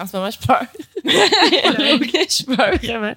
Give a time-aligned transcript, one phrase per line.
[0.00, 0.66] En ce moment, je pleure.
[1.04, 3.14] je pleure vraiment.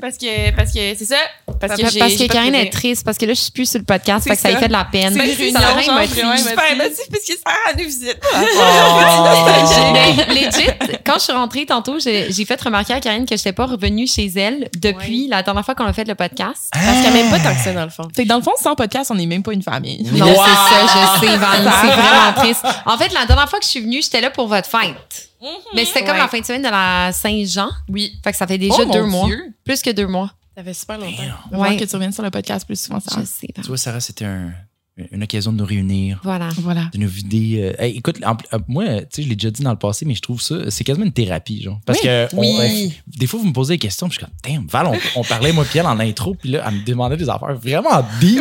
[0.00, 1.16] Parce que, parce que c'est ça.
[1.60, 3.50] Parce que, Parce, j'ai- parce j'ai que Karine est triste, parce que là, je suis
[3.52, 4.60] plus sur le podcast, fait que ça lui ça.
[4.62, 5.12] fait de la peine.
[5.12, 6.22] C'est une Ça réunion, a rien genre, motivé.
[6.22, 8.18] vraiment, Super émotif parce que Sarah nous visite.
[8.24, 9.92] Oh.
[9.92, 10.70] Mais legit,
[11.04, 14.06] quand je suis rentrée tantôt, j'ai fait remarquer à Karine que je n'étais pas revenue
[14.06, 16.70] chez elle depuis la dernière fois qu'on a fait le podcast.
[16.72, 18.08] Parce qu'elle m'aime pas tant que ça, dans le fond.
[18.16, 20.02] Fait que dans le fond, sans podcast, on n'est même pas une famille.
[20.12, 20.34] Non, Wow.
[20.34, 20.86] c'est ça,
[21.20, 22.64] je sais, Val, c'est vraiment triste.
[22.86, 25.29] En fait, la dernière fois que je suis venue, j'étais là pour votre fête.
[25.74, 26.18] Mais c'était comme Ouais.
[26.18, 27.70] la fin de semaine de la Saint-Jean.
[27.88, 28.18] Oui.
[28.22, 29.26] Fait que ça fait déjà Oh, deux mois.
[29.26, 29.54] Dieu.
[29.64, 30.32] Plus que deux mois.
[30.56, 31.22] Ça fait super longtemps.
[31.52, 31.68] On va Ouais.
[31.68, 33.18] voir que tu reviennes sur le podcast plus souvent, ça.
[33.20, 33.48] Je sais.
[33.54, 34.52] Tu vois, Sarah, c'était un-
[35.12, 36.48] une occasion de nous réunir, Voilà.
[36.58, 36.88] Voilà.
[36.92, 37.60] de nous vider.
[37.78, 40.04] euh, hey, écoute, en- euh, moi, tu sais, je l'ai déjà dit dans le passé,
[40.06, 41.80] mais je trouve ça, c'est quasiment une thérapie, genre.
[41.86, 42.92] Parce que on- Oui.
[42.96, 45.20] on- des fois, vous me posez des questions, puis je suis comme, damn, Val, on,
[45.20, 48.02] on parlait, moi, puis elle, en intro, puis là, elle me demandait des affaires vraiment
[48.20, 48.40] deep.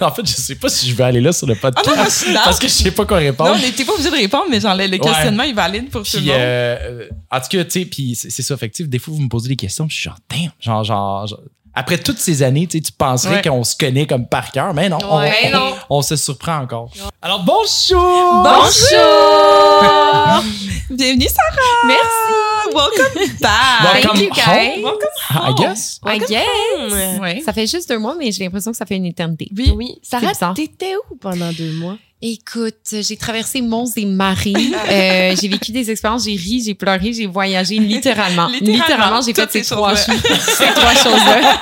[0.00, 2.24] En fait, je sais pas si je vais aller là sur le podcast.
[2.28, 3.52] Ah non, parce que je sais pas quoi Non, répondre.
[3.56, 4.98] on n'était pas obligé de répondre, mais genre, le, le Ouais.
[5.00, 6.30] questionnement est valide pour tout le monde.
[6.38, 8.88] euh, en tout cas, tu sais, puis c'est c'est ça, effectif.
[8.88, 11.40] Des fois, vous me posez des questions, puis je suis genre, damn, genre, genre, genre-
[11.74, 13.42] après toutes ces années, tu penserais Ouais.
[13.42, 15.72] qu'on se connaît comme par cœur, mais non, on, Ouais, on- non.
[15.90, 16.90] on se surprend encore.
[17.22, 18.42] Alors, bonjour!
[18.42, 20.42] Bonjour!
[20.90, 21.86] Bienvenue, Sarah!
[21.86, 22.74] Merci!
[22.74, 23.82] Welcome back!
[23.82, 24.82] Welcome Thank you, guys.
[25.30, 25.48] home.
[25.48, 26.00] I guess.
[26.04, 27.18] I guess.
[27.20, 27.40] Ouais.
[27.44, 29.48] Ça fait juste deux mois, mais j'ai l'impression que ça fait une éternité.
[29.56, 29.98] Oui, oui.
[30.02, 31.96] Sarah, t'étais où pendant deux mois?
[32.20, 34.52] Écoute, j'ai traversé monts et marées.
[34.90, 38.48] Euh, j'ai vécu des expériences, j'ai ri, j'ai pleuré, j'ai voyagé littéralement.
[38.48, 40.14] Littéralement, Littéralement, j'ai fait ces ces trois, choses-là.
[40.14, 41.58] choses- ces trois choses-là.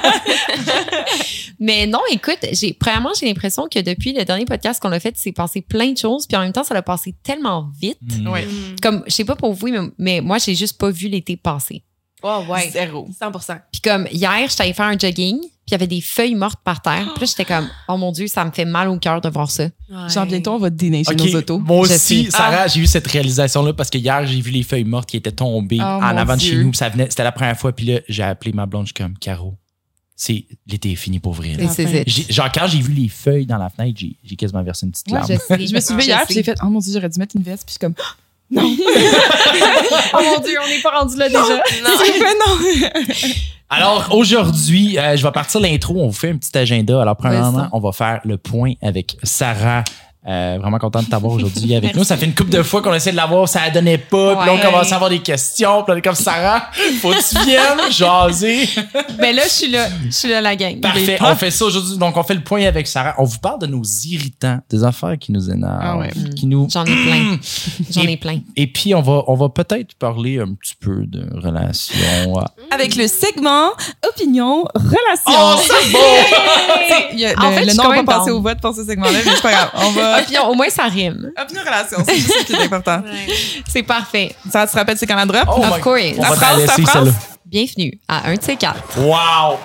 [1.59, 5.15] Mais non, écoute, j'ai premièrement, j'ai l'impression que depuis le dernier podcast qu'on a fait,
[5.17, 7.99] c'est passé plein de choses, puis en même temps, ça a passé tellement vite.
[8.03, 8.29] Mm.
[8.29, 8.47] Ouais.
[8.83, 11.83] Comme, je sais pas pour vous, mais, mais moi, j'ai juste pas vu l'été passer.
[12.23, 12.71] Oh, ouais.
[12.71, 13.09] Zéro.
[13.21, 16.37] 100% Puis comme hier, j'étais allée faire un jogging, puis il y avait des feuilles
[16.37, 17.11] mortes par terre.
[17.15, 19.51] Puis là, j'étais comme, oh mon Dieu, ça me fait mal au cœur de voir
[19.51, 19.69] ça.
[20.09, 21.59] Genre, bientôt, on va déneiger Ok, nos autos.
[21.59, 22.31] Moi Je aussi, sais.
[22.31, 25.33] Sarah, j'ai eu cette réalisation-là parce que hier, j'ai vu les feuilles mortes qui étaient
[25.33, 26.71] tombées Oh, en avant de chez nous.
[26.71, 27.73] puis Ça venait, c'était la première fois.
[27.73, 29.55] Puis là, j'ai appelé ma blonde, je suis comme, Caro,
[30.15, 31.57] c'est l'été est fini pour vrai.
[32.07, 35.09] Genre, quand j'ai vu les feuilles dans la fenêtre, j'ai, j'ai quasiment versé une petite
[35.11, 35.29] Ouais, larme.
[35.29, 37.65] je me suis levée hier, j'ai fait, oh mon dieu, j'aurais dû mettre une veste,
[37.67, 37.95] puis je suis comme,
[40.15, 41.61] Oh mon Dieu, on n'est pas rendu là déjà.
[42.05, 43.33] j'ai fait non!
[43.69, 45.95] Alors, aujourd'hui, euh, je vais partir l'intro.
[45.99, 47.03] On vous fait un petit agenda.
[47.03, 49.83] Alors, premièrement, on va faire le point avec Sarah.
[50.29, 52.03] Euh, vraiment content de t'avoir aujourd'hui avec nous.
[52.03, 54.35] Ça fait une couple de fois qu'on essaie de l'avoir, ça ne donnait pas.
[54.37, 55.85] Puis là, on commence à avoir des questions.
[55.85, 56.69] Puis là, on est comme Sarah,
[57.01, 58.69] faut que tu viennes jaser.
[59.21, 59.87] Ben là, je suis là.
[60.05, 60.81] Je suis là, la gang.
[60.81, 61.19] Parfait.
[61.21, 61.97] On fait ça aujourd'hui.
[61.97, 63.15] Donc, on fait le point avec Sarah.
[63.19, 66.11] On vous parle de nos irritants, des affaires qui nous énervent, Ah ouais.
[66.37, 66.67] qui nous.
[66.73, 67.39] J'en ai plein.
[67.91, 68.41] J'en ai plein.
[68.57, 72.35] Et puis, on va, on va peut-être parler un petit peu de relations.
[72.73, 73.69] Avec le segment
[74.09, 75.29] Opinion, Relation.
[75.29, 78.31] Oh, c'est a- En le, fait, le je suis nom quand va même pas passer
[78.31, 78.39] down.
[78.39, 79.71] au vote pour ce segment-là, mais c'est pas grave.
[79.75, 80.16] On va.
[80.21, 81.31] Opinion, au moins, ça rime.
[81.41, 83.03] Opinion, Relation, c'est juste ça qui est important.
[83.69, 84.35] C'est parfait.
[84.51, 85.45] Ça, te rappelles, c'est quand la drop?
[85.49, 86.01] Oh of course.
[86.19, 87.13] On La va phrase, la laisser, celle-là.
[87.45, 88.83] Bienvenue à un de ces quatre.
[88.99, 89.59] Wow!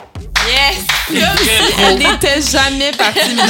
[0.48, 0.86] Yes!
[1.14, 3.50] Elle n'était jamais partie, mais Je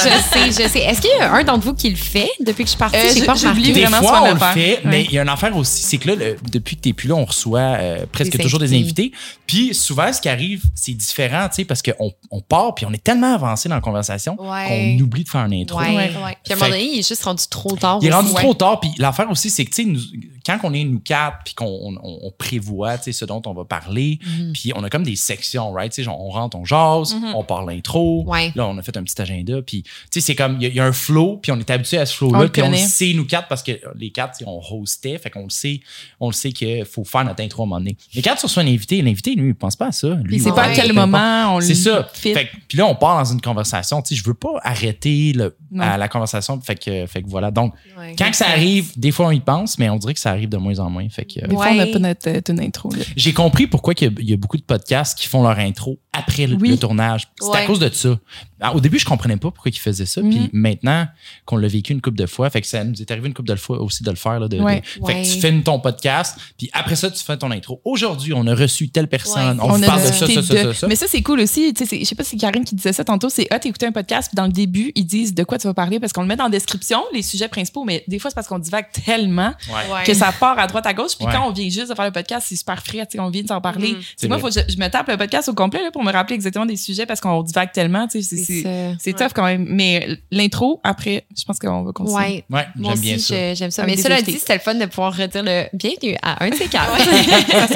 [0.51, 0.79] sais, je sais.
[0.79, 2.97] Est-ce qu'il y a un d'entre vous qui le fait depuis que je suis partie?
[2.97, 3.61] Euh, J'ai pas remarqué.
[3.71, 5.05] Des vraiment fois, ce qu'on on le fait, mais Ouais.
[5.05, 7.15] il y a une affaire aussi, c'est que là, le- depuis que t'es plus là,
[7.15, 9.11] on reçoit euh, presque Des toujours des invités.
[9.45, 12.93] Puis souvent, ce qui arrive, c'est différent, tu sais, parce qu'on on part, puis on
[12.93, 14.97] est tellement avancé dans la conversation Ouais.
[14.97, 15.79] qu'on oublie de faire un intro.
[15.79, 15.95] Ouais, Ouais.
[16.23, 16.37] ouais.
[16.43, 17.99] Puis à un moment donné, il est juste rendu trop tard.
[18.01, 19.99] Il est rendu trop tard, puis l'affaire aussi, c'est que, tu sais,
[20.45, 23.53] quand on est nous quatre, puis qu'on on, on prévoit, tu sais, ce dont on
[23.53, 24.53] va parler, Mhm.
[24.53, 25.91] puis on a comme des sections, right?
[25.91, 26.65] Tu sais, genre, on rentre, on
[27.03, 28.51] jase, on parle l'intro, Ouais.
[28.55, 30.69] là, on a fait un petit agenda, puis, tu sais, c'est comme, il y, a-
[30.69, 32.77] il y a un flow, puis on est habitué à ce flow-là, puis on le
[32.77, 35.81] sait, nous quatre, parce que les quatre, on hostait, fait qu'on le sait,
[36.19, 37.97] on le sait qu'il faut faire notre intro à un moment donné.
[38.23, 40.09] Quand tu reçois un invité, l'invité, lui, il pense pas à ça.
[40.23, 42.07] Lui, c'est il- pas à quel moment on le c'est ça.
[42.13, 44.01] Fait puis là, on part dans une conversation.
[44.01, 45.83] Tu sais, je veux pas arrêter le, Non.
[45.83, 46.59] à la conversation.
[46.61, 47.51] Fait que, fait que voilà.
[47.51, 48.15] Donc, Ouais.
[48.17, 50.49] quand que ça arrive, des fois, on y pense, mais on dirait que ça arrive
[50.49, 51.07] de moins en moins.
[51.09, 52.89] Fait que, euh, Des fois, on n'a pas notre, euh, une intro.
[53.15, 55.57] j'ai compris pourquoi il y, a, il y a beaucoup de podcasts qui font leur
[55.59, 56.70] intro après le, Oui.
[56.71, 57.27] Le tournage.
[57.39, 58.17] C'est à cause de ça.
[58.59, 60.21] Alors, au début, je comprenais pas pourquoi ils faisaient ça.
[60.21, 60.49] Puis Mhm.
[60.53, 61.07] maintenant
[61.45, 63.49] qu'on l'a vécu une couple de fois, fait que ça nous est arrivé une couple
[63.49, 64.39] de fois aussi de le faire.
[64.39, 64.81] Là, de, de- Ouais.
[64.85, 65.21] Fait Ouais.
[65.23, 67.81] que tu filmes ton podcast, puis après ça, tu fais ton intro.
[67.85, 69.59] Aujourd'hui, on a reçu telle personne.
[69.59, 69.65] Ouais.
[69.65, 70.87] On, vous parle de ça, ça, ça, de- ça, ça.
[70.87, 71.73] Mais ça, c'est cool aussi.
[71.77, 73.29] Je sais pas si c'est Karine qui disait ça tantôt.
[73.29, 75.73] C'est hot, écouter un podcast, puis dans le début, ils disent de quoi tu vas
[75.73, 78.35] parler parce qu'on le met dans la description, les sujets principaux, mais des fois, c'est
[78.35, 80.03] parce qu'on divague tellement Ouais.
[80.05, 81.15] Que ça part à droite, à gauche.
[81.17, 81.33] Puis Ouais.
[81.33, 83.05] quand on vient juste de faire le podcast, c'est super frais.
[83.07, 83.95] tu sais, On vient de s'en parler.
[83.99, 86.03] C'est C'est moi, faut que je, je me tape le podcast au complet là, pour
[86.03, 88.07] me rappeler exactement des sujets parce qu'on divague tellement.
[88.07, 88.95] tu sais, C'est C'est c'est- ça.
[88.99, 89.65] c'est tough quand même.
[89.69, 92.43] Mais l'intro, après, je pense qu'on va continuer.
[92.49, 92.65] Ouais.
[92.75, 93.35] J'aime aussi, bien ça.
[93.35, 93.83] je- j'aime ça.
[93.83, 96.55] Avec Mais cela dit, c'était le fun de pouvoir redire le bienvenue à un de
[96.55, 96.91] ces quatre.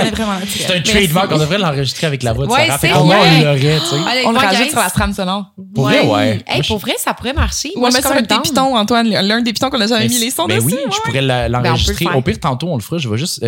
[0.48, 2.78] C'est un trademark, on devrait l'enregistrer avec la voix de Ouais, Sarah.
[2.78, 2.92] Vrai.
[2.96, 3.96] on l'aurait, tu sais.
[4.10, 5.54] Allez, On le rajoute sur la trame sonore.
[5.74, 6.42] Pour vrai, ouais.
[6.68, 7.72] Pour vrai, ça pourrait marcher.
[7.76, 9.10] On je met suis sur des pitons, Antoine.
[9.10, 10.68] L'un des pitons qu'on a jamais Ben, mis les sons ben dessus.
[10.68, 11.94] oui, ouais, je pourrais Ben, l'enregistrer.
[12.06, 12.18] le faire.
[12.18, 12.98] Au pire, tantôt, on le fera.
[12.98, 13.44] Je vais juste.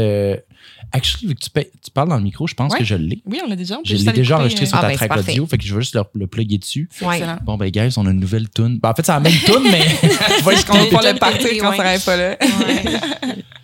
[0.91, 2.79] Actually, vu que tu, pa- tu parles dans le micro, je pense Ouais.
[2.79, 3.21] que je l'ai.
[3.25, 3.77] Oui, on l'a déjà.
[3.83, 5.81] Je l'ai déjà enregistré euh, sur Ah, ta ben, track audio, fait que je vais
[5.81, 6.89] juste le, le plugger dessus.
[7.01, 7.21] Ouais.
[7.43, 8.79] Bon, ben, guys, on a une nouvelle tune.
[8.81, 10.07] Ben, en fait, c'est la même tune, mais on
[10.43, 12.37] va On va le partir quand ça pas là.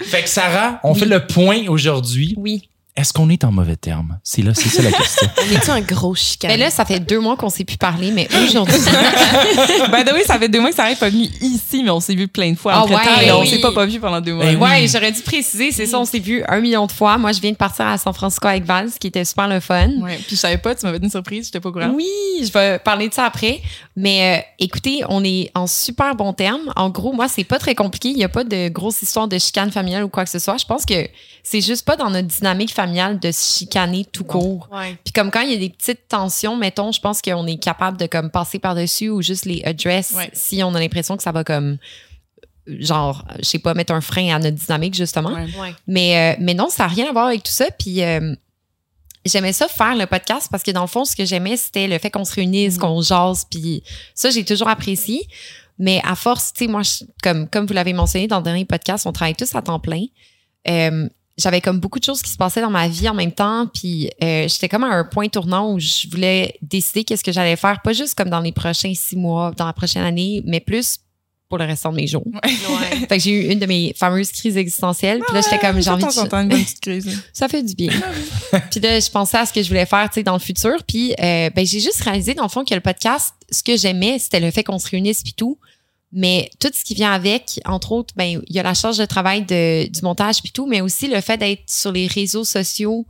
[0.01, 2.33] Fait que Sarah, on fait le point aujourd'hui.
[2.37, 2.69] Oui.
[2.95, 4.19] Est-ce qu'on est en mauvais terme?
[4.23, 5.27] C'est là, c'est ça la question.
[5.39, 6.51] On est-tu un gros chicane?
[6.51, 8.77] Mais là, ça fait deux mois qu'on s'est plus parler, mais aujourd'hui.
[9.91, 12.13] ben oui, ça fait deux mois que ça arrive pas venu ici, mais on s'est
[12.13, 12.73] vu plein de fois.
[12.75, 13.47] Ah entre temps, ouais, mais on oui.
[13.47, 14.45] s'est pas pas vu pendant deux mois.
[14.45, 14.61] Ben oui.
[14.61, 17.17] Ouais, j'aurais dû préciser, c'est ça, on s'est vu un million de fois.
[17.17, 19.59] Moi, je viens de partir à San Francisco avec Val, ce qui était super le
[19.59, 19.89] fun.
[19.99, 21.91] Ouais, puis je savais pas, tu m'avais une surprise, j'étais pas au courant.
[21.95, 22.07] Oui,
[22.43, 23.59] je vais parler de ça après.
[23.95, 26.71] Mais euh, écoutez, on est en super bon terme.
[26.75, 28.09] En gros, moi, c'est pas très compliqué.
[28.09, 30.57] Il n'y a pas de grosse histoire de chicane familiale ou quoi que ce soit.
[30.57, 31.07] Je pense que
[31.41, 34.67] c'est juste pas dans notre dynamique familiale de se chicaner tout court.
[34.71, 34.97] Ouais.
[35.03, 37.97] Puis comme quand il y a des petites tensions, mettons, je pense qu'on est capable
[37.97, 40.29] de comme passer par-dessus ou juste les address Ouais.
[40.33, 41.77] si on a l'impression que ça va comme
[42.65, 45.33] genre, je sais pas, mettre un frein à notre dynamique justement.
[45.33, 45.47] Ouais.
[45.59, 45.75] Ouais.
[45.87, 47.65] Mais, euh, mais non, ça n'a rien à voir avec tout ça.
[47.77, 48.33] Puis euh,
[49.25, 51.97] j'aimais ça faire le podcast parce que dans le fond, ce que j'aimais, c'était le
[51.99, 52.79] fait qu'on se réunisse, Mhm.
[52.81, 53.45] qu'on jase.
[53.49, 53.83] Puis
[54.15, 55.27] ça, j'ai toujours apprécié.
[55.79, 58.63] Mais à force, tu sais, moi, je- comme, comme vous l'avez mentionné dans le dernier
[58.63, 60.03] podcast, on travaille tous à temps plein.
[60.69, 63.67] Euh, j'avais comme beaucoup de choses qui se passaient dans ma vie en même temps.
[63.73, 67.55] Puis euh, j'étais comme à un point tournant où je voulais décider qu'est-ce que j'allais
[67.55, 70.99] faire, pas juste comme dans les prochains six mois, dans la prochaine année, mais plus
[71.49, 72.25] pour le restant de mes jours.
[72.25, 72.97] Ouais.
[73.07, 75.19] Fait que j'ai eu une de mes fameuses crises existentielles.
[75.19, 76.19] Puis là, j'étais comme, j'ai De envie de...
[76.19, 77.23] une bonne petite crise.
[77.31, 77.91] Ça fait du bien.
[78.71, 80.83] puis là, je pensais à ce que je voulais faire, tu sais, dans le futur.
[80.87, 84.17] Puis euh, ben, j'ai juste réalisé, dans le fond, que le podcast, ce que j'aimais,
[84.17, 85.59] c'était le fait qu'on se réunisse puis tout.
[86.15, 89.05] Mais tout ce qui vient avec, entre autres, ben il y a la charge de
[89.05, 93.05] travail de, du montage puis tout, mais aussi le fait d'être sur les réseaux sociaux.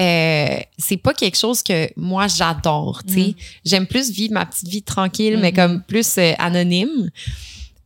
[0.00, 3.20] Euh, c'est pas quelque chose que moi j'adore, tu sais.
[3.28, 3.34] Mm.
[3.64, 5.56] J'aime plus vivre ma petite vie tranquille, mais Mhm.
[5.56, 7.10] comme plus euh, anonyme.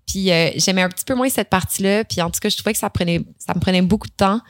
[0.06, 2.05] Puis euh, j'aimais un petit peu moins cette partie-là.
[2.05, 4.41] Puis en tout cas, je trouvais que ça prenait, ça me prenait beaucoup de temps.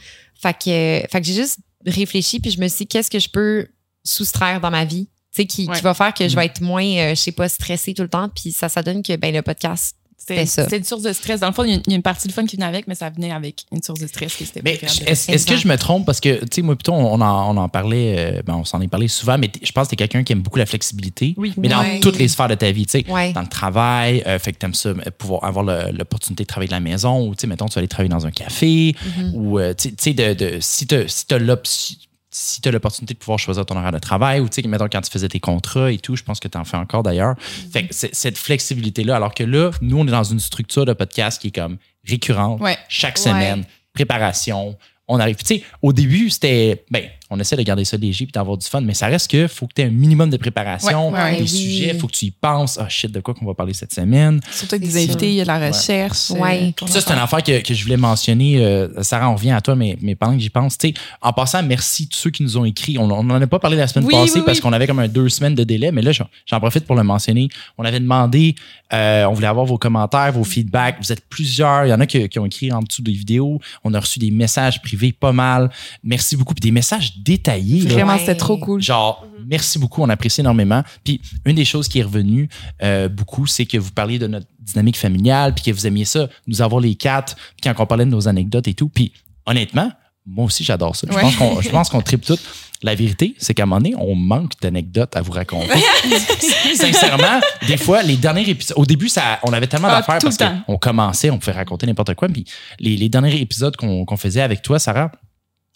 [0.40, 3.28] Fait que, fait que j'ai juste réfléchi puis je me suis dit qu'est-ce que je
[3.28, 3.66] peux
[4.04, 5.76] soustraire dans ma vie, tu sais, qui, Ouais.
[5.76, 6.38] qui va faire que je Mm.
[6.38, 8.28] vais être moins, euh, je sais pas, stressée tout le temps.
[8.28, 10.64] Puis ça, ça donne que ben le podcast, C'était C'était ça.
[10.64, 11.40] c'était une source de stress.
[11.40, 12.56] Dans le fond, il y a une- il y a une partie de fun qui
[12.56, 14.90] venait avec, mais ça venait avec une source de stress qui grave.
[15.06, 16.04] est-ce que je me trompe?
[16.04, 18.80] Parce que, tu sais, moi, plutôt, on en, on en parlait, euh, ben, on s'en
[18.80, 21.34] est parlé souvent, mais je pense que tu es quelqu'un qui aime beaucoup la flexibilité.
[21.36, 21.54] Oui.
[21.56, 22.00] Mais dans Ouais.
[22.00, 23.10] toutes les sphères de ta vie, tu sais.
[23.10, 26.68] ouais, Dans le travail, euh, fait que t'aimes ça, euh, pouvoir avoir l'opportunité de travailler
[26.68, 29.32] de la maison, ou, tu sais, mettons, tu vas aller travailler dans un café, Mhm.
[29.34, 31.96] ou, tu sais- tu de, de, si tu si t'as l'option-
[32.38, 34.88] si tu as l'opportunité de pouvoir choisir ton horaire de travail ou tu sais mettons
[34.90, 37.34] quand tu faisais tes contrats et tout je pense que tu en fais encore d'ailleurs
[37.72, 40.92] fait que cette flexibilité là alors que là nous on est dans une structure de
[40.92, 42.76] podcast qui est comme récurrente Ouais.
[42.88, 43.22] chaque Ouais.
[43.22, 44.76] semaine préparation
[45.10, 45.36] on arrive.
[45.36, 46.84] Tu sais, au début, c'était.
[46.90, 49.46] Ben, on essaie de garder ça léger puis d'avoir du fun, mais ça reste que
[49.48, 51.10] faut que tu aies un minimum de préparation.
[51.10, 51.48] Ouais, ouais, les oui.
[51.48, 52.78] sujets, faut que tu y penses.
[52.80, 54.40] Ah, shit, de quoi qu'on va parler cette semaine?
[54.50, 56.30] Surtout avec des invités, il y a la recherche.
[56.30, 56.72] Ouais.
[56.82, 58.64] euh, Ça, c'est une affaire que, que je voulais mentionner.
[58.64, 61.32] Euh, Sarah, on revient à toi, mais, mais pendant que j'y pense, tu sais, en
[61.32, 62.98] passant, merci tous ceux qui nous ont écrit.
[62.98, 64.62] On n'en a pas parlé la semaine Oui, passée oui, parce oui.
[64.62, 67.02] qu'on avait comme un deux semaines de délai, mais là, j'en- j'en profite pour le
[67.02, 67.48] mentionner.
[67.76, 68.54] On avait demandé,
[68.92, 70.96] euh, on voulait avoir vos commentaires, vos feedbacks.
[71.02, 71.84] Vous êtes plusieurs.
[71.86, 73.60] Il y en a qui, qui ont écrit en dessous des vidéos.
[73.84, 75.70] On a reçu des messages privés pas mal.
[76.02, 76.54] Merci beaucoup.
[76.54, 77.82] Puis des messages détaillés.
[77.82, 77.94] là.
[77.94, 78.18] Vraiment, Ouais.
[78.20, 78.80] c'était trop cool.
[78.82, 80.82] Genre, merci beaucoup, on apprécie énormément.
[81.04, 82.48] Puis, une des choses qui est revenue
[82.82, 86.28] euh, beaucoup, c'est que vous parliez de notre dynamique familiale, puis que vous aimiez ça,
[86.46, 88.88] nous avoir les quatre, puis quand on parlait de nos anecdotes et tout.
[88.88, 89.12] Puis,
[89.46, 89.90] honnêtement,
[90.26, 91.06] moi aussi, j'adore ça.
[91.10, 91.22] Je Ouais.
[91.22, 92.42] pense qu'on je pense qu'on tripe toutes.
[92.82, 95.66] La vérité, c'est qu'à un moment donné, on manque d'anecdotes à vous raconter.
[96.74, 100.36] Sincèrement, des fois, les derniers épisodes, au début, ça, on avait tellement Ah, d'affaires parce
[100.36, 102.28] qu'on commençait, on pouvait raconter n'importe quoi.
[102.28, 102.44] Puis,
[102.78, 105.10] les, les derniers épisodes qu'on qu'on faisait avec toi, Sarah,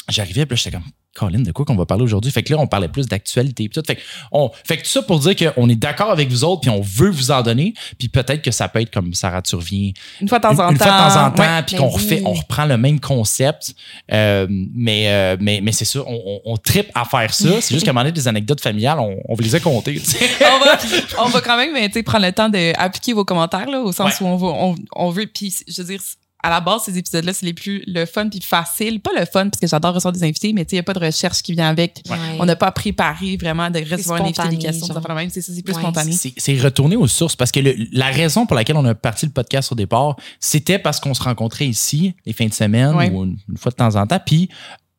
[0.09, 2.31] j'arrivais, puis là, j'étais comme, Colin, de quoi qu'on va parler aujourd'hui?
[2.33, 3.69] Fait que là, on parlait plus d'actualité.
[3.87, 4.01] Fait que,
[4.33, 6.81] on, fait que tout ça pour dire qu'on est d'accord avec vous autres, puis on
[6.81, 7.75] veut vous en donner.
[7.99, 10.61] Puis peut-être que ça peut être comme Sarah, tu reviens Une fois de temps une,
[10.61, 10.85] en une temps.
[10.87, 11.63] fois de temps en temps, Ouais.
[11.67, 11.95] puis Ben qu'on oui.
[11.95, 13.75] refait, on reprend le même concept.
[14.13, 17.61] Euh, mais, euh, mais, mais c'est ça, on, on, on tripe à faire ça.
[17.61, 20.01] C'est juste qu'à un moment donné, des anecdotes familiales, on, on vous les a comptées.
[20.41, 20.79] on, va,
[21.25, 24.27] on va quand même prendre le temps d'appliquer vos commentaires, là, au sens Ouais.
[24.27, 25.27] où on, va, on, on veut.
[25.27, 26.01] Puis, je veux dire,
[26.43, 29.01] à la base, ces épisodes-là, c'est les plus le fun puis facile.
[29.01, 30.83] Pas le fun, parce que j'adore recevoir des invités, mais tu sais, il n'y a
[30.83, 32.03] pas de recherche qui vient avec.
[32.11, 32.17] Ouais.
[32.41, 34.97] On n'a pas préparé vraiment de recevoir un invité, des questions, genre.
[34.97, 35.31] ça fait la même.
[35.31, 35.81] C'est ça, c'est plus Ouais.
[35.81, 36.13] spontané.
[36.13, 39.27] C'est c'est retourner aux sources parce que le- la raison pour laquelle on a parti
[39.27, 43.11] le podcast au départ, c'était parce qu'on se rencontrait ici les fins de semaine Ouais.
[43.11, 44.49] ou une, une fois de temps en temps, puis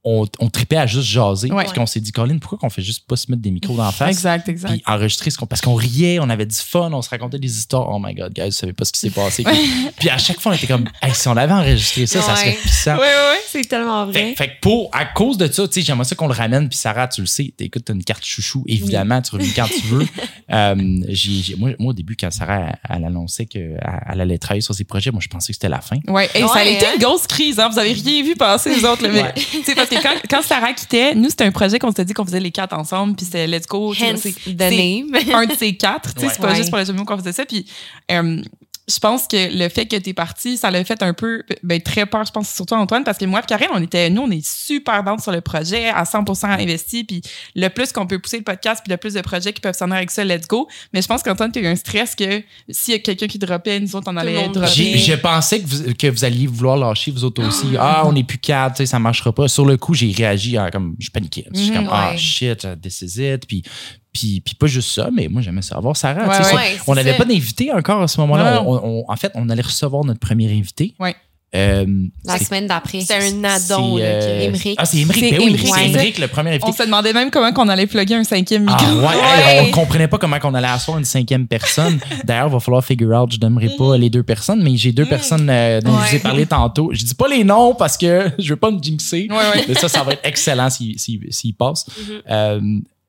[0.05, 1.51] on, on tripait à juste jaser.
[1.51, 1.63] Ouais.
[1.63, 3.85] Puis qu'on s'est dit, Colin, pourquoi qu'on fait juste pas se mettre des micros dans
[3.85, 4.09] la face?
[4.09, 4.71] Exact, exact.
[4.71, 5.45] Puis enregistrer ce qu'on.
[5.45, 7.89] Parce qu'on riait, on avait du fun, on se racontait des histoires.
[7.89, 9.43] Oh my god, guys, vous savez pas ce qui s'est passé.
[9.43, 9.57] Puis,
[9.99, 12.49] puis à chaque fois, on était comme, hey, si on avait enregistré ça, ça serait
[12.49, 12.57] Ouais.
[12.59, 12.95] puissant.
[12.95, 14.13] Oui, oui, C'est tellement vrai.
[14.13, 16.67] Fait, fait que pour, à cause de ça, tu sais, j'aimerais ça qu'on le ramène.
[16.67, 19.87] Puis Sarah, tu le sais, t'écoutes, t'as une carte chouchou, évidemment, tu reviens quand tu
[19.87, 20.05] veux.
[20.51, 20.75] Euh,
[21.57, 24.83] moi, moi, au début, quand Sarah, elle, elle annonçait qu'elle elle allait travailler sur ses
[24.83, 25.95] projets, moi, je pensais que c'était la fin.
[26.07, 26.91] Ouais, hey, ça a été hein?
[26.95, 27.69] une grosse crise, hein?
[27.69, 29.01] Vous avez rien vu passer, les autres,
[29.65, 32.25] sais, parce que quand, quand Sarah quittait, nous, c'était un projet qu'on s'était dit qu'on
[32.25, 33.93] faisait les quatre ensemble, puis c'était Let's Go.
[33.93, 35.15] Hence the name.
[35.33, 36.13] un de ces quatre.
[36.13, 36.31] Tu sais, Ouais.
[36.33, 36.55] c'est pas Ouais.
[36.55, 37.45] juste pour les mots qu'on faisait ça.
[37.45, 37.65] Puis,
[38.11, 38.41] euh,
[38.87, 42.05] je pense que le fait que t'es parti, ça l'a fait un peu, ben, très
[42.05, 44.45] peur, je pense, surtout Antoine, parce que moi et Karine, on était, nous, on est
[44.45, 47.21] super dans sur le projet, à 100% investi, puis
[47.55, 49.85] le plus qu'on peut pousser le podcast, puis le plus de projets qui peuvent s'en
[49.85, 50.67] aller avec ça, let's go.
[50.93, 53.79] Mais je pense qu'Antoine, t'as eu un stress que s'il y a quelqu'un qui droppait,
[53.79, 54.67] nous autres, on allait dropper.
[54.73, 57.67] J'ai- Je pensais que vous, que vous alliez vouloir lâcher, vous autres aussi.
[57.79, 59.47] Ah, on n'est plus quatre, tu sais, ça marchera pas.
[59.47, 61.45] Sur le coup, j'ai réagi à, comme, je paniquais.
[61.53, 62.17] Je suis Mhm, comme, ah, ouais.
[62.17, 63.47] shit, uh, this is it.
[63.47, 63.63] Puis,
[64.13, 65.81] puis, puis pas juste ça, mais moi, j'aimais Sarah.
[65.89, 66.23] Ouais, sais, ouais.
[66.43, 67.17] c'est- Ouais, on n'avait ça.
[67.17, 68.63] pas d'invité encore à ce moment-là.
[68.65, 70.93] On- on- en fait, on allait recevoir notre premier invité.
[70.99, 71.15] Ouais.
[71.55, 71.85] Euh,
[72.25, 73.01] La semaine d'après.
[73.01, 73.99] C'est un addon.
[73.99, 74.73] euh, Émeric.
[74.79, 75.23] Ah, c'est Émeric.
[75.23, 75.85] C'est Ben oui, c'est.
[75.85, 76.65] Émeric, le premier invité.
[76.67, 78.79] On se demandait même comment qu'on allait plugger un cinquième micro.
[78.83, 79.57] Ah ouais, Ouais.
[79.57, 81.99] hey, on comprenait pas comment on allait asseoir une cinquième personne.
[82.25, 83.31] D'ailleurs, il va falloir figure out.
[83.31, 86.19] Je donnerai pas les deux personnes, mais j'ai deux personnes euh, dont je vous ai
[86.19, 86.89] parlé tantôt.
[86.91, 89.27] Je dis pas les noms parce que je veux pas me jinxer.
[89.29, 89.65] Ouais, ouais.
[89.67, 91.85] Mais ça, ça va être excellent s'il s'il- s'il passe.
[91.99, 92.21] Mhm.
[92.31, 92.61] Euh,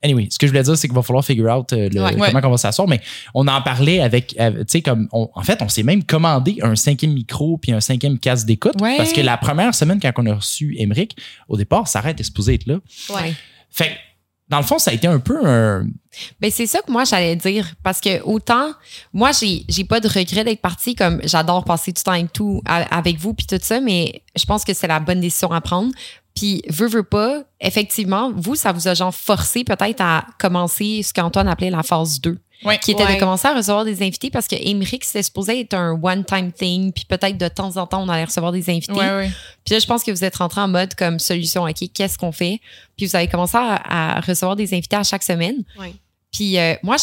[0.04, 2.12] anyway, ce que je voulais dire, c'est qu'il va falloir figure out euh, le- Ouais.
[2.12, 2.40] comment Ouais.
[2.44, 2.87] on va s'asseoir.
[2.87, 3.00] Mais
[3.34, 6.76] on en parlait avec, tu sais, comme, on- en fait, on s'est même commandé un
[6.76, 8.80] cinquième micro puis un cinquième casque d'écoute.
[8.80, 8.96] Ouais.
[8.96, 11.16] Parce que la première semaine, quand on a reçu Emmerich,
[11.49, 12.76] au départ, Sarah était supposée être là.
[13.11, 13.34] Ouais.
[13.70, 13.90] Fait que,
[14.50, 15.87] dans le fond, ça a été un peu un.
[16.40, 18.68] Ben c'est ça que moi j'allais dire parce que autant
[19.12, 22.62] moi j'ai j'ai pas de regret d'être partie comme j'adore passer du temps avec tout
[22.66, 25.90] avec vous puis tout ça mais je pense que c'est la bonne décision à prendre
[26.35, 31.12] puis veut veut pas effectivement vous ça vous a genre forcé peut-être à commencer ce
[31.12, 32.79] qu'Antoine appelait la phase 2 Ouais.
[32.79, 33.17] qui était Ouais.
[33.17, 36.50] de commencer à recevoir des invités parce que Emmerich c'était supposé être un one time
[36.50, 39.31] thing puis peut-être de temps en temps on allait recevoir des invités Ouais, ouais.
[39.64, 42.33] puis là, je pense que vous êtes rentré en mode comme solution, OK, qu'est-ce qu'on
[42.33, 42.61] fait?
[42.97, 45.57] Puis vous avez commencé à, à recevoir des invités à chaque semaine.
[45.79, 45.95] Ouais.
[46.33, 46.97] Puis euh, moi,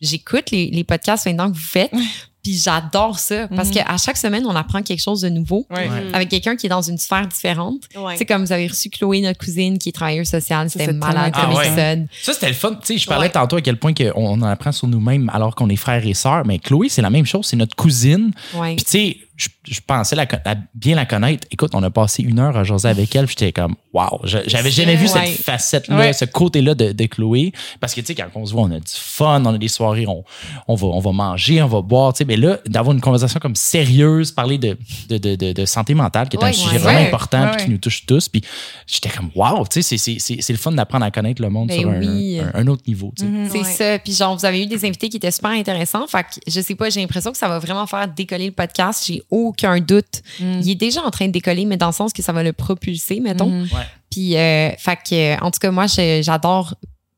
[0.00, 1.92] j'écoute les, les podcasts maintenant que vous faites.
[2.42, 3.74] Puis j'adore ça parce Mhm.
[3.74, 5.88] qu'à chaque semaine, on apprend quelque chose de nouveau Ouais.
[6.12, 7.82] Avec quelqu'un qui est dans une sphère différente.
[7.96, 8.12] Ouais.
[8.14, 10.68] Tu sais, comme vous avez reçu Chloé, notre cousine, qui est travailleuse sociale.
[10.68, 12.06] C'était malade comme épisode.
[12.20, 12.70] Ça, c'était le fun.
[12.74, 13.32] Tu sais, je parlais Ouais.
[13.32, 16.04] tantôt à quel point que on, on en apprend sur nous-mêmes alors qu'on est frères
[16.04, 16.44] et sœurs.
[16.44, 17.46] Mais Chloé, c'est la même chose.
[17.46, 18.32] C'est notre cousine.
[18.54, 18.74] Ouais.
[18.74, 20.26] Puis, tu sais, je, je pensais la,
[20.74, 21.46] bien la connaître.
[21.50, 23.26] Écoute, on a passé une heure à jaser avec elle.
[23.26, 25.26] puis J'étais comme, wow, je- j'avais jamais vu Ouais.
[25.26, 26.12] cette facette-là, Ouais.
[26.12, 27.52] ce côté-là de, de Chloé.
[27.80, 29.68] Parce que, tu sais, quand on se voit, on a du fun, on a des
[29.68, 30.22] soirées, on,
[30.68, 32.12] on, va, on va manger, on va boire.
[32.12, 34.76] Tu sais, mais là, d'avoir une conversation comme sérieuse, parler de,
[35.08, 36.78] de, de, de, de santé mentale, qui est un sujet ouais.
[36.78, 38.28] vraiment important Ouais, puis qui nous touche tous.
[38.28, 38.42] Puis,
[38.86, 41.48] j'étais comme, wow, tu sais, c'est- c'est- c'est c'est le fun d'apprendre à connaître le
[41.48, 42.38] monde Ben sur un, oui.
[42.40, 43.12] un- un autre niveau.
[43.16, 43.30] tu sais.
[43.30, 43.48] Mhm.
[43.50, 43.64] C'est Ouais.
[43.64, 43.98] ça.
[43.98, 46.06] Puis genre, vous avez eu des invités qui étaient super intéressants.
[46.06, 49.04] Fait que je sais pas, j'ai l'impression que ça va vraiment faire décoller le podcast.
[49.06, 50.22] J'ai aucun doute.
[50.38, 50.60] Mm.
[50.62, 52.52] Il est déjà en train de décoller, mais dans le sens que ça va le
[52.52, 53.48] propulser, mettons.
[53.50, 53.68] Mhm.
[54.10, 56.74] Puis, euh, fait que, en tout cas, moi, je- j'adore,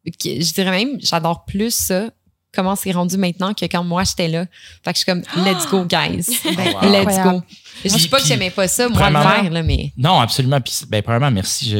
[0.06, 2.08] je dirais même, j'adore plus ça,
[2.54, 4.46] comment c'est rendu maintenant que quand moi, j'étais là.
[4.84, 6.24] Fait que je suis comme, let's go, guys.
[6.44, 6.88] Ben, wow.
[6.88, 7.30] Let's Incroyable.
[7.32, 7.42] go.
[7.82, 9.92] Je dis Puis- pas que j'aimais pas ça, moi, le faire, là, mais.
[9.96, 10.60] Non, absolument.
[10.60, 11.74] Puis, ben, premièrement, merci.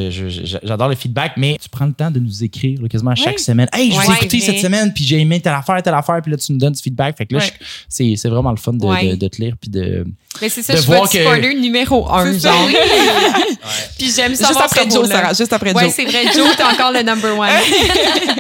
[0.63, 3.39] J'adore le feedback, mais tu prends le temps de nous écrire là, quasiment chaque Ouais.
[3.39, 3.69] semaine.
[3.73, 6.21] Hey, je vous ai Ouais, écouté cette semaine, puis j'ai aimé telle affaire, telle affaire,
[6.23, 7.17] puis là, tu nous donnes du feedback.
[7.17, 7.53] Fait que là, Ouais.
[7.89, 9.11] c'est c'est vraiment le fun de, Ouais.
[9.11, 10.05] de- de te lire, puis de.
[10.43, 12.69] Mais c'est ça, De je votre que- spoiler numéro un, genre.
[13.99, 14.49] Puis j'aime ça.
[14.49, 15.33] Juste après Joe, Sarah.
[15.33, 15.93] Juste après Ouais, Joe.
[15.95, 17.49] c'est vrai, Joe, t'es encore le number one.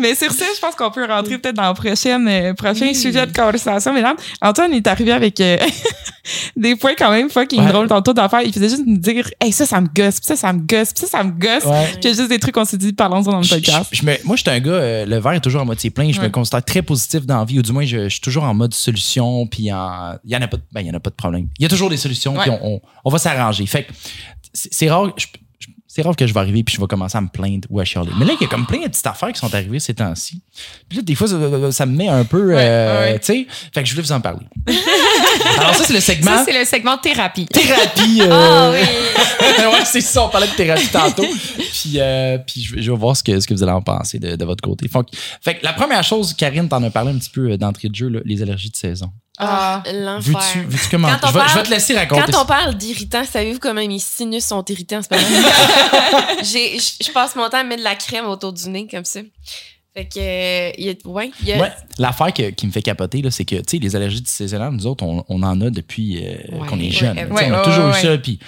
[0.00, 3.26] Mais sur ça, je pense qu'on peut rentrer peut-être dans le prochain, euh, prochain sujet
[3.26, 3.92] de conversation.
[3.92, 5.58] Mesdames, Antoine est arrivé avec euh,
[6.56, 7.72] des points quand même fucking Ouais.
[7.72, 8.42] drôles tantôt d'affaires.
[8.42, 10.92] Il faisait juste nous dire Hey, ça, ça me gosse, puis ça, ça me gosse,
[10.92, 11.64] puis ça, ça me gosse.
[11.64, 11.86] Ouais.
[12.00, 13.88] Puis juste des trucs qu'on s'est dit, parlons-en dans le podcast.
[13.92, 15.90] je- je me- moi, je suis un gars, euh, le verre est toujours à moitié
[15.90, 16.10] plein.
[16.12, 18.44] Je me considère très positif dans la vie, ou du moins, je, je suis toujours
[18.44, 21.00] en mode solution, puis il y en a pas, de- ben, il y en a
[21.00, 21.48] pas de problème.
[21.58, 23.66] Il y a toujours des solutions, puis on, on- on va s'arranger.
[23.66, 23.92] Fait que
[24.52, 25.12] c'est rare,
[25.94, 27.84] c'est rare que je vais arriver puis je vais commencer à me plaindre ou à
[27.84, 28.12] chialer.
[28.18, 30.40] Mais là, il y a comme plein de petites affaires qui sont arrivées ces temps-ci.
[30.88, 33.18] Puis là, des fois, ça, ça me met un peu, euh, Ouais, ouais.
[33.18, 33.46] tu sais.
[33.74, 34.46] Fait que je voulais vous en parler.
[35.58, 37.44] Alors ça, c'est le segment Ça, c'est le segment thérapie.
[37.44, 38.20] thérapie.
[38.22, 38.78] euh, Ah oui.
[39.66, 41.26] ouais, c'est ça, on parlait de thérapie tantôt.
[41.56, 44.34] Puis, euh, puis je, vais- voir ce que, ce que vous allez en penser de,
[44.34, 44.88] de votre côté.
[44.88, 45.10] Fait que,
[45.42, 48.08] fait que la première chose, Karine, t'en as parlé un petit peu d'entrée de jeu,
[48.08, 49.10] là, les allergies de saison.
[49.38, 49.82] Ah.
[49.86, 49.98] Veux-tu
[50.32, 50.64] L'enfer.
[50.68, 51.08] veux comment?
[51.08, 52.32] Quand on Je vais, je vais parle- te laisser raconter.
[52.32, 55.48] Quand on parle d'irritant, savez-vous comment mes sinus sont irritants en ce moment?
[56.42, 59.20] J'ai- Je passe mon temps à mettre de la crème autour du nez comme ça.
[59.94, 62.72] Fait que, euh, il y a, ouais, il y a- Ouais, l'affaire que- qui me
[62.72, 65.60] fait capoter, là, c'est que tu sais, les allergies saisonnières, nous autres, on, on en
[65.60, 66.66] a depuis euh, Ouais.
[66.68, 67.16] qu'on est jeune.
[67.16, 68.16] Tu on a toujours eu ça.
[68.18, 68.38] Puis,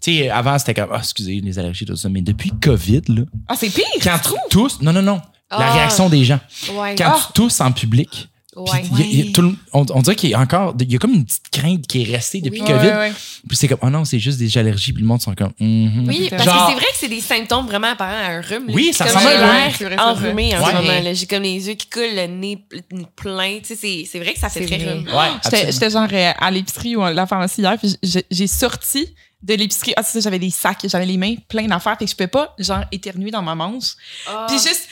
[0.00, 2.08] tu sais, avant, c'était comme, ah, excusez, les allergies, tout ça.
[2.08, 3.84] Mais depuis COVID, là, Ah, c'est pire!
[4.02, 5.72] quand tu tousses, non, non, non, la Ah.
[5.74, 6.38] réaction des gens.
[6.66, 7.20] Quand Ah.
[7.26, 8.80] tu tousses en public, ouais.
[8.82, 10.40] Puis il y a- il y a tout le- on, on dirait qu'il y a
[10.40, 12.66] encore, il y a comme une petite crainte qui est restée depuis Oui.
[12.66, 12.86] COVID.
[12.88, 13.12] Ouais, ouais.
[13.48, 14.92] Puis c'est comme, oh non, c'est juste des allergies.
[14.92, 16.04] Puis le monde sont comme, mhm.
[16.08, 18.66] Oui, parce Genre- que c'est vrai que c'est des symptômes vraiment apparents à un rhume.
[18.68, 18.74] là.
[18.74, 21.00] Oui, ça ressemble à un l'air enrhumé en ce moment.
[21.02, 21.14] là.
[21.14, 22.82] J'ai comme les yeux qui coulent, le nez pl-
[23.16, 23.58] plein.
[23.60, 25.04] Tu sais, c'est- c'est vrai que ça fait C'est très rhume.
[25.06, 25.12] Ouais,
[25.44, 25.72] J'étais absolument.
[25.72, 29.06] j'étais genre euh, à l'épicerie ou à la pharmacie hier, puis j'ai j'ai sorti
[29.42, 29.92] de l'épicerie.
[29.96, 32.28] Ah, c'est ça, j'avais des sacs, j'avais les mains pleines d'affaires, fait que je pouvais
[32.28, 33.92] pas, genre, éternuer dans ma manche.
[34.26, 34.46] Ah.
[34.48, 34.88] Puis juste,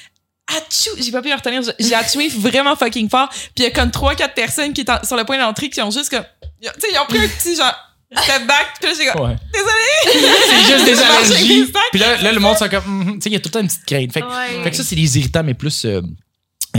[0.56, 1.62] atchou, j'ai pas pu le retenir.
[1.78, 3.28] J'ai atchoué vraiment fucking fort.
[3.30, 5.80] Puis il y a comme trois, quatre personnes qui étaient sur le point d'entrée qui
[5.82, 7.74] ont juste comme, tu sais, ils ont pris un petit genre,
[8.16, 8.66] step back.
[8.80, 9.36] Puis là, j'ai comme, Ouais.
[9.52, 10.36] désolé.
[10.48, 11.64] C'est juste des allergies.
[11.66, 11.72] des.
[11.92, 13.52] Puis là, là, le monde sont comme, hum, tu sais, il y a tout le
[13.52, 14.12] temps une petite crainte.
[14.12, 14.62] Fait, Ouais.
[14.64, 16.00] fait que ça, c'est les irritants, mais plus euh,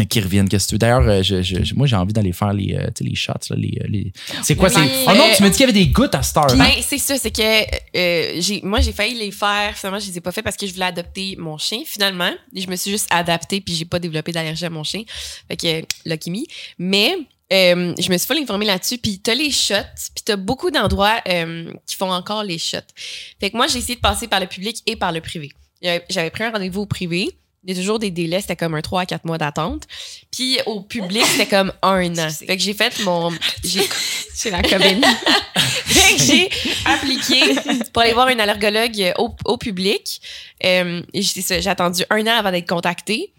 [0.09, 0.49] qui reviennent.
[0.49, 0.79] Qu'est-ce que tu veux?
[0.79, 3.33] D'ailleurs, euh, je, je- je- moi, j'ai envie d'aller faire les, euh, les shots.
[3.51, 4.11] Là, les, euh, les...
[4.41, 4.69] C'est quoi?
[4.69, 4.79] C'est...
[5.07, 6.51] Oh non, tu m'as dit qu'il y avait des gouttes à Star.
[6.51, 6.57] hein?
[6.57, 9.77] Ben, c'est ça, c'est que euh, j'ai, moi, j'ai failli les faire.
[9.77, 12.31] Finalement, je les ai pas fait parce que je voulais adopter mon chien, finalement.
[12.55, 15.03] Je me suis juste adaptée, puis j'ai pas développé d'allergie à mon chien.
[15.47, 16.39] Fait que, lucky me.
[16.79, 17.15] Mais,
[17.51, 18.97] euh, je me suis pas informée là-dessus.
[18.97, 19.75] Puis t'as les shots,
[20.15, 22.77] puis t'as beaucoup d'endroits euh, qui font encore les shots.
[23.39, 25.51] Fait que moi, j'ai essayé de passer par le public et par le privé.
[25.85, 27.29] Euh, J'avais pris un rendez-vous au privé.
[27.65, 29.83] Il y a toujours des délais, c'était comme un 3 à 4 mois d'attente.
[30.31, 32.29] Puis au public, c'était comme un an.
[32.29, 33.31] Fait que j'ai fait mon...
[33.63, 33.87] J'ai
[34.33, 35.01] C'est la COVID.
[35.85, 36.49] fait que j'ai
[36.85, 37.55] appliqué
[37.93, 40.19] pour aller voir un allergologue au, au public.
[40.65, 43.31] Euh, j'ai attendu un an avant d'être contactée.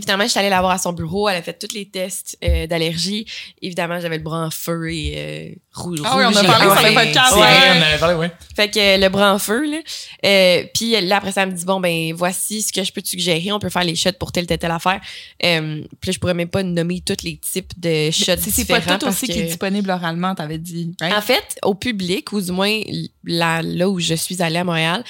[0.00, 1.28] Finalement, je suis allée la voir à son bureau.
[1.28, 3.26] Elle a fait tous les tests euh, d'allergie.
[3.62, 6.00] Évidemment, j'avais le bras en feu et euh, rouge.
[6.04, 7.46] Ah oui, on a parlé sur le podcast, C'est ouais.
[7.46, 8.30] vrai, on avait parlé, ouais.
[8.56, 9.78] Fait que euh, le bras en feu, là.
[10.24, 13.02] Euh, puis là, après ça, elle me dit, bon, ben, voici ce que je peux
[13.02, 13.52] te suggérer.
[13.52, 15.00] On peut faire les shots pour telle, telle, telle affaire.
[15.44, 18.64] Euh, puis là, je pourrais même pas nommer tous les types de shots C'est c'est
[18.64, 20.92] pas tout aussi que- qui est disponible oralement, t'avais dit.
[21.00, 21.14] right?
[21.16, 22.80] en fait, au public, ou du moins
[23.22, 25.04] là, là où je suis allée à Montréal,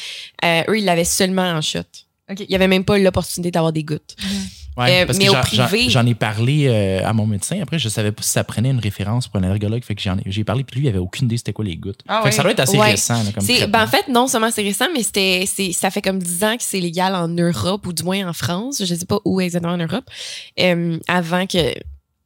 [0.45, 1.79] euh, eux, ils l'avaient seulement en shot.
[2.31, 2.41] Ok.
[2.41, 4.17] Il n'y avait même pas l'opportunité d'avoir des gouttes.
[4.77, 7.59] Ouais, Euh, parce mais que au privé- J'en ai parlé euh, à mon médecin.
[7.63, 9.85] Après, je savais pas si ça prenait une référence pour un allergologue.
[9.85, 12.01] Fait que j'ai parlé, puis lui, il avait aucune idée c'était quoi les gouttes.
[12.09, 12.91] Ah fait que ça doit être assez Ouais.
[12.91, 13.23] récent.
[13.23, 16.43] là, comme ben en fait, non seulement c'est récent, mais c'était, ça fait comme 10
[16.45, 18.83] ans que c'est légal en Europe, ou du moins en France.
[18.85, 20.05] Je sais pas où exactement en Europe.
[20.61, 21.73] Euh, avant que.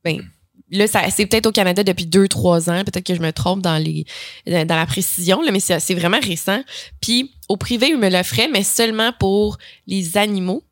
[0.05, 0.23] Ben,
[0.71, 2.83] là, c'est peut-être au Canada depuis 2-3 ans.
[2.85, 4.07] Peut-être que je me trompe dans, les,
[4.47, 6.63] dans la précision, là, mais c'est, c'est vraiment récent.
[7.03, 10.63] Puis au privé, ils me l'offraient, mais seulement pour les animaux,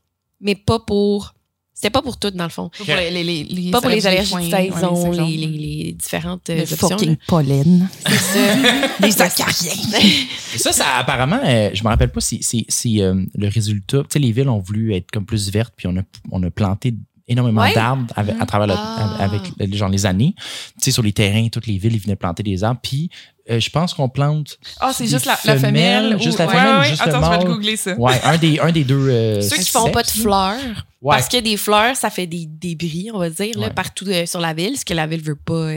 [0.41, 1.35] mais pas pour.
[1.79, 2.71] C'était pas pour toutes, dans le fond.
[2.71, 6.49] Pas pour les, les, les, Pas pour les allergies de saison, les, les, les différentes
[6.49, 6.89] euh, Le options.
[6.89, 7.17] fucking là.
[7.29, 7.89] pollen.
[8.07, 8.89] C'est ça.
[9.07, 9.99] Les acariens.
[10.55, 13.99] Et ça, ça apparemment, euh, je me rappelle pas si c'est si, euh, le résultat.
[14.05, 16.51] Tu sais, les villes ont voulu être comme plus vertes, puis on a, on a
[16.51, 16.95] planté
[17.29, 17.75] énormément Ouais.
[17.75, 19.17] d'arbres avec- à travers le- Ah.
[19.19, 20.35] avec les- genre les années.
[20.39, 22.81] Tu sais, sur les terrains, toutes les villes, ils venaient planter des arbres.
[22.83, 23.11] Puis,
[23.51, 24.59] euh, je pense qu'on plante.
[24.81, 26.17] Ah, c'est juste la, la femelle.
[26.17, 27.45] ou- Juste la ouais, femelle ou ouais, juste le Attends, je vais mâle?
[27.45, 27.95] te googler ça.
[27.95, 29.09] Ouais, un des, un des deux.
[29.09, 30.57] euh, Ceux qui font pas de fleurs,
[31.03, 31.15] Ouais.
[31.17, 34.41] parce que des fleurs, ça fait des débris, on va dire, là, partout euh, sur
[34.41, 35.69] la ville, ce que la ville veut pas,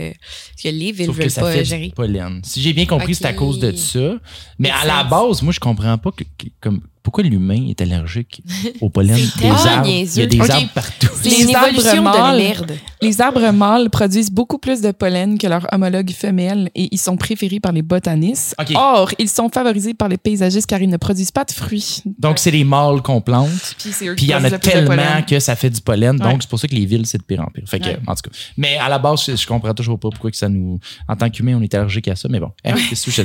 [0.57, 1.91] ce que les villes Sauf veulent que ça pas fait gérer.
[1.95, 2.41] pollen.
[2.43, 4.13] Si j'ai bien compris, c'est à cause de ça.
[4.57, 8.41] Mais à la base, moi, je comprends pas que, que- comme, pourquoi l'humain est allergique
[8.81, 9.15] au pollen?
[9.39, 9.87] Des arbres.
[9.87, 11.07] Il y a des arbres partout.
[11.23, 12.37] Les arbres mâles.
[12.37, 12.77] de merde.
[13.01, 17.17] Les arbres mâles produisent beaucoup plus de pollen que leurs homologues femelles et ils sont
[17.17, 18.55] préférés par les botanistes.
[18.75, 22.03] Or, ils sont favorisés par les paysagistes car ils ne produisent pas de fruits.
[22.19, 23.49] Donc, c'est les mâles qu'on plante.
[23.79, 23.91] Puis
[24.25, 26.17] il y en a tellement que ça fait du pollen.
[26.17, 26.37] Donc, Ouais.
[26.41, 27.63] c'est pour ça que les villes, c'est de pire en pire.
[27.67, 27.99] Fait que, Ouais.
[28.05, 28.37] en tout cas.
[28.57, 30.79] Mais à la base, je, comprends toujours pas pourquoi que ça nous.
[31.07, 32.27] En tant qu'humain, on est allergique à ça.
[32.29, 33.15] Mais bon, hein, que sens.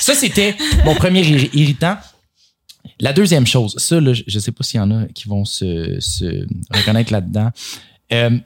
[0.00, 1.96] ça, c'était mon premier irri- irritant.
[3.00, 5.44] La deuxième chose, ça, là, je- je sais pas s'il y en a qui vont
[5.44, 7.50] se, se reconnaître là-dedans.
[8.12, 8.38] Euh,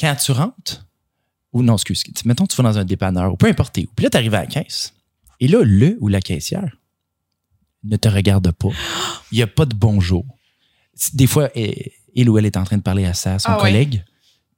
[0.00, 0.86] quand tu rentres,
[1.52, 4.10] ou non, excuse, mettons, tu vas dans un dépanneur, ou peu importe où, puis là,
[4.10, 4.94] tu arrives à la caisse,
[5.40, 6.76] et là, le ou la caissière
[7.84, 8.68] ne te regarde pas.
[9.30, 10.24] Il n'y a pas de bonjour.
[11.14, 11.50] Des fois,
[12.14, 14.04] il ou elle est en train de parler à ça, à son Ah collègue,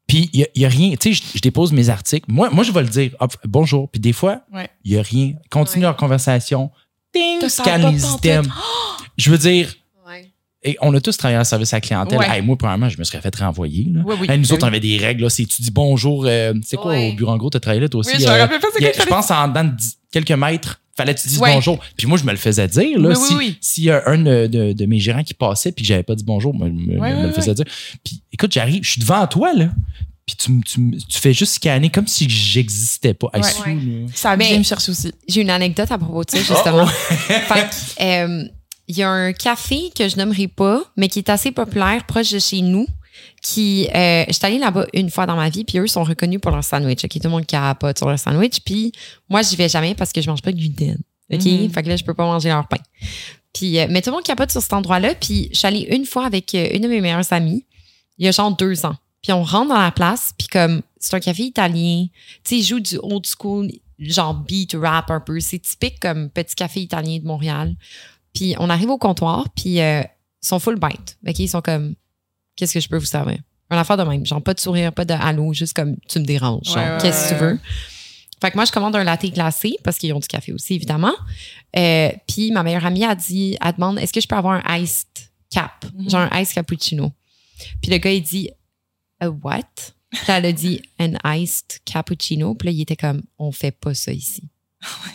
[0.07, 0.91] puis il n'y a, rien.
[0.97, 2.27] Tu sais, je, je dépose mes articles.
[2.31, 3.91] Moi, moi je vais le dire, hop, bonjour.
[3.91, 4.69] Puis des fois, il Ouais.
[4.85, 5.35] n'y a rien.
[5.51, 5.89] Continue Ouais.
[5.89, 6.71] leur conversation.
[7.15, 8.41] Ding, scanne les.
[9.17, 9.73] Je veux dire,
[10.67, 12.19] et on a tous travaillé en service à la clientèle.
[12.19, 12.27] Ouais.
[12.39, 13.87] Hey, moi, premièrement, je me serais fait renvoyer.
[13.93, 14.01] Là.
[14.07, 14.27] Oui, oui.
[14.31, 15.23] Hey, nous Ben autres, on avait des règles.
[15.25, 15.29] Là.
[15.29, 16.25] C'est, tu dis bonjour.
[16.27, 17.11] euh, c'est quoi Ouais.
[17.13, 17.51] au bureau en gros?
[17.51, 18.13] Tu as travaillé là, toi aussi?
[18.17, 19.73] Oui, je euh, quoi pense en dedans de
[20.11, 21.53] quelques mètres, fallait que tu dises Ouais.
[21.53, 21.79] bonjour?
[21.99, 22.99] Puis moi, je me le faisais dire.
[22.99, 23.59] Là, Oui, oui, si, oui.
[23.61, 26.15] S'il y a un de, de- de mes gérants qui passait puis que j'avais pas
[26.15, 27.67] dit bonjour, moi, je me, Ouais, me ouais, le faisais dire.
[28.03, 29.69] Puis écoute, j'arrive, je suis devant toi, là.
[30.27, 33.29] Puis tu, me- tu, tu fais juste scanner comme si j'existais pas.
[33.35, 33.41] Ouais.
[33.67, 34.07] Ouais.
[34.15, 35.13] Ça bien me chercher aussi.
[35.29, 36.87] J'ai une anecdote à propos de ça, justement.
[36.87, 38.49] Fait que, euh,
[38.89, 42.31] il y a un café que je nommerai pas, mais qui est assez populaire, proche
[42.33, 42.87] de chez nous,
[43.43, 43.87] qui...
[43.95, 46.65] Euh, J'étais allée là-bas une fois dans ma vie, puis eux sont reconnus pour leur
[46.65, 47.03] sandwich.
[47.03, 48.61] Tout le monde capote sur leur sandwich.
[48.65, 48.93] Puis
[49.29, 50.99] moi, j'y vais jamais parce que je mange pas de gluten.
[51.33, 51.45] OK?
[51.45, 51.71] Mhm.
[51.71, 52.77] Fait que là, je peux pas manger leur pain.
[53.53, 55.15] Puis, euh, mais tout le monde capote sur cet endroit-là.
[55.15, 57.65] Puis je suis allée une fois avec euh, une de mes meilleures amies,
[58.19, 58.97] il y a genre deux ans.
[59.25, 62.63] Puis on rentre dans la place, puis comme c'est un café italien, tu sais, ils
[62.63, 65.41] jouent du old school, genre beat rap un peu.
[65.41, 67.75] C'est typique comme petit café italien de Montréal.
[68.35, 71.17] Puis on arrive au comptoir, puis euh, ils sont full bite.
[71.27, 71.95] OK, ils sont comme,
[72.55, 73.39] qu'est-ce que je peux vous servir?
[73.71, 74.27] Un affaire de même.
[74.27, 76.67] Genre pas de sourire, pas de allô, juste comme tu me déranges.
[76.67, 77.59] Genre, Ouais, ouais, qu'est-ce que tu veux?
[78.43, 81.15] Fait que moi, je commande un latte glacé parce qu'ils ont du café aussi, évidemment.
[81.79, 84.77] Euh, puis ma meilleure amie a dit, elle demande, est-ce que je peux avoir un
[84.77, 85.07] iced
[85.51, 86.11] cap, Mhm.
[86.11, 87.11] genre un iced cappuccino.
[87.81, 88.51] Puis le gars, il dit,
[89.21, 89.63] a what?
[90.11, 92.55] Puis elle a dit, an iced cappuccino.
[92.55, 94.45] Puis là, il était comme, on fait pas ça ici.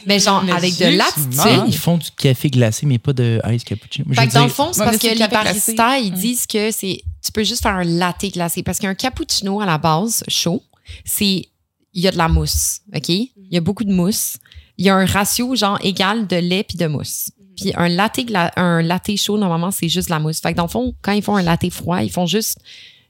[0.05, 1.63] Mais genre, Mais avec de l'attitude.
[1.67, 4.13] Ils font du café glacé, mais pas de ice cappuccino.
[4.13, 7.31] Fait que dans le fond, c'est parce que les baristas, ils disent que c'est tu
[7.31, 10.63] peux juste faire un latte glacé parce qu'un cappuccino à la base chaud,
[11.05, 11.49] c'est
[11.93, 13.09] il y a de la mousse, OK?
[13.09, 14.37] Il y a beaucoup de mousse.
[14.77, 17.31] Il y a un ratio genre égal de lait puis de mousse.
[17.57, 18.21] Puis un latte
[18.55, 20.39] un latte chaud normalement, c'est juste de la mousse.
[20.39, 22.59] Fait que dans le fond, quand ils font un latte froid, ils font juste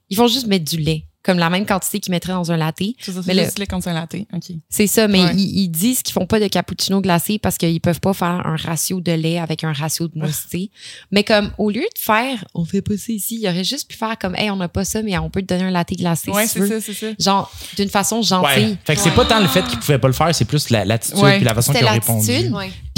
[0.10, 2.78] ils font juste mettre du lait, comme la même quantité qu'ils mettraient dans un latte.
[3.00, 4.16] C'est ça, Mais c'est le- juste lait quand c'est un latte.
[4.34, 4.56] OK.
[4.70, 5.36] C'est ça, mais Ouais.
[5.36, 8.56] ils, ils disent qu'ils font pas de cappuccino glacé parce qu'ils peuvent pas faire un
[8.56, 10.70] ratio de lait avec un ratio de mousse, tu sais.
[11.12, 13.98] Mais comme, au lieu de faire, on fait pas ça ici, il aurait juste pu
[13.98, 16.32] faire comme, hey, on n'a pas ça, mais on peut te donner un latte glacé
[16.32, 17.08] Ouais, si c'est ça, c'est ça.
[17.20, 18.66] Genre, d'une façon gentille.
[18.66, 18.78] Ouais.
[18.86, 20.86] Fait que c'est pas tant le fait qu'ils pouvaient pas le faire, c'est plus la-
[20.86, 21.36] l'attitude Ouais.
[21.36, 22.32] puis la façon qu'ils ont répondu.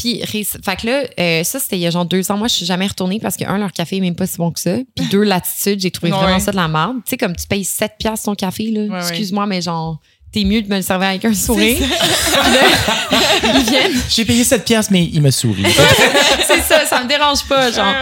[0.01, 2.37] Puis, fait que là, euh, ça, c'était il y a genre deux ans.
[2.37, 4.51] Moi, je suis jamais retournée parce que, un, leur café est même pas si bon
[4.51, 4.77] que ça.
[4.95, 6.17] Puis, deux, l'attitude, j'ai trouvé Ouais.
[6.17, 6.97] vraiment ça de la merde.
[7.05, 8.81] Tu sais, comme tu payes 7 piastres ton café, là.
[8.93, 8.99] ouais.
[8.99, 9.99] Excuse-moi, mais genre,
[10.31, 11.77] t'es mieux de me le servir avec un sourire.
[11.79, 14.01] Puis là, ils viennent.
[14.09, 15.65] J'ai payé 7 pièces mais il me sourit.
[16.47, 17.93] c'est ça, ça me dérange pas, genre.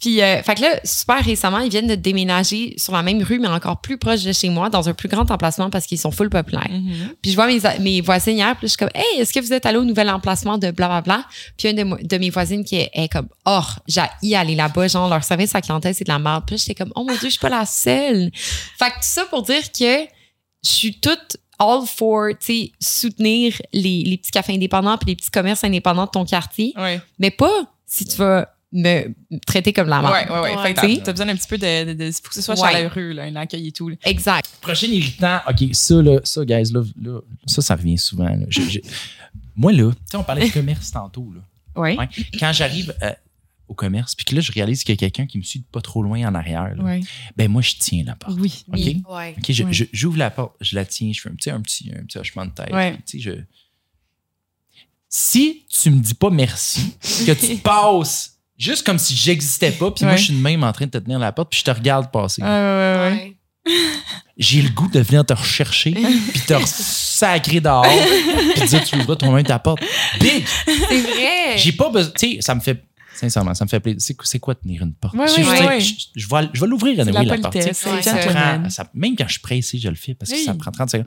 [0.00, 3.38] Puis, euh, fait que là, super récemment, ils viennent de déménager sur la même rue,
[3.38, 6.10] mais encore plus proche de chez moi, dans un plus grand emplacement parce qu'ils sont
[6.10, 6.68] full populaires.
[6.70, 7.14] Mhm.
[7.20, 9.52] Puis je vois mes, mes voisines hier, puis je suis comme, hey, est-ce que vous
[9.52, 11.24] êtes allé au nouvel emplacement de blablabla?
[11.56, 15.08] Puis une de, de mes voisines qui est, est comme, oh, j'ai aller là-bas, genre,
[15.08, 16.44] leur service à clientèle, c'est de la merde.
[16.46, 18.30] Puis j'étais comme, oh mon Dieu, je suis pas la seule.
[18.78, 20.06] Fait que tout ça pour dire que
[20.64, 25.16] je suis toute all for, tu sais, soutenir les, les petits cafés indépendants puis les
[25.16, 27.00] petits commerces indépendants de ton quartier, Ouais.
[27.18, 27.50] mais pas
[27.86, 29.12] si tu vas me
[29.46, 30.12] traiter comme la merde.
[30.14, 30.56] Ouais, ouais, ouais.
[30.56, 30.62] Ouais.
[30.62, 31.00] Fait que T'sais?
[31.04, 32.72] t'as- besoin un petit peu de, de, de- faut que ce soit Ouais.
[32.72, 33.88] chaleureux, là, un accueil et tout.
[33.90, 33.96] là.
[34.04, 34.48] Exact.
[34.62, 38.24] Prochain irritant, OK, ça, là, ça, guys, là, là, ça, ça revient souvent.
[38.28, 38.46] là.
[38.48, 38.78] Je- je-
[39.54, 41.40] moi, là, tu sais, on parlait de commerce tantôt, là.
[41.80, 41.96] Ouais.
[41.98, 42.08] Ouais.
[42.40, 43.12] Quand j'arrive euh,
[43.72, 45.80] au commerce, puis que là, je réalise qu'il y a quelqu'un qui me suit pas
[45.80, 47.00] trop loin en arrière, là, Ouais.
[47.36, 48.38] ben moi, je tiens la porte.
[48.38, 48.64] Oui.
[48.72, 48.78] OK?
[48.78, 49.34] Oui.
[49.48, 52.04] Je- je- j'ouvre la porte, je la tiens, je fais un petit, un petit, un
[52.04, 52.72] petit hochement de tête.
[52.72, 52.96] Ouais.
[53.06, 53.30] Tu sais, je...
[55.08, 56.94] Si tu me dis pas merci,
[57.26, 60.72] que tu passes juste comme si j'existais pas, puis moi, je suis de même en
[60.72, 62.42] train de te tenir la porte, puis je te regarde passer.
[62.42, 63.36] Ouais, ouais, ouais, ouais.
[63.66, 63.72] Ouais.
[64.38, 65.92] J'ai le goût de venir te rechercher,
[66.32, 69.82] puis te sacrer dehors, puis te dire tu ouvres toi-même ta porte.
[70.18, 70.44] Big!
[70.64, 71.58] C'est vrai.
[71.58, 72.12] J'ai pas besoin.
[72.18, 72.82] Tu sais, ça me fait.
[73.14, 74.16] Sincèrement, ça me fait plaisir.
[74.24, 75.14] C'est, quoi tenir une porte?
[75.14, 75.80] Ouais, Je- ouais, je, ouais, sais, ouais.
[75.80, 77.54] je, je vais, je vais l'ouvrir anyway, la la porte.
[77.54, 80.44] Ouais, prend- ça- même quand je suis pressé, je le fais parce que Oui.
[80.44, 81.06] ça prend 30 secondes.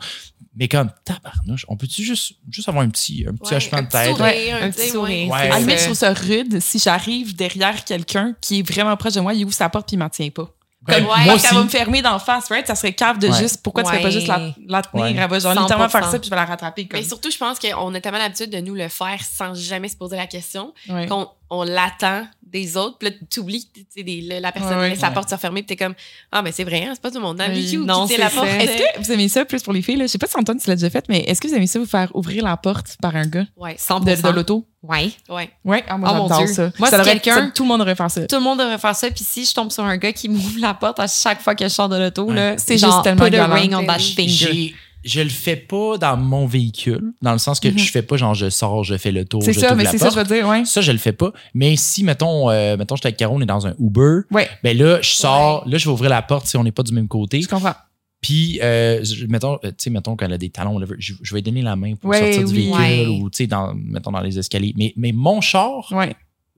[0.57, 3.81] Mais comme, tabarnouche, on peut-tu juste, juste avoir un petit, un petit Ouais, hochement un
[3.81, 4.09] de petit tête?
[4.15, 5.37] sourire, Ouais, un un petit sourire, Ouais.
[5.39, 9.13] À la limite, je trouve ça rude si j'arrive derrière quelqu'un qui est vraiment proche
[9.13, 10.49] de moi, il ouvre sa porte puis il m'en tient pas.
[10.87, 11.51] Comme, Ouais, moi aussi.
[11.51, 12.67] va me fermer d'en face, right?
[12.67, 13.39] Ça serait cave de Ouais.
[13.39, 14.11] juste, pourquoi tu fais pas Ouais.
[14.11, 15.03] juste la, la tenir?
[15.03, 15.15] Ouais.
[15.17, 16.11] Elle va genre littéralement faire 100%.
[16.11, 16.87] ça puis je vais la rattraper.
[16.87, 16.99] Comme.
[16.99, 19.95] Mais surtout, je pense qu'on a tellement l'habitude de nous le faire sans jamais se
[19.97, 21.07] poser la question Ouais.
[21.07, 22.97] qu'on on l'attend des autres.
[22.99, 24.89] Puis là, tu oublies que tu sais, des- la personne Ouais, ouais.
[24.91, 25.13] laisse sa Ouais.
[25.13, 25.61] porte se fermer.
[25.63, 25.95] Puis t'es comme,
[26.31, 27.77] ah, mais c'est vrai, hein, c'est pas tout le monde la Oui.
[27.77, 28.47] Non, tient la c'est porte?
[28.47, 28.57] ça.
[28.63, 29.97] Est-ce que vous aimez ça plus pour les filles?
[29.97, 30.05] Là?
[30.05, 31.79] Je sais pas si Antoine, tu l'as déjà fait, mais est-ce que vous aimez ça
[31.79, 33.45] vous faire ouvrir la porte par un gars?
[33.77, 33.99] 100%.
[34.05, 34.65] de, de l'auto?
[34.83, 35.11] Ouais.
[35.27, 35.49] Ouais.
[35.65, 36.47] Ouais, ah, moi Oh mon Dieu.
[36.47, 36.71] ça.
[36.79, 38.25] Moi, ça c'est devrait- quelqu'un- ça- Tout le monde devrait faire ça.
[38.27, 39.09] Tout le monde devrait faire ça.
[39.09, 41.63] Puis si je tombe sur un gars qui m'ouvre la porte à chaque fois que
[41.65, 42.35] je sors de l'auto, Ouais.
[42.35, 44.13] là, C'est juste tellement put a ring on that Oui.
[44.15, 44.75] finger.
[45.05, 47.77] Je le fais pas dans mon véhicule, dans le sens que Mhm.
[47.77, 49.99] je fais pas genre je sors, je fais le tour, C'est je ça, mais c'est
[49.99, 50.65] ça, je veux dire, ouais.
[50.65, 51.31] Ça, je le fais pas.
[51.53, 54.75] Mais si, mettons, euh, mettons, j'étais avec Caro, on est dans un Uber, Ouais, ben
[54.77, 57.07] là, je sors, là, je vais ouvrir la porte si on n'est pas du même
[57.07, 57.41] côté.
[57.41, 57.75] je comprends.
[58.21, 61.39] Puis, euh, je- mettons, euh, tu sais, mettons qu'elle a des talons, je, je vais
[61.39, 62.71] lui donner la main pour Ouais, sortir du oui.
[62.71, 64.73] véhicule ou, tu sais, dans, mettons, dans les escaliers.
[64.75, 65.87] Mais, mais mon char.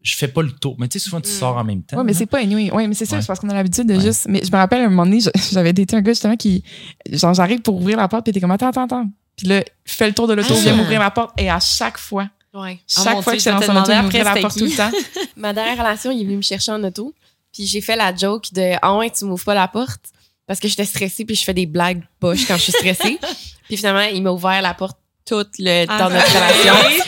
[0.03, 0.75] Je fais pas le tour.
[0.79, 1.33] Mais tu sais, souvent, tu Mm.
[1.33, 1.97] sors en même temps.
[1.97, 2.71] Ouais, mais c'est pas anyway.
[2.71, 3.21] Ouais, mais c'est ça, Ouais.
[3.21, 4.01] c'est parce qu'on a l'habitude de Ouais.
[4.01, 4.25] juste.
[4.29, 5.19] Mais je me rappelle, à un moment donné,
[5.51, 6.63] j'avais daté un gars justement qui.
[7.11, 9.09] Genre, j'arrive pour ouvrir la porte, puis était comme, attends, attends, attends.
[9.35, 10.61] Puis là, fais le tour de l'auto, Ah.
[10.61, 11.31] viens m'ouvrir la porte.
[11.39, 12.79] Et à chaque fois, Ouais.
[12.81, 14.41] Oh chaque mon fois Dieu, que je j'étais dans son auto, demander il m'ouvrait la
[14.41, 14.89] porte tout le temps.
[15.37, 17.13] Ma dernière relation, il est venu me chercher en auto.
[17.53, 20.05] Puis j'ai fait la joke de Ah ouais, tu m'ouvres pas la porte
[20.47, 23.19] parce que j'étais stressée puis je fais des blagues poches quand je suis stressée.
[23.67, 26.73] puis finalement, il m'a ouvert la porte tout le Ah, dans notre relation.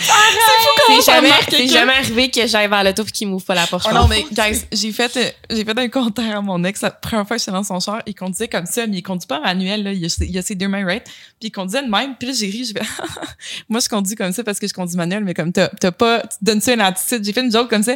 [0.87, 3.87] C'est jamais, c'est jamais arrivé que j'aille vers l'auto puis qu'il m'ouvre pas la porte.
[3.89, 6.89] Oh non, mais guys, j'ai fait, euh, j'ai fait un commentaire à mon ex la
[6.89, 8.01] première fois que j'étais dans son char.
[8.07, 9.83] Il conduisait comme ça, mais il conduit pas manuel.
[9.83, 9.93] Là.
[9.93, 11.03] Il, a, il a ses deux mains, right?
[11.03, 12.15] Puis il conduisait de même.
[12.17, 12.65] Puis là, j'ai ri.
[12.65, 12.85] Je fais,
[13.69, 16.21] moi, je conduis comme ça parce que je conduis manuel, mais comme t'as, t'as pas,
[16.21, 17.23] tu donnes ça une attitude.
[17.23, 17.93] J'ai fait une joke comme ça.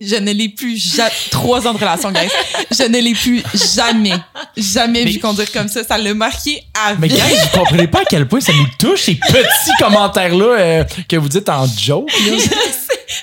[0.00, 1.10] Je ne l'ai plus jamais.
[1.30, 2.28] Trois ans de relation, guys.
[2.70, 3.42] Je ne l'ai plus
[3.76, 4.12] jamais,
[4.56, 5.84] jamais Mais- vu conduire comme ça.
[5.84, 7.14] Ça l'a marqué à Mais vie.
[7.14, 11.16] guys, vous comprenez pas à quel point ça nous touche, ces petits commentaires-là euh, que
[11.16, 12.10] vous dites en joke.
[12.10, 12.32] là.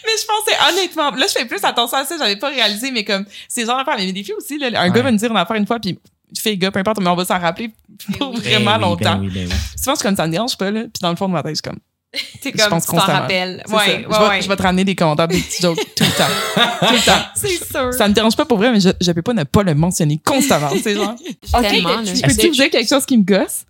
[0.06, 3.04] mais je pensais honnêtement, là je fais plus attention à ça, j'avais pas réalisé, mais
[3.04, 4.92] comme c'est genre d'affaire, mais des filles aussi, là, un Ouais.
[4.96, 6.00] gars va me dire une affaire une fois, puis
[6.40, 7.72] fille, gars, peu importe, mais on va s'en rappeler
[8.18, 8.40] pour oui.
[8.40, 9.16] vraiment Ben oui, longtemps.
[9.18, 9.56] ben oui, ben oui.
[9.78, 11.44] Souvent, je suis comme ça me dérange pas, là, puis dans le fond de ma
[11.44, 11.80] tête, je suis comme,
[12.14, 13.20] Je comme pense tu t'en constamment.
[13.22, 13.64] rappelles.
[13.68, 14.42] Ouais, ouais, je, vais, ouais.
[14.42, 16.58] je vais te ramener des commentaires, des petits jokes tout le temps.
[16.88, 17.26] tout le temps.
[17.36, 17.94] C'est sûr.
[17.94, 20.20] Ça me dérange pas pour vrai, mais je, je peux pas ne pas le mentionner
[20.24, 20.70] constamment.
[20.84, 21.12] C'est genre.
[21.54, 23.66] OK, je peux-tu vous dire quelque chose qui me gosse?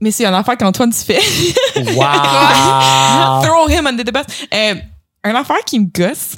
[0.00, 1.20] Mais c'est un affaire qu'Antoine tu fais.
[1.76, 3.42] Wow!
[3.42, 4.24] Throw him under the bus.
[4.52, 4.74] Euh,
[5.22, 6.34] un affaire qui me gosse,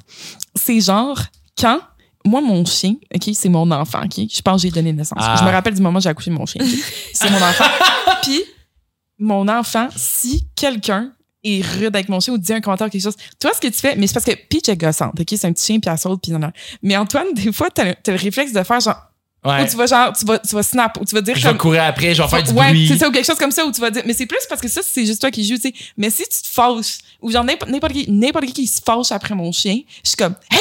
[0.54, 1.18] c'est genre
[1.58, 1.80] quand
[2.26, 4.26] moi, mon chien, OK, c'est mon enfant, OK?
[4.30, 5.18] Je pense que j'ai donné naissance.
[5.20, 5.36] Ah.
[5.38, 6.64] Je me rappelle du moment où j'ai accouché de mon chien.
[7.12, 7.64] C'est mon enfant.
[8.22, 8.42] Puis,
[9.18, 13.02] mon enfant, si quelqu'un est rude avec mon chien ou dit un commentaire ou quelque
[13.02, 15.26] chose, toi, ce que tu fais, mais c'est parce que Peach est gossante, OK?
[15.30, 16.50] C'est un petit chien, puis elle saute, puis non, non.
[16.82, 18.96] Mais Antoine, des fois, t'as le, le réflexe de faire genre,
[19.44, 19.62] Ouais.
[19.62, 21.48] ou tu vas genre, tu vas, tu vas snap, ou tu vas dire Je vais
[21.50, 22.88] comme, courir après, je vais faire du ouais, bruit.
[22.88, 24.58] c'est ça, ou quelque chose comme ça où tu vas dire, mais c'est plus parce
[24.62, 25.74] que ça, c'est juste toi qui joues, tu sais.
[25.98, 29.12] Mais si tu te fâches, ou genre n'importe n'importe qui, n'importe qui qui se fâche
[29.12, 30.60] après mon chien, je suis comme, hey!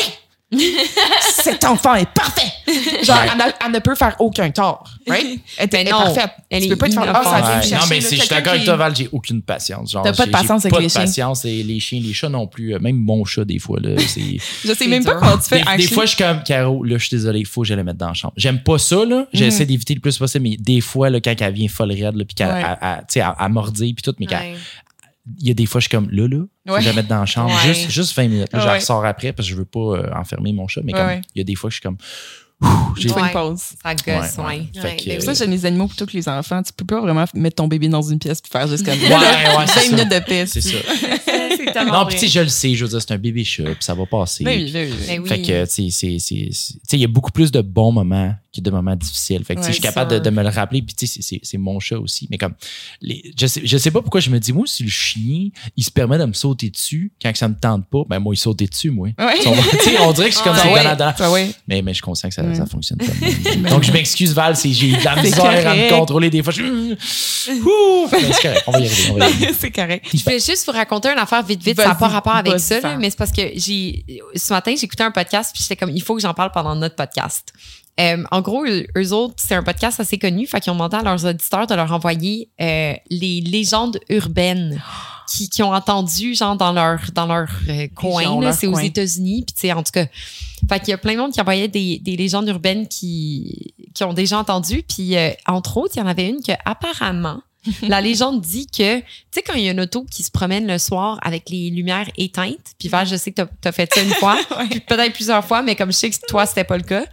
[1.22, 2.42] Cet enfant est parfait!
[3.04, 3.28] Genre, Ouais.
[3.32, 5.40] elle, ne- elle ne peut faire aucun tort, right?
[5.58, 6.32] Elle, est non, parfaite.
[6.50, 7.62] elle tu est peux pas te faire, ah, ça vient Ouais.
[7.68, 7.76] chercher.
[7.76, 9.92] Non, mais si je suis d'accord avec toi, Val, j'ai aucune patience.
[9.92, 11.02] Genre, T'as pas de patience avec pas les de chiens.
[11.02, 12.78] patience et les chiens, les chats non plus.
[12.80, 14.22] Même mon chat, des fois, là, c'est.
[14.66, 16.98] Je sais même pas comment tu fais, Des, des fois, je suis comme, Caro, là,
[16.98, 18.34] je suis désolé, il faut que je la mette dans la chambre.
[18.38, 19.26] J'aime pas ça, là.
[19.34, 22.26] J'essaie d'éviter le plus possible, mais des fois, là, quand elle vient folle raide, là,
[22.26, 22.64] puis qu'elle, Ouais.
[23.16, 24.56] elle- mordit, puis tout, mais qu'elle-.
[25.40, 26.80] Il y a des fois, je suis comme, là, là, faut Ouais.
[26.80, 27.50] que je la mette dans la chambre.
[27.66, 27.74] Ouais.
[27.74, 28.54] Juste, juste 20 minutes.
[28.54, 30.92] Là, je la ressors après parce que je veux pas euh, enfermer mon chat, mais
[30.94, 31.22] comme, ouais.
[31.36, 31.98] il y a des fois que je suis comme,
[32.98, 33.60] j'ai Tu fais une pause.
[33.84, 34.06] Ça gosse,
[34.38, 34.68] ouais.
[34.74, 37.26] Que, ben euh, Ça, chez les animaux plutôt que les enfants, tu peux pas vraiment
[37.34, 39.18] mettre ton bébé dans une pièce puis faire juste comme Ouais, ouais,
[39.68, 39.90] c'est 20 ça.
[39.96, 40.46] minutes de paix.
[40.46, 40.78] c'est ça.
[41.56, 43.44] C'est tellement Non, puis tu sais, je le sais, je veux dire, c'est un bébé
[43.46, 44.44] chat, puis ça va passer.
[44.44, 45.30] Ben oui, ben oui, Ben oui.
[45.30, 47.62] Fait que, tu sais, c'est- c'est- c'est- tu sais, il y a beaucoup plus de
[47.62, 49.44] bons moments que de moments difficiles.
[49.44, 50.82] Fait que, tu sais, Ouais, je suis capable de, me le rappeler.
[50.82, 52.28] Puis, tu sais, c'est- mon chat aussi.
[52.30, 52.54] Mais comme,
[53.02, 55.84] les, je, sais, je sais pas pourquoi je me dis, moi, si le chien, il
[55.84, 58.38] se permet de me sauter dessus quand que ça me tente pas, ben, moi, il
[58.38, 59.10] saute dessus, moi.
[59.18, 59.34] Ouais.
[59.46, 61.14] On, tu sais, on dirait que je suis comme Ah, c'est ouais.
[61.20, 61.52] Ah ouais.
[61.68, 62.56] Mais, mais je suis conscient que ça, Ouais.
[62.56, 63.06] ça fonctionne pas.
[63.70, 65.12] Donc, je m'excuse, Val, si j'ai de la
[65.72, 66.30] à me contrôler.
[66.30, 68.08] Des fois, je Ouh!
[68.12, 69.10] Mais c'est correct, on va y arriver.
[69.12, 69.54] On va y arriver.
[69.60, 70.06] c'est correct.
[70.14, 71.78] Je voulais juste vous raconter une affaire vite, vite.
[71.78, 75.04] Ça n'a pas rapport avec ça, là, mais c'est parce que j'ai, ce matin, j'écoutais
[75.04, 77.54] un podcast, puis j'étais comme, il faut que j'en parle pendant notre podcast.
[78.00, 81.04] Euh, en gros, eux, autres, c'est un podcast assez connu, fait qu'ils ont demandé à
[81.04, 84.82] leurs auditeurs de leur envoyer euh, les légendes urbaines
[85.28, 88.42] qui, qui ont entendu, genre, dans leur, dans leur euh, coin.
[88.42, 88.52] Là.
[88.52, 88.80] C'est aux.
[88.80, 90.08] États-Unis, puis tu sais, en tout cas.
[90.68, 94.04] Fait qu'il y a plein de monde qui envoyait des, des légendes urbaines qui, qui
[94.04, 97.42] ont déjà entendu, puis entre autres, il y en avait une que, apparemment,
[97.84, 100.68] la légende dit que, tu sais, quand il y a une auto qui se promène
[100.68, 104.02] le soir avec les lumières éteintes, puis Val, je sais que t'as as fait ça
[104.02, 104.38] une fois,
[104.70, 107.06] puis peut-être plusieurs fois, mais comme je sais que toi, c'était pas le cas.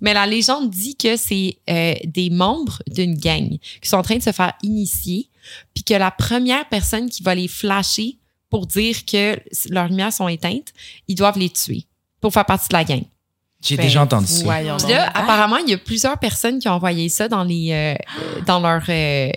[0.00, 3.48] Mais la légende dit que c'est euh, des membres d'une gang
[3.80, 5.28] qui sont en train de se faire initier,
[5.74, 8.18] puis que la première personne qui va les flasher
[8.50, 9.38] pour dire que
[9.70, 10.72] leurs lumières sont éteintes,
[11.06, 11.84] ils doivent les tuer
[12.20, 13.02] pour faire partie de la gang.
[13.60, 14.40] J'ai Ben, déjà entendu ça.
[14.78, 15.22] Puis là, Ah.
[15.22, 17.94] apparemment, il y a plusieurs personnes qui ont envoyé ça dans les euh,
[18.46, 19.30] dans leur euh,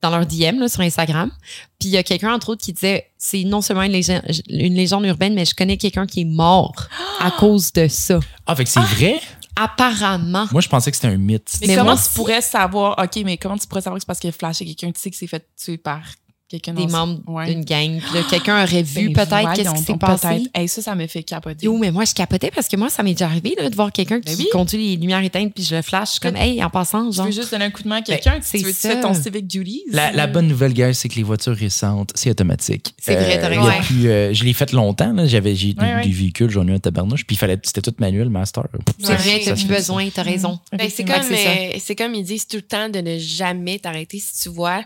[0.00, 1.30] dans leur DM là, sur Instagram.
[1.78, 4.74] Puis il y a quelqu'un entre autres qui disait c'est non seulement une légende, une
[4.74, 6.88] légende urbaine, mais je connais quelqu'un qui est mort
[7.20, 8.20] à cause de ça.
[8.46, 9.20] Ah, fait que c'est vrai?
[9.56, 10.46] Apparemment.
[10.52, 11.50] Moi, je pensais que c'était un mythe.
[11.60, 14.06] Mais, Mais comment moi tu pourrais savoir, OK, mais comment tu pourrais savoir que c'est
[14.06, 16.00] parce qu'il a flashé quelqu'un, tu sais que c'est fait tuer par
[16.48, 17.46] quelqu'un Des membres Ouais.
[17.52, 17.98] d'une gang.
[18.00, 20.44] Puis là, quelqu'un aurait vu Ben, peut-être qu'est-ce qui s'est passé.
[20.54, 21.66] Hey, ça, ça me fait capoter.
[21.66, 23.92] Yo, mais moi, je capotais parce que moi, ça m'est déjà arrivé là, de voir
[23.92, 24.48] quelqu'un qui Ben oui.
[24.52, 26.08] conduit les lumières éteintes puis je le flash.
[26.08, 27.26] Je suis comme, hey, en passant, Tu genre.
[27.26, 28.90] veux juste donner un coup de main à quelqu'un, c'est tu veux tu ça.
[28.90, 29.82] fais ton civic duties.
[29.90, 32.94] La, la bonne nouvelle, gars, c'est que les voitures récentes, c'est automatique.
[32.98, 33.82] C'est vrai, t'as il y a raison.
[33.86, 35.12] plus, euh, je l'ai fait longtemps.
[35.12, 35.26] là.
[35.26, 36.02] J'avais, j'ai Ouais, ouais.
[36.06, 38.64] du véhicule, j'en ai eu un tabarnouche, puis il fallait, c'était tout manuel, master.
[38.98, 40.58] C'est Ouais, vrai, t'as plus besoin, t'as raison.
[40.72, 41.50] Ben, c'est Effectivement, comme, c'est ça.
[41.50, 44.82] euh, c'est comme ils disent tout le temps de ne jamais t'arrêter si tu vois,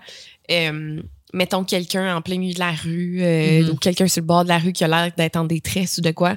[0.50, 1.00] euh,
[1.32, 3.70] mettons quelqu'un en plein milieu de la rue euh, Mhm.
[3.70, 6.00] ou quelqu'un sur le bord de la rue qui a l'air d'être en détresse ou
[6.00, 6.36] de quoi.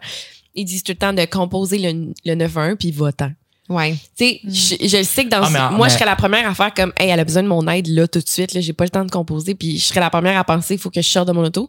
[0.54, 3.32] Ils disent tout le temps de composer le, le 911 puis va-t'en.
[3.68, 3.96] Ouais.
[4.18, 6.06] Tu sais, je, je le sais que dans Ah, mais en- moi, mais- je serais
[6.06, 8.28] la première à faire comme, hey, elle a besoin de mon aide là tout de
[8.28, 10.76] suite, là, j'ai pas le temps de composer, puis je serais la première à penser,
[10.76, 11.68] il faut que je sorte de mon auto.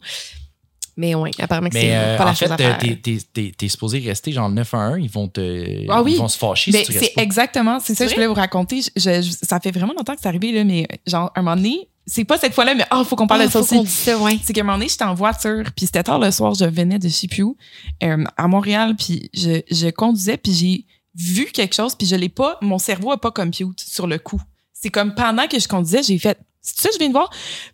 [0.99, 2.79] Mais ouais, apparemment que Mais c'est euh, pas la en fait, chose à faire.
[2.79, 6.13] t'es, t'es, t'es, t'es supposé rester genre 911, ils vont te, Ah oui.
[6.15, 7.23] ils vont se fâcher Mais si tu restes pas.
[7.23, 8.81] exactement, c'est ça que je voulais vous raconter.
[8.81, 11.57] Je- je- je- ça fait vraiment longtemps que c'est arrivé, là, mais genre, un moment
[11.57, 13.87] donné, c'est pas cette fois-là, mais ah, faut qu'on parle de ça faut aussi.
[13.87, 14.39] ça, ouais.
[14.45, 16.99] C'est qu'à un moment donné, j'étais en voiture, puis c'était tard le soir, je venais
[16.99, 17.57] de je sais plus où,
[18.05, 22.29] euh, à Montréal, puis je, je conduisais, puis j'ai vu quelque chose, puis je l'ai
[22.29, 24.41] pas, mon cerveau a pas compute sur le coup.
[24.73, 27.31] C'est comme pendant que je conduisais, j'ai fait, c'est ça que je viens de voir?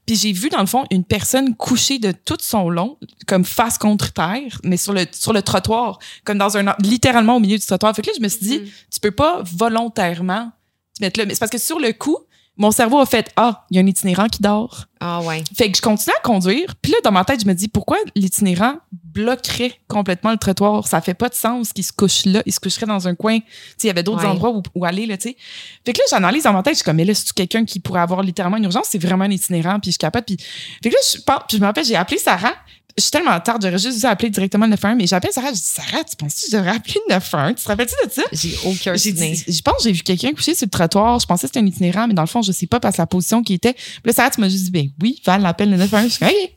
[0.06, 3.76] Puis j'ai vu, dans le fond, une personne couchée de tout son long, comme face
[3.78, 7.66] contre terre, mais sur le, sur le trottoir, comme dans un, littéralement au milieu du
[7.66, 7.94] trottoir.
[7.96, 8.66] Fait que là, je me suis dit, Mhm.
[8.92, 9.42] tu peux pas
[9.86, 10.52] volontairement
[10.96, 11.26] te mettre là.
[11.26, 12.18] Mais c'est parce que sur le coup,
[12.58, 14.84] Mon cerveau a fait Ah, il y a un itinérant qui dort.
[15.00, 15.42] Ah ouais.
[15.56, 16.74] Fait que je continue à conduire.
[16.80, 20.86] Puis là, dans ma tête, je me dis pourquoi l'itinérant bloquerait complètement le trottoir?
[20.86, 22.42] Ça fait pas de sens qu'il se couche là.
[22.46, 23.38] Il se coucherait dans un coin.
[23.82, 24.28] Il y avait d'autres Ouais.
[24.30, 25.36] endroits où, où aller, là, tu sais.
[25.84, 26.74] Fait que là, j'analyse dans ma tête.
[26.74, 28.86] Je suis comme, mais là, c'est quelqu'un qui pourrait avoir littéralement une urgence?
[28.90, 29.80] C'est vraiment un itinérant.
[29.80, 30.26] Puis je capable.
[30.26, 30.36] Puis,
[30.82, 31.42] fait que là, je parle.
[31.48, 32.52] Puis je me rappelle, j'ai appelé Sarah.
[32.96, 35.54] Je suis tellement tard, j'aurais juste dû appeler directement le 91, mais j'appelle Sarah, je
[35.54, 37.54] dis Sarah, tu penses que je devrais appeler le 91?
[37.54, 38.22] Tu te rappelles-tu de ça?
[38.32, 39.38] J'ai aucun souvenir.
[39.48, 41.18] je pense que j'ai vu quelqu'un couché sur le trottoir.
[41.18, 43.02] Je pensais que c'était un itinérant, mais dans le fond, je sais pas parce que
[43.02, 43.72] la position qui était.
[43.74, 46.10] Puis là, Sarah, tu m'as juste dit, ben oui, Val appelle le 91.
[46.10, 46.52] Je suis OK.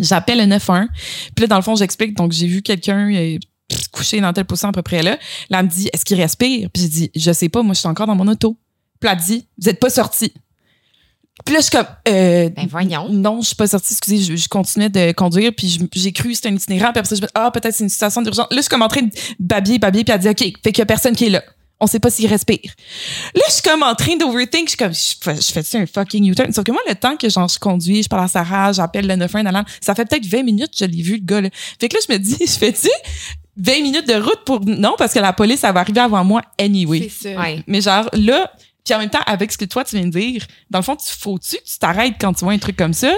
[0.00, 0.88] J'appelle le 91.
[1.34, 2.14] Puis là, dans le fond, j'explique.
[2.16, 3.38] Donc, j'ai vu quelqu'un euh,
[3.92, 5.18] couché dans telle position à peu près là.
[5.50, 6.70] Là, elle me dit, est-ce qu'il respire?
[6.72, 8.56] Puis j'ai dit, je sais pas, moi, je suis encore dans mon auto.
[8.98, 10.32] Puis là, elle dit, vous êtes pas sorti.
[11.44, 13.08] Puis là, je suis comme, euh, Ben voyons.
[13.10, 16.34] non, je suis pas sortie, excusez, je, je continuais de conduire, puis j'ai cru que
[16.34, 18.46] c'était un itinérant, puis après ça, je me dis, ah, peut-être c'est une situation d'urgence.
[18.50, 20.78] Là, je suis comme en train de babiller, babiller, puis elle dit, OK, fait qu'il
[20.78, 21.42] y a personne qui est là.
[21.82, 22.74] On sait pas s'il respire.
[23.34, 25.86] Là, je suis comme en train d'overthink, je suis comme, je fais, je fais-tu un
[25.86, 26.52] fucking U-turn?
[26.52, 29.14] Sauf que moi, le temps que genre, je conduis, je parle à Sarah, j'appelle le
[29.16, 31.48] 91, nan, nan, ça fait peut-être 20 minutes que je l'ai vu, le gars, là.
[31.80, 32.88] Fait que là, je me dis, je fais-tu
[33.56, 36.42] 20 minutes de route pour, non, parce que la police, elle va arriver avant moi
[36.58, 37.10] anyway.
[37.10, 37.36] C'est.
[37.36, 37.62] Ouais.
[37.66, 38.52] Mais genre, là,
[38.84, 40.96] puis en même temps, avec ce que toi, tu viens de dire, dans le fond,
[40.96, 43.12] tu faut-tu que tu t'arrêtes quand tu vois un truc comme ça?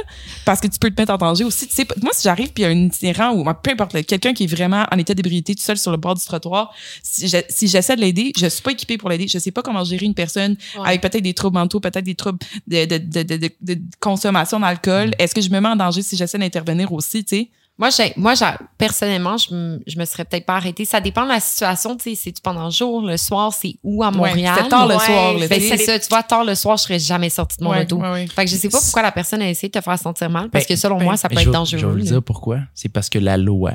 [0.45, 1.67] Parce que tu peux te mettre en danger aussi.
[1.69, 4.33] Tu sais, moi, si j'arrive puis il y a un itinérant ou peu importe, quelqu'un
[4.35, 7.37] qui est vraiment en état d'ébriété tout seul sur le bord du trottoir, si je-
[7.49, 9.29] si j'essaie de l'aider, je suis pas équipée pour l'aider.
[9.29, 12.39] Je sais pas comment gérer une personne avec peut-être des troubles mentaux, peut-être des troubles
[12.67, 15.13] de, de, de, de, de- de consommation d'alcool.
[15.19, 17.51] Est-ce que je me mets en danger si j'essaie d'intervenir aussi, tu sais?
[17.83, 18.47] Moi, j'ai, moi j'ai-
[18.79, 20.85] personnellement, je, me- je me serais peut-être pas arrêtée.
[20.85, 21.97] Ça dépend de la situation.
[21.97, 24.37] Tu sais, c'est-tu pendant le jour, le soir, c'est où à Montréal?
[24.55, 25.77] Ouais, c'était tard le Ouais, soir, là, Ben, tu sais.
[25.77, 25.99] c'est ça.
[25.99, 27.97] Tu vois, tard le soir, je serais jamais sortie de mon Ouais, auto.
[27.97, 28.27] ouais, ouais.
[28.29, 30.49] Fait que je sais pas pourquoi la personne a essayé de te faire sentir mal,
[30.49, 31.81] parce Ben, que selon ben, moi, ça peut être je dangereux.
[31.81, 32.05] Je vais vous là.
[32.05, 32.61] dire pourquoi.
[32.73, 33.73] C'est parce que la loi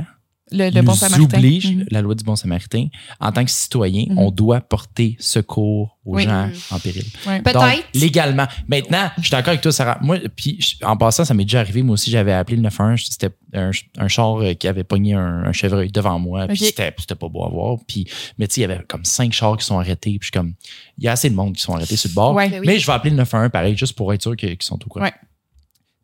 [0.52, 1.38] Le, le nous bon samaritain.
[1.38, 1.86] oblige, Mhm.
[1.92, 2.88] la loi du bon samaritain,
[3.20, 4.18] en tant que citoyen, Mhm.
[4.18, 6.24] on doit porter secours aux Oui.
[6.24, 6.54] gens Mhm.
[6.72, 7.04] en péril.
[7.28, 7.42] Ouais.
[7.42, 7.60] Peut-être.
[7.60, 8.48] Donc, légalement.
[8.68, 9.98] Maintenant, je suis d'accord avec toi, Sarah.
[10.02, 11.84] Moi, puis en passant, ça m'est déjà arrivé.
[11.84, 13.06] Moi aussi, j'avais appelé le 91.
[13.10, 16.48] C'était un, un char euh, qui avait pogné un, un chevreuil devant moi.
[16.48, 17.78] Puis c'était, pas beau à voir.
[17.88, 18.06] Puis,
[18.38, 20.12] mais tu sais, il y avait comme cinq chars qui sont arrêtés.
[20.12, 20.54] Puis je suis comme,
[20.98, 22.34] il y a assez de monde qui sont arrêtés sur le bord.
[22.34, 22.50] Ouais.
[22.50, 22.68] Ben oui.
[22.68, 25.04] Mais je vais appeler le 91 pareil, juste pour être sûr qu'ils sont au courant.
[25.06, 25.14] Ouais.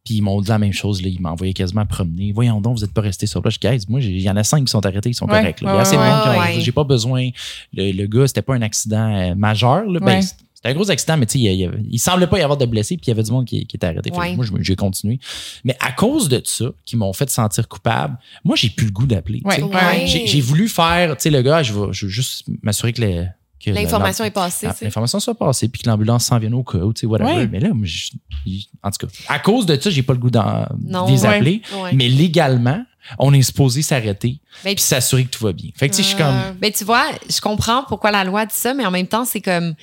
[0.06, 1.02] Puis ils m'ont dit la même chose.
[1.02, 1.08] Là.
[1.08, 2.32] Ils m'envoyaient quasiment promener.
[2.34, 3.54] Voyons donc, vous n'êtes pas restés sur place.
[3.62, 5.40] Je dis, moi, j'ai- il y en a cinq qui sont arrêtés, ils sont Ouais,
[5.40, 5.62] corrects.
[5.62, 5.72] là.
[5.72, 6.02] Il y a assez de
[6.56, 6.62] monde.
[6.62, 7.30] J'ai pas besoin.
[7.74, 9.86] Le, le gars, c'était pas un accident euh, majeur.
[9.86, 10.00] Là.
[10.02, 12.96] Ben, c'était un gros accident, mais tu sais, il, semblait pas y avoir de blessés,
[12.98, 14.12] puis il y avait du monde qui, qui était arrêté.
[14.12, 14.36] Ouais.
[14.36, 15.20] moi, j'ai continué.
[15.64, 19.06] Mais à cause de ça, qui m'ont fait sentir coupable, moi, j'ai plus le goût
[19.06, 19.42] d'appeler.
[19.46, 19.62] Ouais.
[19.62, 20.06] Ouais.
[20.06, 23.28] J'ai voulu faire, tu sais, le gars, je vais, je veux juste m'assurer que, les-
[23.64, 24.68] que L'information est passée.
[24.78, 24.84] tu.
[24.84, 27.34] L'information soit passée, puis que l'ambulance s'en vienne au cas, où, tu sais, whatever.
[27.34, 27.48] Ouais.
[27.48, 28.12] Mais là, moi, je-
[28.46, 31.06] je- en tout cas, à cause de ça, j'ai pas le goût d'en- Non.
[31.06, 31.62] de les appeler.
[31.82, 31.94] Ouais.
[31.94, 32.84] Mais légalement,
[33.20, 35.70] on est supposé s'arrêter Ben, puis s'assurer que tout va bien.
[35.76, 36.36] Fait que, tu sais, je suis comme.
[36.36, 39.26] Euh, Ben, tu vois, je comprends pourquoi la loi dit ça, mais en même temps,
[39.26, 39.74] c'est comme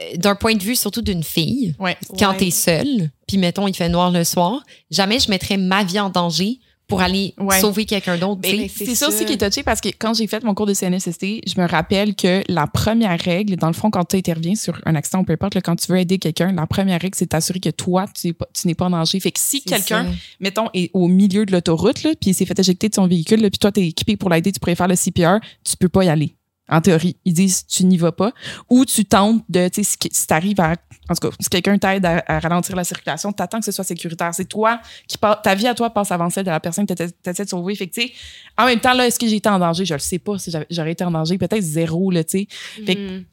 [0.00, 1.96] euh, d'un point de vue surtout d'une fille, Ouais.
[2.18, 2.36] quand Ouais.
[2.36, 6.10] t'es seule, puis mettons, il fait noir le soir, jamais je mettrais ma vie en
[6.10, 7.58] danger pour aller Ouais.
[7.60, 8.40] sauver quelqu'un d'autre.
[8.42, 8.68] Ben.
[8.68, 10.74] C'est C'est ça aussi qui est touché parce que quand j'ai fait mon cours de
[10.74, 14.78] CNSST, je me rappelle que la première règle, dans le fond, quand tu interviens sur
[14.84, 17.26] un accident ou peu importe, là, quand tu veux aider quelqu'un, la première règle, c'est
[17.28, 19.20] t'assurer que toi, tu n'es pas, tu n'es pas en danger.
[19.20, 20.06] Fait que si quelqu'un,
[20.40, 23.40] mettons, est au milieu de l'autoroute, là, puis il s'est fait éjecter de son véhicule,
[23.40, 26.04] puis toi, tu es équipé pour l'aider, tu pourrais faire le CPR, tu peux pas
[26.04, 26.34] y aller.
[26.70, 28.32] En théorie, ils disent tu n'y vas pas.
[28.68, 30.76] Ou tu tentes de, tu sais, si, t'arrives à,
[31.08, 33.84] en tout cas, si quelqu'un t'aide à, à ralentir la circulation, t'attends que ce soit
[33.84, 34.32] sécuritaire.
[34.34, 37.44] C'est toi qui ta vie à toi passe avant celle de la personne que t'essaies
[37.44, 37.74] de sauver.
[37.74, 38.12] Fait que, tu sais,
[38.56, 39.84] en même temps, là, est-ce que j'ai été en danger?
[39.84, 41.36] Je le sais pas si j'aurais été en danger.
[41.38, 42.84] Peut-être zéro, là, tu sais.
[42.84, 43.24] Que- Mhm.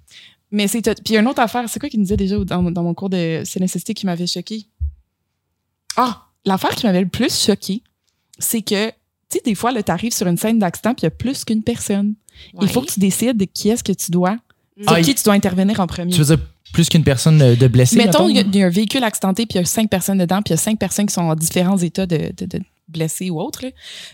[0.50, 2.94] Mais c'est, puis une autre affaire, c'est quoi qu'il me disait déjà dans, dans mon
[2.94, 4.66] cours de CNSST qui m'avait choqué?
[5.96, 7.82] Ah, l'affaire qui m'avait le plus choqué,
[8.40, 8.94] c'est que, tu
[9.30, 11.64] sais, des fois, là, t'arrives sur une scène d'accident puis il y a plus qu'une
[11.64, 12.16] personne.
[12.62, 14.38] Il faut que tu décides de qui est-ce que tu dois,
[14.82, 16.12] sur Ah, qui tu dois intervenir en premier.
[16.14, 17.96] Tu veux dire plus qu'une personne euh, de blessée?
[17.98, 18.52] Mettons, il y, a- mettons?
[18.54, 20.58] il y a un véhicule accidenté puis il y a cinq personnes dedans puis il
[20.58, 23.64] y a cinq personnes qui sont en différents états de, de, de blessés ou autres.
[23.66, 23.72] là.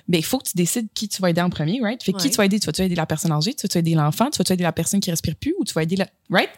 [0.07, 2.01] Ben, il faut que tu décides qui tu vas aider en premier, right?
[2.03, 2.59] Fait que qui tu vas aider?
[2.59, 3.53] Tu vas-tu aider la personne âgée?
[3.53, 4.29] Tu vas-tu aider l'enfant?
[4.31, 6.49] Tu vas-tu aider la personne qui respire plus ou tu vas aider la, right?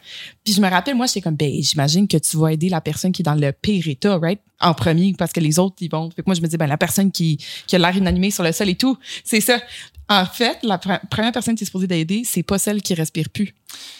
[0.43, 3.11] Puis je me rappelle, moi, j'étais comme, ben, j'imagine que tu vas aider la personne
[3.11, 4.39] qui est dans le pire état, right?
[4.61, 6.09] En premier, parce que les autres, ils vont.
[6.09, 8.43] Fait que moi, je me dis, ben, la personne qui, qui a l'air inanimée sur
[8.43, 9.59] le sol et tout, c'est ça.
[10.07, 12.93] En fait, la pre- première personne que tu es supposée d'aider, c'est pas celle qui
[12.93, 13.55] respire plus.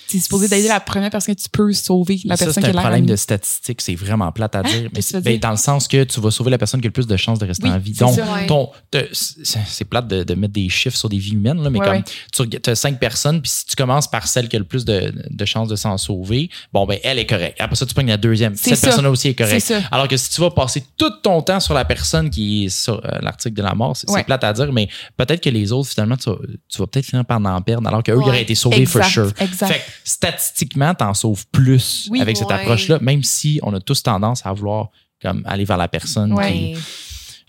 [0.08, 2.62] Tu es supposé d'aider la première personne que tu peux sauver, la ça, personne c'est
[2.62, 3.12] qui a un l'air problème animée.
[3.14, 4.88] de statistiques, c'est vraiment plate à dire.
[4.94, 5.40] Mais c'est- ben, dire?
[5.40, 7.40] dans le sens que tu vas sauver la personne qui a le plus de chances
[7.40, 7.96] de rester Oui, en vie.
[7.96, 8.06] c'est
[8.48, 8.72] Donc.
[8.94, 9.10] Ouais.
[9.14, 11.86] c'est c'est plate de, de mettre des chiffres sur des vies humaines, là, mais Ouais,
[11.86, 12.60] comme ouais.
[12.62, 15.12] tu as cinq personnes, puis si tu commences par celle qui a le plus de,
[15.28, 17.60] de chances de s'en sauver, bon, ben, elle est correcte.
[17.60, 18.56] Après ça, tu prends la deuxième.
[18.56, 19.66] C'est Cette personne-là aussi est correcte.
[19.66, 19.82] C'est.
[19.92, 23.04] Alors que si tu vas passer tout ton temps sur la personne qui est sur
[23.04, 24.88] euh, l'article de la mort, c'est c'est plate à dire, mais
[25.18, 26.38] peut-être que les autres, finalement, tu vas,
[26.70, 29.32] tu vas peut-être finir par en perdre, alors qu'eux, ils auraient été sauvés for sure.
[29.40, 29.65] exact.
[29.68, 32.22] Fait que statistiquement, t'en sauves plus Oui.
[32.22, 32.54] avec cette Ouais.
[32.54, 34.90] approche-là, même si on a tous tendance à vouloir
[35.22, 36.34] comme aller vers la personne.
[36.34, 36.52] Ouais.
[36.74, 36.78] qui-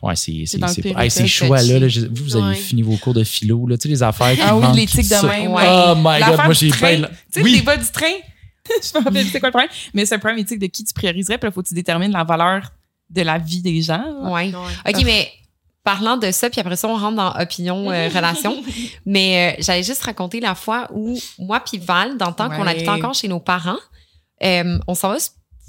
[0.02, 1.62] Ouais, c'est hey, ces choix-là.
[1.62, 1.80] touchy.
[1.80, 2.54] là, je- vous, vous avez Ouais.
[2.54, 5.26] fini vos cours de philo, là, tu sais, les affaires qui Ah oui, l'éthique de
[5.26, 5.52] même.
[5.52, 5.62] Ouais.
[5.66, 6.94] Oh my god, moi j'ai pas.
[6.96, 8.04] Tu sais, Oui, débat du train.
[8.66, 9.70] je me rappelle, plus c'est quoi le problème?
[9.94, 12.12] Mais c'est un problème éthique de qui tu prioriserais, puis là, faut que tu détermines
[12.12, 12.70] la valeur
[13.08, 14.04] de la vie des gens.
[14.24, 14.52] Ouais.
[14.52, 14.92] Ouais.
[14.94, 15.30] OK, mais
[15.87, 18.61] parlant de ça, puis après ça, on rentre dans opinion, euh, relation.
[19.07, 22.66] Mais euh, j'allais juste raconter la fois où moi puis Val, dans le temps qu'on
[22.66, 23.78] habitait encore chez nos parents,
[24.43, 25.18] euh, on s'en va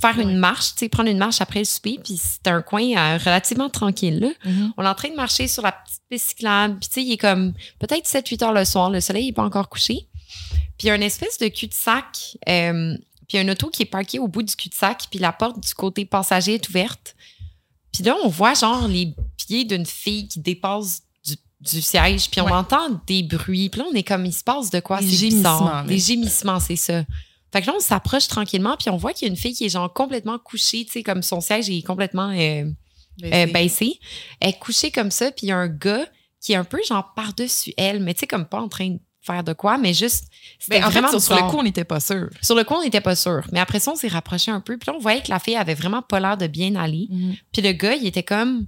[0.01, 0.23] faire Ouais.
[0.23, 2.81] une marche, tu sais, prendre une marche après le souper, puis c'était un coin
[3.17, 4.29] relativement tranquille, là.
[4.45, 4.73] Mhm.
[4.77, 7.11] On est en train de marcher sur la petite piste cyclable, puis tu sais, il
[7.13, 10.07] est comme peut-être 7-8 heures le soir, le soleil n'est pas encore couché.
[10.77, 12.05] Puis il y a une espèce de cul-de-sac,
[12.43, 15.31] puis il y a une auto qui est parquée au bout du cul-de-sac, puis la
[15.31, 17.15] porte du côté passager est ouverte.
[17.97, 22.39] Puis là, on voit genre les pieds d'une fille qui dépasse du, du siège, puis
[22.41, 22.51] on Ouais.
[22.51, 23.69] entend des bruits.
[23.69, 24.99] Puis là, on est comme, il se passe de quoi?
[25.01, 25.83] Des gémissements.
[25.83, 27.03] Des gémissements, c'est ça.
[27.51, 29.65] Fait que là, on s'approche tranquillement, puis on voit qu'il y a une fille qui
[29.65, 32.65] est genre complètement couchée, tu sais, comme son siège est complètement euh,
[33.23, 33.99] euh, baissé.
[34.41, 36.05] Elle est couchée comme ça, puis il y a un gars
[36.41, 38.99] qui est un peu genre par-dessus elle, mais tu sais, comme pas en train de
[39.27, 40.25] faire de quoi, mais juste.
[40.57, 42.29] C'était Mais en fait, vraiment sur, sur le coup, on n'était pas sûr.
[42.41, 43.41] Sur le coup, on n'était pas sûr.
[43.51, 44.77] Mais après ça, on s'est rapproché un peu.
[44.77, 47.07] Puis là, on voyait que la fille avait vraiment pas l'air de bien aller.
[47.51, 48.65] Puis le gars, il était comme.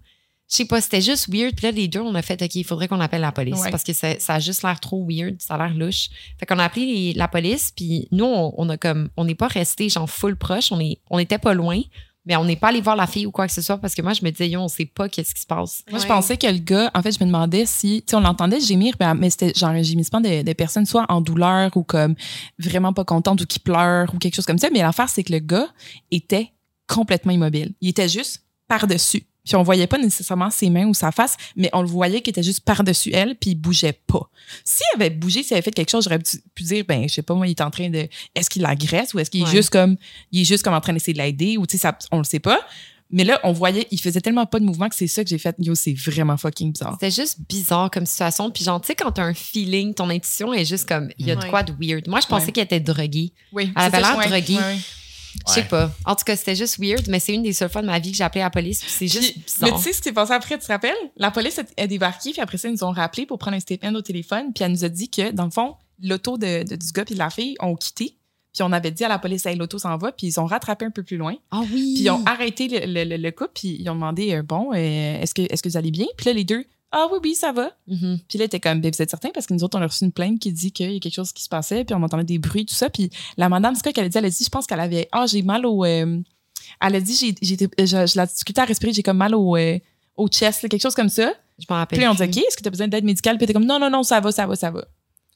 [0.51, 1.53] Je sais pas, c'était juste weird.
[1.55, 3.69] Puis là, les deux, on a fait, OK, il faudrait qu'on appelle la police Ouais.
[3.69, 5.35] parce que ça, ça a juste l'air trop weird.
[5.39, 6.09] Ça a l'air louche.
[6.39, 7.71] Fait qu'on a appelé les- la police.
[7.75, 9.09] Puis nous, on, on a comme.
[9.15, 10.71] On n'est pas resté genre full proche.
[10.71, 11.79] On, est, on était pas loin.
[12.29, 14.03] Mais on n'est pas allé voir la fille ou quoi que ce soit parce que
[14.03, 15.83] moi, je me disais, yo, on sait pas qu'est-ce qui se passe.
[15.89, 18.19] Moi, je pensais que le gars, en fait, je me demandais si, tu sais, on
[18.19, 22.13] l'entendait gémir, mais c'était genre un gémissement de, de personnes soit en douleur ou comme
[22.59, 24.69] vraiment pas contente ou qui pleurent ou quelque chose comme ça.
[24.71, 25.67] Mais l'affaire, c'est que le gars
[26.11, 26.51] était
[26.87, 27.73] complètement immobile.
[27.81, 29.23] Il était juste par-dessus.
[29.45, 32.31] Puis on voyait pas nécessairement ses mains ou sa face, mais on le voyait qu'il
[32.31, 34.29] était juste par-dessus elle, puis il bougeait pas.
[34.63, 36.19] S'il avait bougé, s'il avait fait quelque chose, j'aurais
[36.53, 39.13] pu dire, ben, je sais pas, moi, il est en train de, est-ce qu'il l'agresse
[39.13, 39.95] ou est-ce qu'il est juste comme,
[40.31, 42.39] il est juste comme en train d'essayer de l'aider ou tu sais, on le sait
[42.39, 42.59] pas.
[43.11, 45.39] Mais là, on voyait, il faisait tellement pas de mouvement que c'est ça que j'ai
[45.39, 45.55] fait.
[45.57, 46.95] Yo, c'est vraiment fucking bizarre.
[47.01, 48.51] C'était juste bizarre comme situation.
[48.51, 51.31] Puis genre, tu sais, quand t'as un feeling, ton intuition est juste comme, il y
[51.31, 51.49] a de Ouais.
[51.49, 52.07] quoi de weird.
[52.07, 52.51] Moi, je pensais Ouais.
[52.51, 53.33] qu'elle était droguée.
[53.51, 54.59] Oui, Elle avait l'air droguée.
[55.47, 55.91] Je sais pas.
[56.05, 58.11] En tout cas, c'était juste weird, mais c'est une des seules fois de ma vie
[58.11, 58.81] que j'ai appelé la police.
[58.81, 60.95] Puis c'est juste Puis, mais tu sais ce qui s'est passé après, tu te rappelles?
[61.17, 63.93] La police a, débarqué, puis après ça, ils nous ont rappelé pour prendre un statement
[63.97, 66.91] au téléphone, puis elle nous a dit que, dans le fond, l'auto de, de- du
[66.91, 68.15] gars puis de la fille ont quitté,
[68.53, 70.85] puis on avait dit à la police, hey, l'auto s'en va, puis ils ont rattrapé
[70.85, 71.93] un peu plus loin, Ah oui.
[71.95, 74.71] puis ils ont arrêté le, le, le- le couple, puis ils ont demandé, euh, bon,
[74.73, 74.75] euh,
[75.21, 76.07] est-ce que, est que vous allez bien?
[76.17, 77.71] Puis là, les deux, ah oui, oui, ça va.
[77.87, 78.19] Mhm.
[78.27, 79.29] Puis là, t'es comme, ben, vous êtes certain?
[79.33, 81.13] Parce que nous autres, on a reçu une plainte qui dit qu'il y a quelque
[81.13, 82.89] chose qui se passait, puis on entendait des bruits, tout ça.
[82.89, 84.17] Puis la madame, c'est quoi qu'elle a dit?
[84.17, 85.85] Elle a dit, je pense qu'elle avait, ah, j'ai mal au.
[85.85, 86.19] euh,
[86.81, 87.35] elle a dit, j'ai,
[87.79, 89.77] je, je la difficulté à respirer, j'ai comme mal au, euh,
[90.17, 91.33] au chest, là, quelque chose comme ça.
[91.59, 91.99] Je m'en rappelle.
[91.99, 92.23] Puis on dit.
[92.23, 93.37] OK, est-ce que t'as besoin d'aide médicale?
[93.37, 94.85] Puis t'es comme, non, non, non, ça va, ça va, ça va.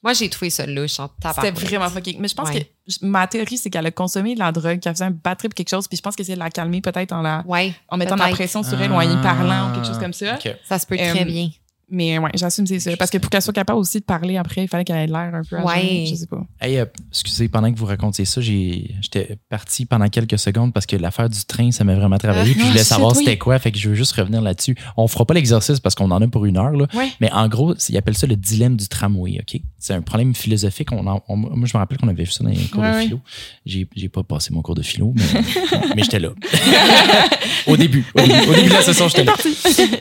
[0.04, 2.18] Moi, j'ai trouvé ça louche en C'était vraiment fucking.
[2.20, 2.64] Mais je pense Ouais.
[2.64, 5.54] que ma théorie, c'est qu'elle a consommé de la drogue, qu'elle faisait un bad trip,
[5.54, 7.96] quelque chose, puis je pense qu'elle essayait de la calmer peut-être en, la, Ouais, en
[7.96, 10.38] mettant de la pression sur elle ou en y parlant ou quelque chose comme ça.
[10.68, 11.48] Ça se peut Euh, très bien.
[11.90, 12.96] Mais ouais, j'assume c'est ça.
[12.96, 15.34] Parce que pour qu'elle soit capable aussi de parler après, il fallait qu'elle ait l'air
[15.34, 16.06] un peu Ouais.
[16.08, 16.42] Je sais pas.
[16.60, 20.86] Hey, euh, excusez, pendant que vous racontiez ça, j'ai- j'étais parti pendant quelques secondes parce
[20.86, 22.50] que l'affaire du train, ça m'a vraiment travaillé.
[22.52, 23.18] Ah, puis je voulais savoir oui.
[23.24, 23.58] c'était quoi.
[23.58, 24.74] Fait que je veux juste revenir là-dessus.
[24.96, 26.72] On fera pas l'exercice parce qu'on en a pour une heure.
[26.72, 26.86] Là.
[26.94, 27.10] Ouais.
[27.20, 29.38] Mais en gros, ils appellent ça le dilemme du tramway.
[29.40, 29.60] OK?
[29.78, 30.90] C'est un problème philosophique.
[30.92, 32.94] On en- on- moi, je me rappelle qu'on avait vu ça dans les cours Ouais,
[32.96, 33.20] de philo.
[33.66, 35.22] J'ai j'ai pas passé mon cours de philo, mais,
[35.96, 36.30] mais j'étais là.
[37.66, 38.04] au début.
[38.14, 39.34] Au début, au début de la session, j'étais là.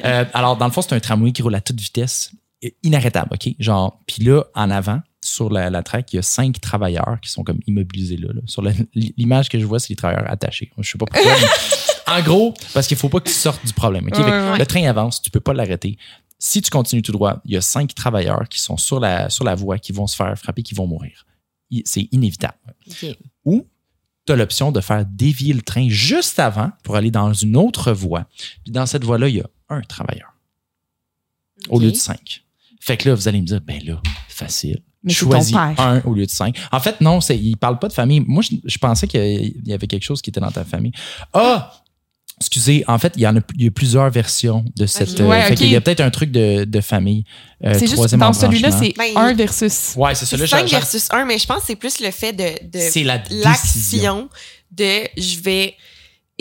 [0.06, 2.32] Euh, alors, dans le fond, c'est un tramway qui roule à toute vitesse,
[2.64, 3.54] euh, inarrêtable, OK?
[3.60, 7.30] Genre, puis là, en avant, sur la, la track, il y a cinq travailleurs qui
[7.32, 8.34] sont comme immobilisés là.
[8.34, 8.42] là.
[8.46, 8.62] Sur
[8.94, 10.72] l'image que je vois, c'est les travailleurs attachés.
[10.78, 11.32] Je sais pas pourquoi.
[11.40, 11.48] mais
[12.14, 14.06] en gros, parce qu'il faut pas que tu sortes du problème.
[14.08, 14.18] OK?
[14.18, 14.58] Ouais, Fait que ouais.
[14.60, 15.98] Le train avance, tu peux pas l'arrêter.
[16.40, 19.46] Si tu continues tout droit, il y a cinq travailleurs qui sont sur la, sur
[19.46, 21.26] la voie, qui vont se faire frapper, qui vont mourir.
[21.86, 22.58] C'est inévitable
[23.46, 23.66] ou
[24.26, 27.92] tu as l'option de faire dévier le train juste avant pour aller dans une autre
[27.92, 28.26] voie.
[28.64, 30.33] Puis dans cette voie-là, il y a un travailleur
[31.70, 32.44] au lieu de cinq.
[32.80, 34.82] Fait que là, vous allez me dire, ben là, facile.
[35.04, 35.74] Mais Choisis père.
[35.80, 36.58] un au lieu de cinq.
[36.72, 38.22] En fait, non, c'est, il parle pas de famille.
[38.26, 40.94] Moi, je, je pensais qu'il y avait quelque chose qui était dans ta famille.
[41.34, 41.74] Ah!
[42.40, 45.18] Excusez, en fait, il y en a, il y a plusieurs versions de cette.
[45.22, 47.24] Ouais, fait qu'il y a peut-être un truc de, de famille.
[47.64, 49.94] Euh, c'est juste, dans celui-là, c'est Ben, 1 versus.
[49.96, 50.36] Ouais, c'est ça.
[50.36, 52.34] C'est Là, 5 j'ai- j'ai- versus 1, mais je pense que c'est plus le fait
[52.34, 53.44] de, de c'est la décision.
[53.44, 54.30] l'action
[54.72, 55.76] de je vais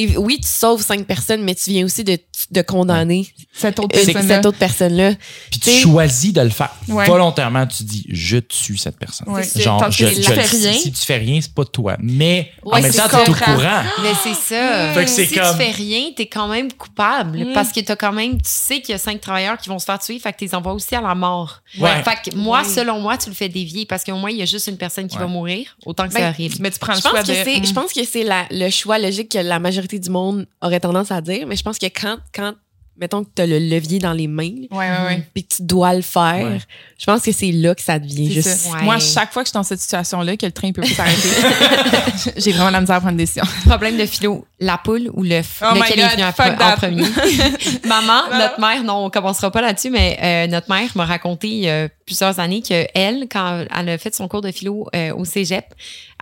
[0.02, 2.18] Et oui, tu sauves cinq personnes, mais tu viens aussi de,
[2.50, 4.22] de condamner Cette autre personne-là.
[4.36, 5.12] cette autre personne-là.
[5.50, 6.70] Puis tu T'sais- choisis de le faire.
[6.88, 7.06] Ouais.
[7.06, 9.28] Volontairement, tu dis je tue cette personne.
[9.28, 9.42] Ouais.
[9.44, 9.60] Ça.
[9.60, 10.68] Genre, je, je tu le fais sais.
[10.70, 11.96] rien- Si tu fais rien, c'est pas toi.
[12.00, 13.22] Mais en Ouais, même c'est temps, ça.
[13.24, 13.82] tu es au courant.
[14.02, 14.92] Mais c'est ça.
[14.94, 17.52] Fait que c'est si comme- tu fais rien, t'es quand même coupable Mm.
[17.52, 19.84] parce que t'as quand même, tu sais qu'il y a cinq travailleurs qui vont se
[19.84, 21.60] faire tuer, fait que tu les envoies aussi à la mort.
[21.78, 22.02] Ouais.
[22.02, 22.68] Fait que moi, Ouais.
[22.68, 25.06] selon moi, tu le fais dévier parce qu'au moins, il y a juste une personne
[25.08, 25.22] qui Ouais.
[25.22, 26.56] va mourir, autant que Ben, c'est horrible.
[26.60, 27.34] Mais tu prends le Je pense, choix que de.
[27.34, 27.66] c'est, Mm.
[27.66, 31.20] je pense que c'est le choix logique que la majorité du monde aurait tendance à
[31.20, 32.54] dire, mais je pense que quand, quand
[32.96, 35.22] mettons que tu as le levier dans les mains, Ouais, ouais, ouais.
[35.34, 36.58] puis que tu dois le faire, Ouais.
[36.98, 38.48] je pense que c'est là que ça devient juste.
[38.48, 38.70] ça.
[38.72, 38.82] Ouais.
[38.82, 41.28] Moi, chaque fois que je suis dans cette situation-là, que le train peut plus s'arrêter,
[42.36, 43.44] j'ai vraiment la misère à prendre des décisions.
[43.66, 45.62] Problème de philo, la poule ou l'œuf?
[45.62, 46.32] Oh lequel est venu en,
[46.76, 47.02] premier?
[47.86, 51.60] Maman, notre mère, non, on commencera pas là-dessus, mais euh, notre mère m'a raconté il
[51.64, 55.14] y a plusieurs années que elle, quand elle a fait son cours de philo euh,
[55.14, 55.64] au cégep,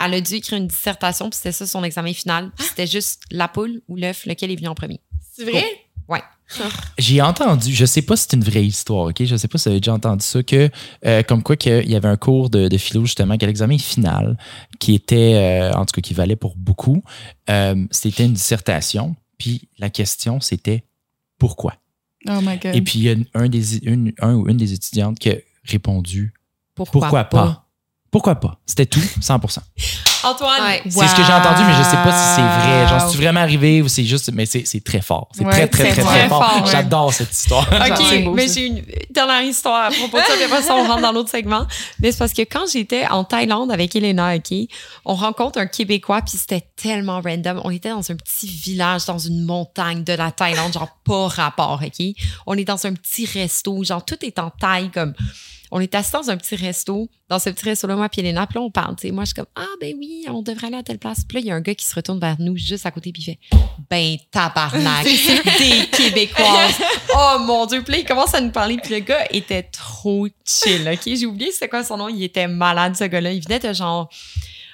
[0.03, 2.51] elle a dû écrire une dissertation, puis c'était ça son examen final.
[2.57, 5.01] Puis c'était juste la poule ou l'œuf, lequel est venu en premier.
[5.37, 5.65] C'est vrai?
[6.99, 9.25] J'ai entendu, je sais pas si c'est une vraie histoire, ok?
[9.25, 10.69] Je sais pas si vous avez déjà entendu ça, que
[11.07, 14.37] euh, comme quoi qu'il y avait un cours de, de philo, justement, qui l'examen final,
[14.79, 17.03] qui était, euh, en tout cas, qui valait pour beaucoup.
[17.49, 20.85] Euh, c'était une dissertation, puis la question, c'était
[21.39, 21.75] pourquoi?
[22.29, 22.75] Oh my God.
[22.75, 25.37] Et puis, il y a un, des, une, un ou une des étudiantes qui a
[25.65, 26.35] répondu
[26.75, 27.70] Pourquoi, pourquoi pas?
[28.11, 28.59] Pourquoi pas?
[28.67, 29.59] C'était tout, 100%
[30.23, 30.83] Antoine, Ouais.
[30.85, 32.89] C'est ce que j'ai entendu, mais je sais pas si c'est vrai.
[32.89, 34.31] Genre, c'est vraiment arrivé ou c'est juste.
[34.35, 35.29] Mais c'est c'est très fort.
[35.33, 36.45] C'est Ouais, très, très, très, très très fort.
[36.45, 36.71] fort, ouais.
[36.71, 37.67] J'adore cette histoire.
[37.73, 40.87] OK, beau, mais j'ai une dernière histoire à propos de ça, mais après ça, on
[40.87, 41.67] rentre dans l'autre segment.
[42.01, 44.53] Mais c'est parce que quand j'étais en Thaïlande avec Elena, OK,
[45.05, 47.61] on rencontre un Québécois, puis c'était tellement random.
[47.65, 51.81] On était dans un petit village, dans une montagne de la Thaïlande, genre pas rapport,
[51.83, 52.07] OK?
[52.47, 55.15] On est dans un petit resto, genre tout est en taille, comme...
[55.71, 58.59] On est assis dans un petit resto, dans ce petit resto-là, moi puis Elena, puis
[58.59, 59.13] là, on parle, tu sais.
[59.13, 61.25] Moi, je suis comme, ah, ben oui, on devrait aller à telle place.
[61.29, 63.13] Puis là, il y a un gars qui se retourne vers nous, juste à côté,
[63.13, 63.39] puis il fait,
[63.89, 65.05] ben, tabarnak,
[65.59, 66.81] des Québécoises.
[67.15, 70.27] Oh mon Dieu, puis là, il commence à nous parler, puis le gars était trop
[70.45, 71.03] chill, OK?
[71.05, 73.33] J'ai oublié c'était quoi son nom, il était malade, ce gars-là.
[73.33, 74.11] Il venait de genre...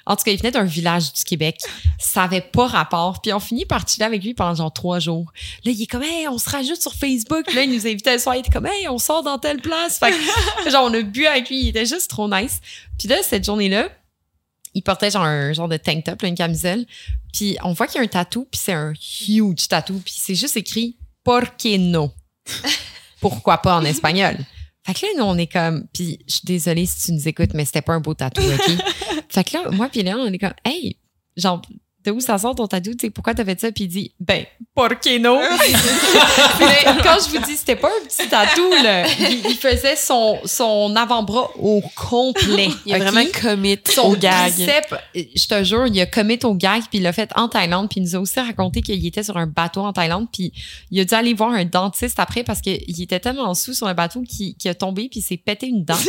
[0.07, 1.59] En tout cas, il venait d'un village du Québec.
[1.99, 3.21] Ça avait pas rapport.
[3.21, 5.31] Puis on finit par chiller avec lui pendant genre trois jours.
[5.65, 7.45] Là, il est comme, hey, on se rajoute sur Facebook.
[7.45, 8.35] Puis là, il nous invitait le soir.
[8.35, 9.99] Il était comme, hey, on sort dans telle place.
[9.99, 11.59] Fait que, genre, on a bu avec lui.
[11.59, 12.61] Il était juste trop nice.
[12.97, 13.89] Puis là, cette journée-là,
[14.73, 16.85] il portait genre un genre de tank top, là, une camisole.
[17.33, 18.47] Puis on voit qu'il y a un tatou.
[18.49, 18.93] Puis c'est un
[19.27, 20.01] huge tatou.
[20.05, 22.13] Puis c'est juste écrit Por qué no?
[23.19, 24.37] Pourquoi pas en espagnol?
[24.85, 25.85] Fait que là, nous, on est comme.
[25.93, 28.71] Puis je suis désolée si tu nous écoutes, mais c'était pas un beau tatou, OK?
[29.29, 30.97] fait que là, moi, puis là, on est comme, hey,
[31.35, 31.61] genre,
[32.07, 32.91] de où ça sort ton tatou?
[33.13, 33.71] Pourquoi t'as fait ça?
[33.71, 35.39] Puis il dit, ben, por qué no?
[36.59, 39.05] Mais quand je vous dis, c'était pas un petit tatou, là.
[39.19, 42.69] Il, il faisait son, son avant-bras au complet.
[42.85, 43.03] Il a OK?
[43.03, 44.53] vraiment commit son au gag.
[44.53, 47.89] bicep, je te jure, il a commit au gag, puis il l'a fait en Thaïlande,
[47.89, 50.53] puis il nous a aussi raconté qu'il était sur un bateau en Thaïlande, puis
[50.91, 53.93] il a dû aller voir un dentiste après parce qu'il était tellement sous sur le
[53.93, 55.97] bateau qu'il a tombé, puis il s'est pété une dent.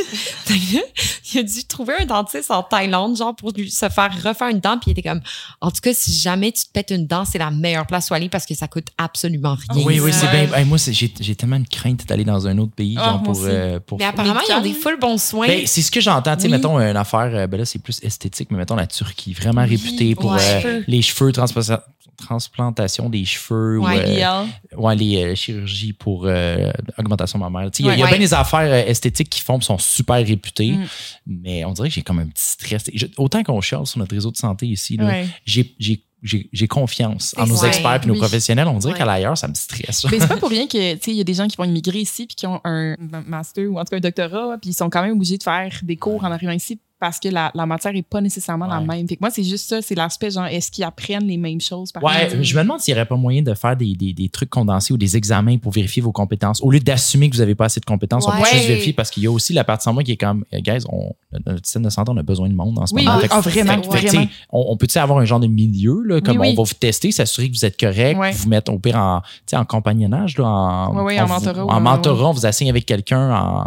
[1.35, 4.61] Il a dû trouver un dentiste en Thaïlande, genre pour lui se faire refaire une
[4.61, 5.21] dent, puis il était comme,
[5.61, 8.15] en tout cas, si jamais tu te pètes une dent, c'est la meilleure place où
[8.15, 9.85] aller parce que ça coûte absolument rien.
[9.85, 10.53] Oui, oui, c'est bien.
[10.55, 13.41] hey, moi, j'ai tellement une crainte d'aller dans un autre pays, Ah, genre pour.
[13.45, 15.47] euh, pour Mais apparemment, ils ont des full bons soins.
[15.47, 16.37] Ben, c'est ce que j'entends.
[16.37, 19.33] Tu sais, mettons une affaire, euh, ben là, c'est plus esthétique, mais mettons la Turquie,
[19.33, 20.63] vraiment Oui, réputée pour ouais.
[20.65, 21.83] euh, les cheveux, transpla-
[22.19, 24.45] transplantation des cheveux, Ouais, ou, euh,
[24.77, 27.71] ouais, les euh, chirurgies pour euh, augmentation mammaire.
[27.79, 30.87] Il y a- y a, bien des affaires esthétiques qui font, sont super réputées, Mm.
[31.27, 32.85] mais on dirait que j'ai comme un petit stress.
[32.93, 34.99] Je- autant qu'on chiale sur notre réseau de santé ici,
[35.47, 38.19] j'ai- confiance en nos Ouais, experts et nos oui.
[38.19, 38.67] professionnels.
[38.67, 38.99] On dirait Ouais.
[38.99, 40.05] qu'à l'ailleurs, ça me stresse.
[40.11, 41.65] Mais c'est pas pour rien que, tu sais, il y a des gens qui vont
[41.65, 44.71] immigrer ici puis qui ont un ma- master ou en tout cas un doctorat, puis
[44.71, 47.51] ils sont quand même obligés de faire des cours en arrivant ici parce que la,
[47.55, 49.07] la matière est pas nécessairement la même.
[49.09, 51.93] Fait que moi, c'est juste ça, c'est l'aspect genre, est-ce qu'ils apprennent les mêmes choses
[51.93, 52.43] par Ouais, exemple?
[52.43, 54.93] je me demande s'il n'y aurait pas moyen de faire des, des, des trucs condensés
[54.93, 56.61] ou des examens pour vérifier vos compétences.
[56.63, 59.11] Au lieu d'assumer que vous n'avez pas assez de compétences, on peut juste vérifier parce
[59.11, 61.13] qu'il y a aussi la partie en moi qui est comme, eh, guys, on,
[61.47, 63.19] notre système de santé, on a besoin de monde en ce Oui, moment.
[63.23, 66.39] oui, ah, vraiment, fait fait On, on peut-tu avoir un genre de milieu, là, comme
[66.39, 66.55] Oui, oui.
[66.59, 68.33] on va vous tester, s'assurer que vous êtes correct, Ouais.
[68.33, 69.23] vous mettre au pire en,
[69.53, 73.65] en compagnonnage, là, en, en mentorat, en mentorat, on vous assigne avec quelqu'un en,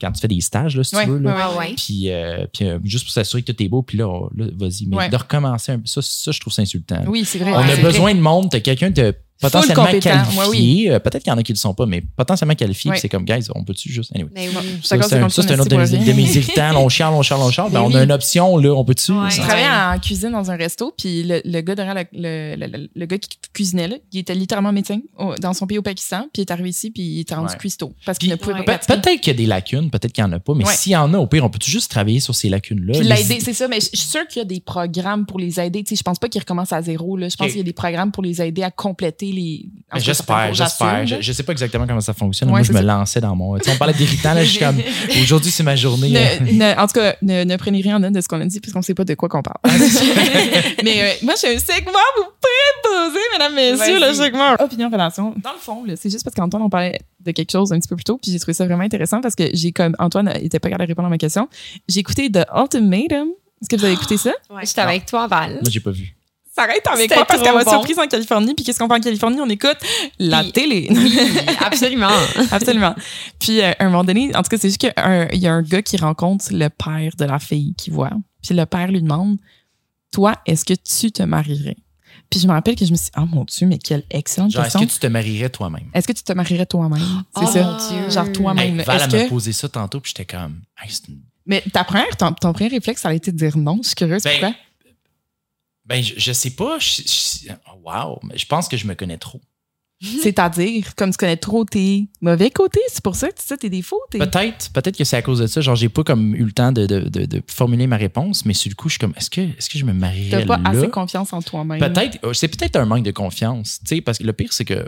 [0.00, 1.18] quand tu fais des stages, là, si Ouais, tu veux.
[1.18, 1.50] Là.
[1.50, 1.74] ouais, Ouais.
[1.76, 4.86] Puis, euh, puis euh, juste pour s'assurer que tout est beau, puis là, là, vas-y.
[4.86, 6.96] Mais de recommencer un peu, ça, ça, je trouve ça insultant.
[6.96, 7.04] là.
[7.08, 7.52] Oui, c'est vrai.
[7.52, 8.50] On a besoin de monde.
[8.50, 10.38] T'as quelqu'un de potentiellement qualifiés.
[10.38, 10.86] Ouais, oui.
[10.90, 12.90] euh, Peut-être qu'il y en a qui le sont pas, mais potentiellement qualifiés.
[12.90, 14.10] Puis C'est comme, guys, on peut-tu juste.
[14.14, 14.30] Anyway.
[14.34, 14.54] Mais oui.
[14.80, 16.76] suis Ça, c'est un, un autre de, mes- de irritants.
[16.76, 17.66] On chiale, on chiale, on chiale.
[17.68, 17.96] Mais Ben, on oui.
[17.96, 18.72] a une option, là.
[18.74, 19.12] On peut-tu?
[19.12, 19.30] Ouais.
[19.30, 22.66] Je travaillais en cuisine dans un resto, puis le, le gars derrière le, le, le-
[22.78, 25.82] le- le gars qui cuisinait, là, il était littéralement médecin au- dans son pays au
[25.82, 27.58] Pakistan, puis il est arrivé ici, puis il était rendu Ouais.
[27.58, 28.64] cuistot parce qu'il ne pouvait Ouais.
[28.64, 28.78] pas.
[28.78, 30.96] Peut-être qu'il y a des lacunes, peut-être qu'il n'y en a pas, mais s'il y
[30.96, 33.00] en a, au pire, on peut juste travailler sur ces lacunes-là?
[33.00, 35.82] L'aider, c'est ça, mais je suis sûre qu'il y a des programmes pour les aider.
[35.84, 37.16] Tu sais, je pense pas qu'ils recommencent à zéro.
[37.16, 37.28] Là.
[37.28, 39.66] Je pense qu'il y a des programmes pour les aider à compléter les.
[39.96, 41.06] J'espère, j'espère.
[41.06, 42.48] Je, je sais pas exactement comment ça fonctionne.
[42.50, 42.82] Ouais, Moi, je me ça.
[42.82, 43.56] lançais dans mon.
[43.56, 44.44] On parlait d'irritant, là.
[44.44, 44.80] Je suis comme.
[45.22, 46.12] Aujourd'hui, c'est ma journée.
[46.16, 48.40] euh, Ne- ne- en tout cas, ne, ne prenez rien en note de ce qu'on
[48.40, 49.58] a dit parce qu'on sait pas de quoi qu'on parle.
[50.84, 52.24] Mais euh, moi, j'ai un segment, vous
[52.82, 55.34] poser, mesdames, messieurs, le segment opinion relation.
[55.42, 57.96] Dans le fond, c'est juste parce qu'Antoine, on parlait de quelque chose un petit peu
[57.96, 60.68] plus tôt, puis j'ai trouvé ça vraiment intéressant parce que j'ai comme Antoine était pas
[60.68, 61.48] capable de répondre à ma question.
[61.88, 63.28] J'ai écouté The Ultimatum.
[63.62, 64.32] Est-ce que vous avez écouté ça?
[64.50, 64.62] Ouais.
[64.64, 65.52] J'étais avec toi, Val.
[65.54, 66.15] Moi, j'ai pas vu.
[66.56, 67.70] Ça arrête avec moi parce qu'elle m'a bon.
[67.70, 68.54] surprise en Californie.
[68.54, 69.40] Puis qu'est-ce qu'on fait en Californie?
[69.42, 69.76] On écoute
[70.18, 70.88] la télé.
[70.90, 71.18] Oui,
[71.60, 72.08] absolument.
[72.50, 72.94] Absolument.
[73.38, 75.62] Puis, euh, à un moment donné, en tout cas, c'est juste qu'il y a un
[75.62, 78.10] gars qui rencontre le père de la fille qui voit.
[78.42, 79.36] Puis le père lui demande
[80.12, 81.76] Toi, est-ce que tu te marierais
[82.30, 84.52] Puis je me rappelle que je me suis dit Oh mon Dieu, mais quelle excellente
[84.52, 84.86] Genre, est-ce question.
[84.88, 85.90] que tu te marierais toi-même?
[85.92, 87.02] Est-ce que tu te marierais toi-même?
[87.36, 87.62] C'est Oh ça.
[87.64, 88.10] mon Dieu.
[88.10, 88.80] Genre Hey, toi-même.
[88.82, 90.62] Val, Est-ce elle m'a posé ça tantôt, puis j'étais comme.
[90.82, 93.78] Hey, une- Mais ta première, ton, ton premier réflexe, ça a été de dire non.
[93.82, 94.22] Je suis curieuse.
[94.22, 94.56] Ben, pourquoi?
[95.86, 96.78] Ben, je, je sais pas.
[96.78, 97.48] Je, je-
[97.84, 98.18] wow.
[98.24, 99.40] Mais je pense que je me connais trop.
[100.22, 103.70] C'est-à-dire, comme tu connais trop tes mauvais côtés, c'est pour ça que tu sais tes
[103.70, 104.00] défauts.
[104.10, 105.60] Peut-être, peut-être que c'est à cause de ça.
[105.62, 108.52] Genre, j'ai pas comme eu le temps de, de, de, de formuler ma réponse, mais
[108.52, 110.58] sur le coup, je suis comme, est-ce que, est-ce que je me marierais T'as pas
[110.58, 110.68] là?
[110.78, 111.78] assez confiance en toi-même.
[111.80, 114.66] Peut-être, euh, c'est peut-être un manque de confiance, tu sais, parce que le pire, c'est
[114.66, 114.86] que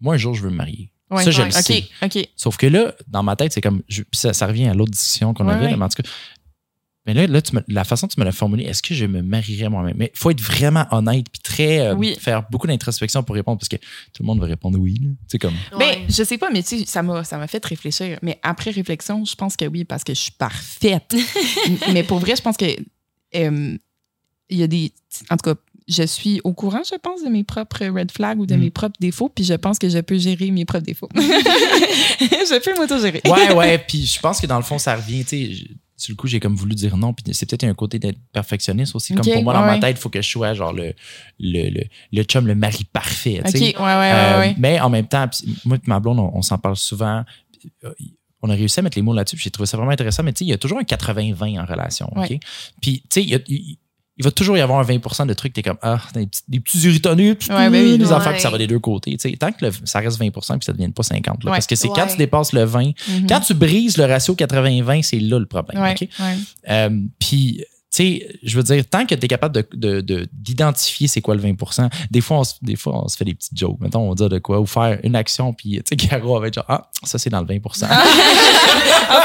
[0.00, 0.90] moi, un jour, je veux me marier.
[1.10, 2.30] Ouais, ça, je ouais, le sais.
[2.34, 5.34] Sauf que là, dans ma tête, c'est comme, je- ça, ça revient à l'autre discussion
[5.34, 6.08] qu'on Ouais, avait, mais en tout cas,
[7.06, 9.04] mais là, là tu me- la façon dont tu me l'as formulé, est-ce que je
[9.06, 9.96] me marierais moi-même?
[9.96, 12.16] Mais il faut être vraiment honnête, puis très, euh, Oui.
[12.20, 15.00] faire beaucoup d'introspection pour répondre, parce que tout le monde va répondre oui.
[15.30, 16.04] Tu comme, Ben, Ouais.
[16.08, 18.18] je sais pas, mais tu sais, ça m'a, ça m'a fait réfléchir.
[18.22, 21.14] Mais après réflexion, je pense que oui, parce que je suis parfaite.
[21.92, 22.64] mais pour vrai, je pense que
[23.34, 23.76] euh,
[24.48, 24.92] il y a des.
[25.30, 28.46] En tout cas, je suis au courant, je pense, de mes propres red flags ou
[28.46, 28.60] de Mm.
[28.60, 31.08] mes propres défauts, puis je pense que je peux gérer mes propres défauts.
[31.14, 33.20] je peux m'auto-gérer.
[33.26, 33.78] Ouais, ouais.
[33.78, 35.24] Puis je pense que dans le fond, ça revient.
[35.24, 35.64] Tu sais, je-
[35.96, 37.12] sur le coup, j'ai comme voulu dire non.
[37.14, 39.14] Puis c'est peut-être un côté d'être perfectionniste aussi.
[39.14, 40.92] Comme pour moi, dans ma tête, il faut que je sois genre le,
[41.40, 43.40] le, le, le chum, le mari parfait.
[43.78, 44.12] ouais, ouais,
[44.50, 44.54] Euh.
[44.58, 45.26] Mais en même temps,
[45.64, 47.24] moi et ma blonde, on, on s'en parle souvent.
[47.84, 47.92] Euh,
[48.42, 49.38] On a réussi à mettre les mots là-dessus.
[49.38, 50.22] J'ai trouvé ça vraiment intéressant.
[50.22, 52.10] Mais tu sais, il y a toujours un 80-20 en relation.
[52.14, 52.38] OK?
[52.82, 53.76] Puis tu sais, il y a-
[54.18, 56.60] il va toujours y avoir un 20% de trucs, t'es comme, ah, des petits, des
[56.60, 56.78] petits
[57.34, 58.12] puis Ouais, ben oui, des ouais.
[58.12, 59.16] affaires que ça va des deux côtés.
[59.18, 59.36] tu sais.
[59.36, 61.44] tant que le- ça reste 20% puis ça ne devienne pas 50.
[61.44, 61.50] là.
[61.50, 61.56] Ouais.
[61.56, 63.26] Parce que c'est quand tu dépasses le 20, Mhm.
[63.28, 65.82] quand tu brises le ratio 80-20, c'est là le problème.
[65.82, 66.08] Ouais, OK?
[66.18, 66.36] ouais.
[66.70, 67.58] Euh, Puis,
[67.94, 71.20] tu sais, je veux dire, tant que tu es capable de- de- de- d'identifier c'est
[71.20, 73.78] quoi le 20 des fois, on se, des fois, on se fait des petites jokes.
[73.80, 76.48] Mettons, on va dire de quoi, ou faire une action, puis, tu sais, Caro va
[76.48, 78.04] être genre, ah, ça, c'est dans le 20 Ah.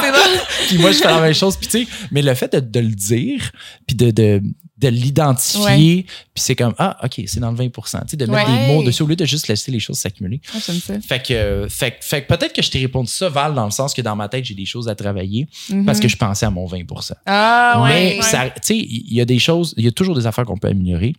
[0.67, 1.57] Puis moi, je fais la même chose.
[1.57, 3.51] Puis, tu sais, mais le fait de, de le dire,
[3.87, 4.41] puis de,
[4.81, 6.03] de, de l'identifier,
[6.33, 8.67] puis c'est comme, ah, OK, c'est dans le 20 Tu sais, de mettre Ouais.
[8.67, 10.41] des mots dessus au lieu de juste laisser les choses s'accumuler.
[10.55, 10.59] Ah.
[11.07, 14.15] Fait que, fait, peut-être que je t'ai répondu ça, Val, dans le sens que dans
[14.15, 15.85] ma tête, j'ai des choses à travailler Mhm.
[15.85, 17.89] parce que je pensais à mon 20% Ah, ouais.
[17.89, 18.51] mais ouais.
[18.55, 20.69] tu sais, il y a des choses, il y a toujours des affaires qu'on peut
[20.69, 21.13] améliorer.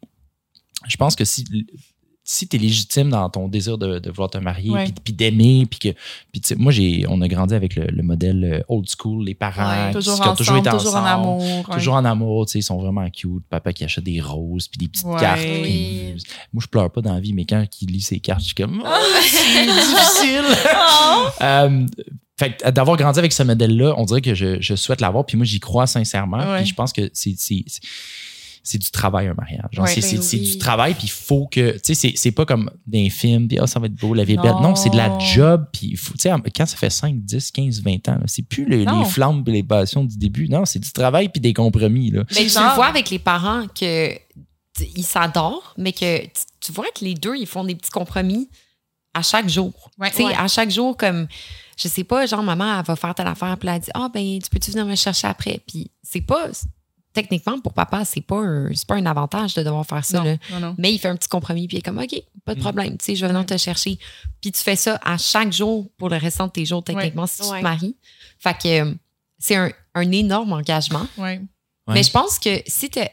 [0.88, 1.44] Je pense que si,
[2.24, 4.92] si tu es légitime dans ton désir de, de vouloir te marier, Ouais.
[5.04, 5.88] puis, d'aimer, puis que.
[6.32, 9.68] Puis moi, j'ai, on a grandi avec le, le modèle euh, old school, les parents
[9.68, 11.42] Ouais, qui, Toujours qui ont toujours été toujours en ensemble, amour.
[11.68, 11.74] ouais.
[11.74, 13.42] Toujours en amour, tu sais, ils sont vraiment cute.
[13.50, 15.18] Papa qui achète des roses, puis des petites Ouais.
[15.20, 15.40] cartes.
[16.52, 18.54] Moi, je pleure pas dans la vie, mais quand il lit ses cartes, je suis
[18.54, 18.88] comme, oh,
[19.22, 20.44] c'est difficile.
[21.42, 21.86] Euh,
[22.38, 25.26] fait que d'avoir grandi avec ce modèle-là, on dirait que je, je souhaite l'avoir.
[25.26, 26.56] Puis moi, j'y crois sincèrement.
[26.56, 27.34] Puis je pense que c'est.
[28.62, 29.66] C'est- du travail un mariage.
[29.72, 29.90] Genre, Ouais.
[29.92, 30.50] c'est, c'est- Ben oui.
[30.52, 31.72] du travail, puis il faut que.
[31.72, 34.24] Tu sais, c'est, c'est pas comme des films, puis ah, ça va être beau, la
[34.24, 34.52] vie est belle.
[34.62, 34.74] Non.
[34.74, 36.14] C'est de la job, puis il faut.
[36.14, 39.42] Tu sais, quand ça fait 5, 10, 15, 20 ans, c'est plus le- les flammes
[39.46, 40.48] et les passions du début.
[40.48, 42.10] Non, c'est du travail, puis des compromis.
[42.10, 42.24] Là.
[42.30, 44.12] Mais C'est tu genre- le vois avec les parents que
[44.96, 46.24] ils s'adorent, mais que
[46.60, 48.48] tu, vois que les deux, ils font des petits compromis
[49.14, 49.90] à chaque jour.
[49.98, 50.10] Ouais.
[50.10, 50.34] Tu sais, Ouais.
[50.36, 51.26] à chaque jour, comme,
[51.76, 54.38] je sais pas, genre, maman, elle va faire telle affaire, puis elle dit, ah, ben,
[54.42, 55.60] tu peux-tu venir me chercher après?
[55.68, 56.46] Puis c'est pas,
[57.12, 60.24] techniquement, pour papa, c'est pas un, c'est pas un avantage de devoir faire ça, Non,
[60.24, 60.36] là.
[60.50, 60.74] non, non.
[60.78, 62.62] Mais il fait un petit compromis, puis il est comme, OK, pas de Mm.
[62.62, 63.98] problème, tu sais, je vais venir te chercher.
[64.40, 67.42] Puis tu fais ça à chaque jour pour le restant de tes jours, techniquement, si
[67.42, 67.58] tu Ouais.
[67.58, 67.96] te maries.
[68.38, 68.94] Fait que euh,
[69.38, 71.06] c'est un, un énorme engagement.
[71.18, 71.40] Ouais.
[71.88, 71.94] Ouais.
[71.94, 73.10] Mais je pense que si t'es-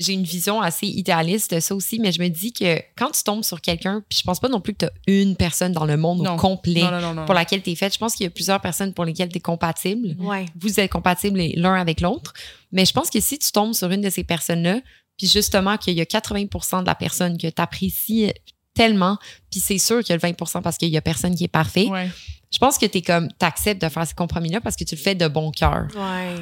[0.00, 3.22] j'ai une vision assez idéaliste de ça aussi, mais je me dis que quand tu
[3.24, 5.84] tombes sur quelqu'un, puis je pense pas non plus que tu as une personne dans
[5.84, 6.34] le monde Non.
[6.34, 7.24] au complet Non, non, non, non.
[7.26, 7.92] pour laquelle tu es faite.
[7.94, 10.14] Je pense qu'il y a plusieurs personnes pour lesquelles tu es compatible.
[10.20, 10.46] Ouais.
[10.58, 12.32] Vous êtes compatibles l'un avec l'autre.
[12.72, 14.80] Mais je pense que si tu tombes sur une de ces personnes-là,
[15.16, 18.32] puis justement qu'il y a 80% de la personne que tu apprécies
[18.78, 19.18] tellement.
[19.50, 21.48] Puis c'est sûr qu'il y a le 20% parce qu'il y a personne qui est
[21.48, 21.88] parfait.
[21.88, 22.08] Ouais.
[22.50, 25.16] Je pense que t'es comme, t'acceptes de faire ces compromis-là parce que tu le fais
[25.16, 25.88] de bon cœur.
[25.94, 26.36] Ouais.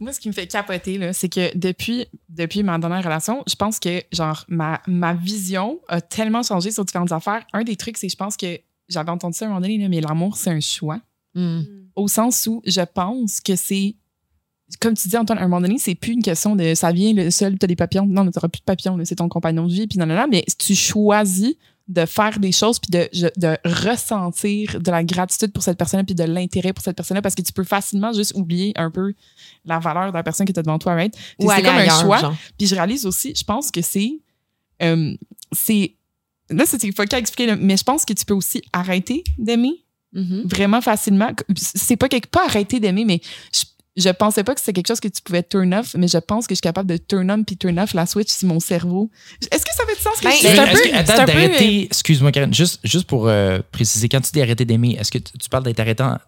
[0.00, 3.54] Moi, ce qui me fait capoter, là, c'est que depuis, depuis ma dernière relation, je
[3.54, 7.46] pense que, genre, ma, ma vision a tellement changé sur différentes affaires.
[7.52, 9.88] Un des trucs, c'est je pense que j'avais entendu ça à un moment donné, là,
[9.88, 11.00] mais l'amour, c'est un choix.
[11.34, 11.62] Hmm.
[11.94, 13.94] Au sens où je pense que c'est.
[14.80, 17.12] Comme tu dis, Antoine, à un moment donné, c'est plus une question de ça vient
[17.12, 18.06] le seul, t'as des papillons.
[18.06, 20.44] Non, t'auras plus de papillons, c'est ton compagnon de vie, puis non, non, non, mais
[20.58, 21.54] tu choisis
[21.88, 26.14] de faire des choses puis de, de ressentir de la gratitude pour cette personne puis
[26.14, 29.12] de l'intérêt pour cette personne-là parce que tu peux facilement juste oublier un peu
[29.64, 31.14] la valeur de la personne qui est devant toi, right?
[31.40, 32.18] Ou c'est comme un choix.
[32.56, 34.20] Puis je réalise aussi, je pense que c'est.
[34.82, 35.14] euh,
[35.50, 35.96] c'est.
[36.50, 40.42] Là, c'est faut qu'à expliquer, mais je pense que tu peux aussi arrêter d'aimer Mhm.
[40.44, 41.30] vraiment facilement.
[41.56, 43.62] C'est pas quelque pas arrêter d'aimer, mais je,
[43.96, 46.46] je pensais pas que c'était quelque chose que tu pouvais turn off, mais je pense
[46.46, 49.10] que je suis capable de turn on puis turn off la switch si mon cerveau.
[49.50, 50.18] Est-ce que ça fait du sens?
[50.18, 53.28] que Ben, je c'est un peu- que- attends, peu, d'arrêter, excuse-moi Karen, juste, juste pour
[53.28, 55.64] euh, préciser, quand tu dis arrêter d'aimer, est-ce que tu, tu parles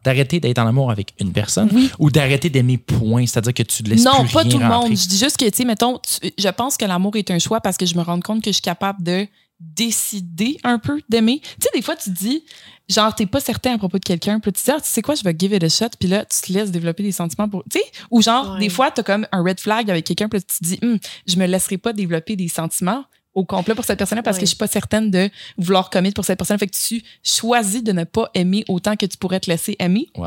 [0.05, 3.89] d'arrêter d'être en amour avec une personne ou d'arrêter d'aimer point, c'est-à-dire que tu ne
[3.91, 4.89] laisses Non, plus pas rien tout le rentrer?
[4.91, 4.99] monde.
[4.99, 7.61] Je dis juste que, tu sais, mettons, tu- je pense que l'amour est un choix
[7.61, 9.27] parce que je me rends compte que je suis capable de
[9.75, 11.41] décider un peu d'aimer.
[11.41, 12.45] Tu sais, des fois, tu dis,
[12.89, 15.15] genre, t'es pas certain à propos de quelqu'un, puis tu dis, ah, tu sais quoi,
[15.15, 17.65] je vais give it a shot, puis là, tu te laisses développer des sentiments pour.
[17.71, 18.61] Tu sais, ou genre, Ouais.
[18.61, 21.37] des fois, t'as comme un red flag avec quelqu'un, puis tu te dis, Hum, je
[21.37, 23.05] me laisserai pas développer des sentiments
[23.35, 25.29] au complet pour cette personne-là parce que je suis pas certaine de
[25.59, 26.59] vouloir commit pour cette personne.
[26.59, 30.09] Fait que tu choisis de ne pas aimer autant que tu pourrais te laisser aimer.
[30.17, 30.27] Wow.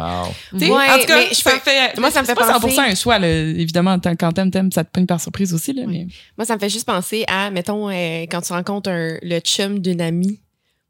[0.52, 2.26] Tu sais, Ouais, en tout cas, mais je ça peux- me fait, moi, ça me
[2.26, 3.28] c'est fait pas 100% penser- un choix, là.
[3.30, 3.98] évidemment.
[4.00, 5.84] tant- Quand t'aimes, t'aimes, ça te pogne par surprise aussi, là.
[5.88, 6.08] Mais...
[6.38, 9.80] Moi, ça me fait juste penser à, mettons, euh, quand tu rencontres un- le chum
[9.80, 10.40] d'une amie.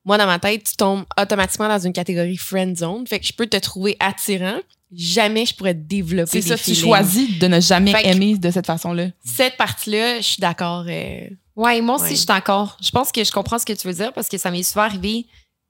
[0.06, 3.06] Moi, dans ma tête, tu tombes automatiquement dans une catégorie friend zone.
[3.06, 4.58] Fait que je peux te trouver attirant.
[4.96, 6.82] Jamais je pourrais développer C'est des ça, tu feelings.
[6.82, 9.08] choisis de ne jamais Fait que- aimer de cette façon-là.
[9.26, 10.86] Cette partie-là, je suis d'accord.
[10.88, 12.10] euh, Ouais, moi aussi, Ouais.
[12.12, 12.78] je suis d'accord.
[12.82, 14.84] Je pense que je comprends ce que tu veux dire parce que ça m'est souvent
[14.86, 15.26] arrivé,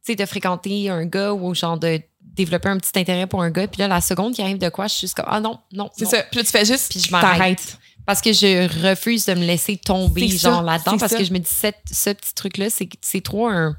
[0.05, 3.49] tu sais, de fréquenter un gars ou genre de développer un petit intérêt pour un
[3.49, 3.67] gars.
[3.67, 5.89] Puis là, la seconde qui arrive de quoi, je suis juste comme, ah non, non.
[5.97, 6.21] C'est ça.
[6.23, 7.77] Puis là, tu fais juste, Puis je m'arrête.
[8.05, 11.17] Parce que je refuse de me laisser tomber, genre là-dedans, parce ça.
[11.17, 13.75] que je me dis, cette- ce petit truc-là, c'est c'est trop un,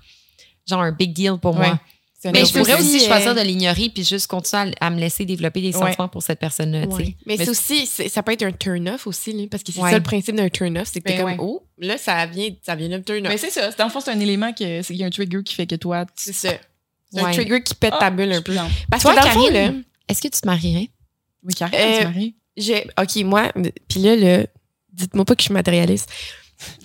[0.68, 1.68] genre un big deal pour Ouais.
[1.68, 1.80] moi.
[2.24, 4.98] Mais je pourrais aussi aussi, choisir euh, de l'ignorer puis juste continuer à, à me
[4.98, 5.86] laisser développer des Ouais.
[5.86, 6.96] sentiments pour cette personne-là, tu sais.
[6.96, 7.16] ouais.
[7.26, 9.90] Mais, Mais c'est aussi, ça peut être un turn-off aussi, là, parce que c'est Ouais.
[9.90, 12.74] ça le principe d'un turn-off, c'est que t'es Ben comme, oh, là, ça vient, ça
[12.74, 13.28] vient d'un turn-off.
[13.30, 13.70] Mais c'est ça.
[13.70, 15.66] Dans le fond, c'est un élément que, c'est- il y a un trigger qui fait
[15.68, 16.12] que toi, tu.
[16.16, 16.50] C'est ça.
[17.12, 18.54] C'est un trigger qui pète ta bulle un peu.
[18.90, 19.76] Parce Toi, que dans le fond, Karine?
[19.76, 20.88] là, Est-ce que tu te marierais?
[21.44, 22.34] Oui, Karine, Euh, tu maries.
[22.56, 23.52] j'ai, ok, moi,
[23.88, 24.46] puis là, là,
[24.92, 26.10] dites-moi pas que je suis matérialiste.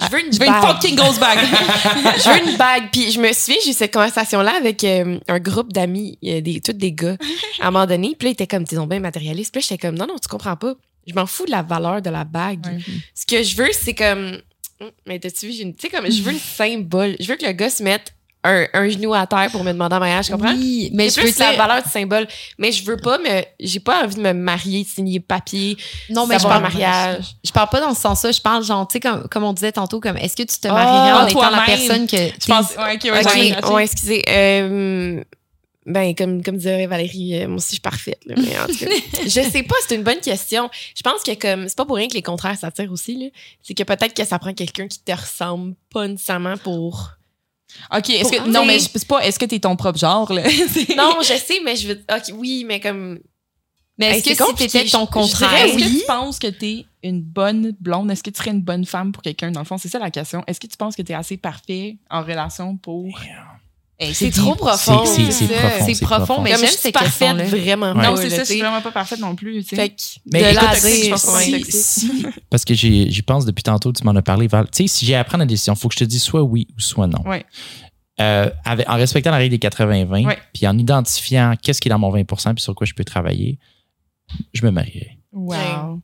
[0.02, 0.76] Je veux une Je veux une bague.
[0.76, 1.40] fucking ghost bag.
[1.44, 2.84] je veux une bague.
[2.92, 6.62] Puis je me souviens, j'ai eu cette conversation-là avec euh, un groupe d'amis, euh, des,
[6.62, 7.18] tous des gars,
[7.60, 8.16] à un moment donné.
[8.18, 9.52] Puis là, ils étaient comme, ils sont bien matérialistes.
[9.52, 10.74] Puis là, j'étais comme, non, non, tu comprends pas.
[11.08, 12.66] Je m'en fous de la valeur de la bague.
[12.66, 12.78] Ouais.
[13.16, 14.38] Ce que je veux, c'est comme,
[14.82, 17.16] Hum, mais t'as-tu vu, j'ai une- tu sais, comme, je veux le symbole.
[17.20, 18.14] Je veux que le gars se mette
[18.44, 20.54] un, un genou à terre pour me demander en mariage, tu comprends?
[20.54, 22.28] Oui, mais je plus la dire- valeur du symbole.
[22.58, 25.78] Mais je veux pas me, j'ai pas envie de me marier, de signer papier,
[26.10, 27.36] Non, mais je parle, mariage.
[27.44, 28.32] je parle pas dans ce sens-là.
[28.32, 30.68] Je parle, genre, tu sais, comme, comme on disait tantôt, comme est-ce que tu te
[30.68, 32.18] Ah, marierais en étant la personne que.
[32.18, 32.76] Je pense.
[32.76, 33.74] Ouais, ok, ouais, Ok, j'avais catché.
[33.74, 34.24] ouais, excusez.
[34.30, 35.24] Euh,
[35.86, 38.20] ben, comme, comme dirait Valérie, euh, moi aussi, je suis parfaite.
[38.26, 38.86] là, mais en tout cas,
[39.24, 40.70] je sais pas, c'est une bonne question.
[40.96, 43.16] Je pense que comme c'est pas pour rien que les contraires s'attirent aussi.
[43.18, 43.26] là.
[43.62, 47.12] C'est que peut-être que ça prend quelqu'un qui te ressemble pas nécessairement pour.
[47.96, 48.50] Ok, est-ce que.
[48.50, 49.20] Non, mais c'est pas.
[49.26, 50.44] Est-ce que t'es ton propre genre, là?
[50.98, 52.06] Non, je sais, mais je veux.
[52.12, 53.20] Ok, oui, mais comme.
[53.98, 55.66] Mais est-ce que si t'étais ton contraire?
[55.66, 58.10] Est-ce que tu penses que t'es une bonne blonde?
[58.10, 59.52] Est-ce que tu serais une bonne femme pour quelqu'un?
[59.52, 60.44] Dans le fond, c'est ça la question.
[60.48, 63.20] Est-ce que tu penses que t'es assez parfait en relation pour.
[64.14, 64.36] C'est deep.
[64.36, 65.06] trop profond.
[65.06, 65.86] C'est- c'est- c'est profond.
[65.94, 67.44] C'est profond, mais j'aime ces parfaite, questions-là.
[67.46, 67.94] vraiment.
[67.94, 69.64] Non, c'est ça, je suis vraiment pas parfaite non plus.
[69.64, 69.96] Fait que
[70.32, 70.58] Mais de
[71.70, 74.66] Si- parce que j'y pense depuis tantôt, tu m'en as parlé, Val.
[74.72, 76.42] Tu sais, si j'ai à prendre la décision, il faut que je te dise soit
[76.44, 77.24] oui ou soit non.
[78.22, 80.38] Euh, avec- en respectant la règle des 80-20, Ouais.
[80.54, 83.58] puis en identifiant qu'est-ce qui est dans mon 20% puis sur quoi je peux travailler,
[84.54, 85.18] je me marierai.
[85.32, 86.00] Wow.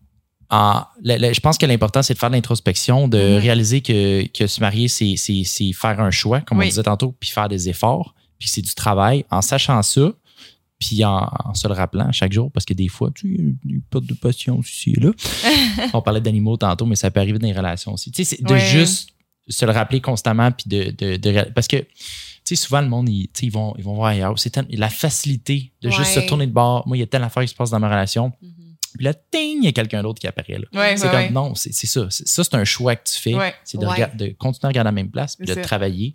[0.51, 3.37] En- le- le- je pense que l'important, c'est de faire de l'introspection, de Mhm.
[3.37, 5.15] réaliser que, que se marier, c'est
[5.73, 6.65] faire un choix, comme Oui.
[6.65, 9.25] on disait tantôt, puis faire des efforts, puis c'est du travail.
[9.29, 10.11] En sachant ça,
[10.79, 13.45] puis en, en se le rappelant chaque jour, parce que des fois, tu sais, il
[13.69, 15.11] y a une perte de patience ici et là.
[15.93, 18.11] on parlait d'animaux tantôt, mais ça peut arriver dans les relations aussi.
[18.11, 19.09] Tu sais, c'est de juste
[19.47, 21.85] se le rappeler constamment, puis de, de, de réal- Parce que, tu
[22.45, 24.37] sais, souvent, le monde, ils, vont, ils vont voir ailleurs.
[24.39, 26.87] C'est la facilité de juste se tourner de bord.
[26.87, 28.31] Moi, il y a telle affaire qui se passe dans ma relation.
[28.95, 30.65] Puis là, ting, il y a quelqu'un d'autre qui apparaît là.
[30.79, 31.29] Ouais, c'est ouais, comme, ouais.
[31.29, 32.07] non, c'est c'est ça.
[32.09, 33.33] C'est- Ça, c'est un choix que tu fais.
[33.35, 33.53] Ouais.
[33.63, 33.85] C'est de,
[34.17, 35.61] de continuer à regarder à la même place puis de ça.
[35.61, 36.13] travailler.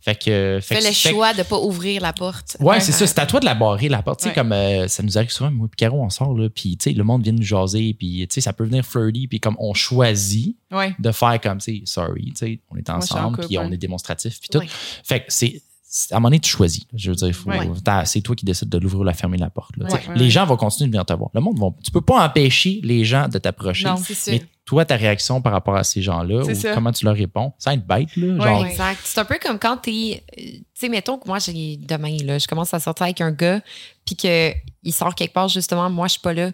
[0.00, 0.58] Fait que.
[0.62, 2.58] Fait Fais que- le fait que- choix de pas ouvrir la porte.
[2.60, 3.06] Ouais, c'est ça.
[3.06, 4.18] C'est à toi de la barrer, la porte.
[4.20, 4.34] Tu sais, Ouais.
[4.34, 6.94] comme euh, ça nous arrive souvent, moi et Caro, on sort, là, puis tu sais,
[6.94, 9.72] le monde vient nous jaser, puis tu sais, ça peut venir flirty, puis comme on
[9.72, 10.94] choisit Ouais.
[10.98, 14.38] de faire comme, tu sais, sorry, tu sais, on est ensemble, puis on est démonstratif,
[14.40, 14.58] puis tout.
[14.58, 14.68] Ouais.
[15.04, 15.62] Fait que c'est.
[16.10, 16.84] À un moment donné, tu choisis.
[16.92, 17.68] Je veux dire, Ouais.
[18.04, 19.76] c'est toi qui décides de l'ouvrir ou la fermer la porte.
[19.76, 19.94] là, tu.
[19.94, 21.30] Ouais, les gens vont continuer de venir te voir.
[21.34, 21.68] Le monde va.
[21.84, 23.84] Tu peux pas empêcher les gens de t'approcher.
[23.86, 23.96] Non.
[23.96, 24.32] C'est sûr.
[24.32, 26.74] Mais toi, ta réaction par rapport à ces gens-là, ou ça.
[26.74, 28.44] comment tu leur réponds, ça va être bête, là.
[28.44, 28.70] Genre, Ouais.
[28.70, 29.00] Exact.
[29.04, 30.24] C'est un peu comme quand t'es.
[30.36, 33.30] euh, Tu sais, mettons que moi, j'ai demain, là, je commence à sortir avec un
[33.30, 33.60] gars,
[34.04, 36.50] puis qu'il sort quelque part, justement, moi, je suis pas là.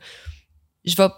[0.84, 1.08] Je vais.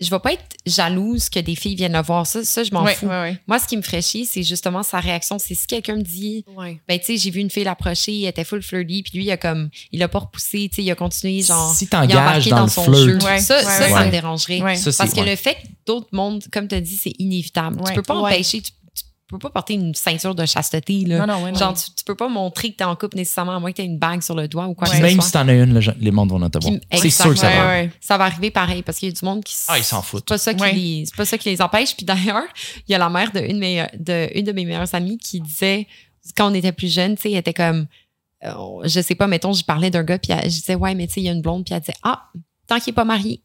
[0.00, 2.26] Je vais pas être jalouse que des filles viennent le voir.
[2.26, 3.06] Ça, ça je m'en Ouais, fous.
[3.06, 3.38] ouais, ouais.
[3.46, 5.38] Moi, ce qui me ferait chier, c'est justement sa réaction.
[5.38, 6.80] C'est si quelqu'un me dit, Ouais.
[6.88, 9.30] ben, tu sais, j'ai vu une fille l'approcher, elle était full flirty, puis lui, il
[9.30, 11.72] a comme, il a pas repoussé, tu sais, il a continué, genre.
[11.74, 13.26] si il a t'engages embarqué dans, dans le son flirt, jeu.
[13.26, 13.88] Ouais, ça, ouais, ça, ouais.
[13.90, 14.06] ça Ouais.
[14.06, 14.62] me dérangerait.
[14.62, 14.76] Ouais.
[14.76, 15.30] ça, c'est- Parce que ouais.
[15.30, 17.76] le fait que d'autres mondes, comme tu as dit, c'est inévitable.
[17.80, 17.88] Ouais.
[17.88, 18.32] Tu peux pas Ouais.
[18.32, 18.76] empêcher, tu, tu
[19.32, 21.04] peux pas porter une ceinture de chasteté.
[21.04, 21.26] Là.
[21.26, 21.54] Non, non.
[21.54, 23.84] Genre, tu, tu peux pas montrer que t'es en couple nécessairement, à moins que t'aies
[23.84, 25.24] une bague sur le doigt ou quoi que ce même soit.
[25.24, 26.72] si t'en as une, les mondes vont te voir.
[26.74, 27.66] Qui- C'est sûr que ça va.
[27.68, 27.90] ouais.
[28.00, 29.54] Ça va arriver pareil parce qu'il y a du monde qui.
[29.68, 30.24] Ah, ils s'en foutent.
[30.28, 30.72] C'est pas ça qui, Ouais.
[30.72, 31.96] les, c'est pas ça qui les empêche.
[31.96, 32.44] Puis d'ailleurs,
[32.88, 35.40] il y a la mère d'une de, mes- de, une de mes meilleures amies qui
[35.40, 35.86] disait,
[36.36, 37.86] quand on était plus jeune, tu sais, elle était comme,
[38.44, 38.52] euh,
[38.84, 41.14] je sais pas, mettons, je parlais d'un gars, puis elle- je disais, ouais, mais tu
[41.14, 42.24] sais, il y a une blonde, puis elle disait, ah,
[42.66, 43.42] tant qu'il est pas marié.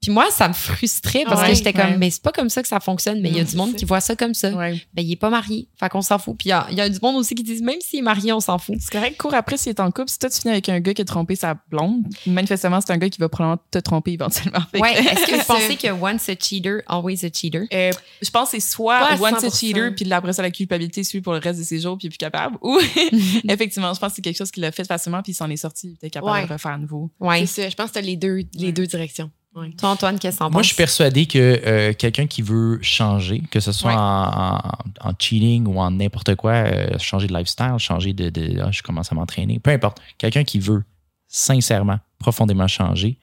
[0.00, 1.96] Puis moi, ça me frustrait parce Ouais, que j'étais comme, ouais.
[1.98, 3.84] mais c'est pas comme ça que ça fonctionne, mais il y a du monde qui
[3.84, 4.50] voit ça comme ça.
[4.52, 4.80] Ouais.
[4.94, 5.68] Ben, il est pas marié.
[5.78, 6.36] Fait qu'on s'en fout.
[6.38, 8.32] Puis il y a, y a du monde aussi qui disent, même s'il est marié,
[8.32, 8.76] on s'en fout.
[8.78, 10.08] C'est correct, cours après s'il est en couple.
[10.08, 12.96] Si toi, tu finis avec un gars qui a trompé sa blonde, manifestement, c'est un
[12.98, 14.60] gars qui va probablement te tromper éventuellement.
[14.74, 14.92] Ouais.
[14.98, 17.62] Est-ce que vous pensez que once a cheater, always a cheater?
[17.72, 17.90] Euh,
[18.22, 19.58] je pense que c'est soit one 100%.
[19.58, 22.08] cheater, puis après ça, la culpabilité suit pour le reste de ses jours, puis il
[22.08, 22.56] est plus capable.
[22.62, 22.78] Ou,
[23.48, 25.56] effectivement, je pense que c'est quelque chose qu'il a fait facilement, puis il s'en est
[25.56, 26.42] sorti, il était capable Ouais.
[26.44, 27.10] de le refaire à nouveau.
[27.18, 27.40] Ouais.
[27.46, 27.68] C'est ça.
[27.68, 28.72] Je pense que t'as les deux, les Ouais.
[28.72, 29.30] deux directions.
[29.76, 33.40] Toi, Antoine, qu'est-ce que t'en Moi, je suis persuadé que euh, quelqu'un qui veut changer,
[33.50, 33.96] que ce soit Ouais.
[33.96, 38.60] en, en- en cheating ou en n'importe quoi, euh, changer de lifestyle, changer de, de
[38.60, 40.84] ah, je commence à m'entraîner, peu importe, quelqu'un qui veut
[41.26, 43.18] sincèrement, profondément changer,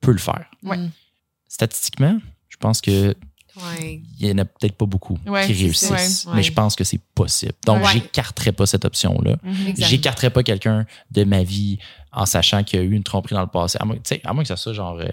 [0.00, 0.44] peut le faire.
[0.62, 0.76] Ouais.
[0.76, 0.90] Mm.
[1.48, 2.18] Statistiquement,
[2.48, 3.14] je pense que
[3.56, 4.00] Ouais.
[4.20, 7.00] il y en a peut-être pas beaucoup Ouais, qui réussissent, mais je pense que c'est
[7.14, 7.52] possible.
[7.66, 7.92] Donc, Ouais.
[7.94, 9.36] j'écarterais pas cette option-là.
[9.66, 9.88] Exact.
[9.88, 11.78] J'écarterais pas quelqu'un de ma vie
[12.12, 13.76] en sachant qu'il y a eu une tromperie dans le passé.
[13.80, 15.08] À moins, tu sais, à moins que ça soit genre euh,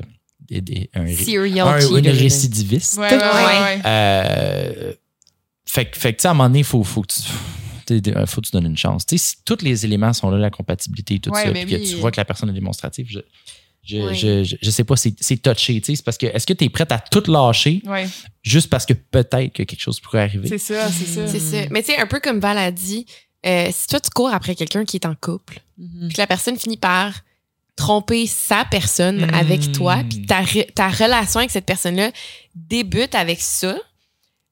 [0.50, 2.98] des- des- un, une récidiviste.
[2.98, 3.20] Ouais, ouais, ouais.
[3.20, 3.82] ouais.
[3.86, 4.94] Euh,
[5.66, 7.22] fait, que- fait que, tu sais, à un moment donné, il faut, faut que tu.
[7.86, 9.06] t'sais, t'sais, faut que tu donnes une chance.
[9.06, 11.76] Tu sais, si tous les éléments sont là, la compatibilité, tout Ouais, ça, mais puis
[11.76, 11.90] que oui.
[11.90, 13.20] tu vois que la personne est démonstrative, je,
[13.84, 15.80] je, je, je, je sais pas, c'est touché.
[15.80, 17.82] tu sais, C'est parce que est-ce que tu es prête à tout lâcher
[18.44, 20.48] juste parce que peut-être que quelque chose pourrait arriver?
[20.50, 21.28] c'est ça, c'est ça.
[21.28, 21.58] C'est ça.
[21.72, 23.06] Mais tu sais, un peu comme Val a dit,
[23.46, 26.08] euh, si toi, tu cours après quelqu'un qui est en couple, Mhm.
[26.08, 27.14] puis que la personne finit par
[27.78, 30.42] tromper sa personne avec toi, puis ta,
[30.76, 32.12] ta relation avec cette personne-là
[32.56, 33.78] débute avec ça,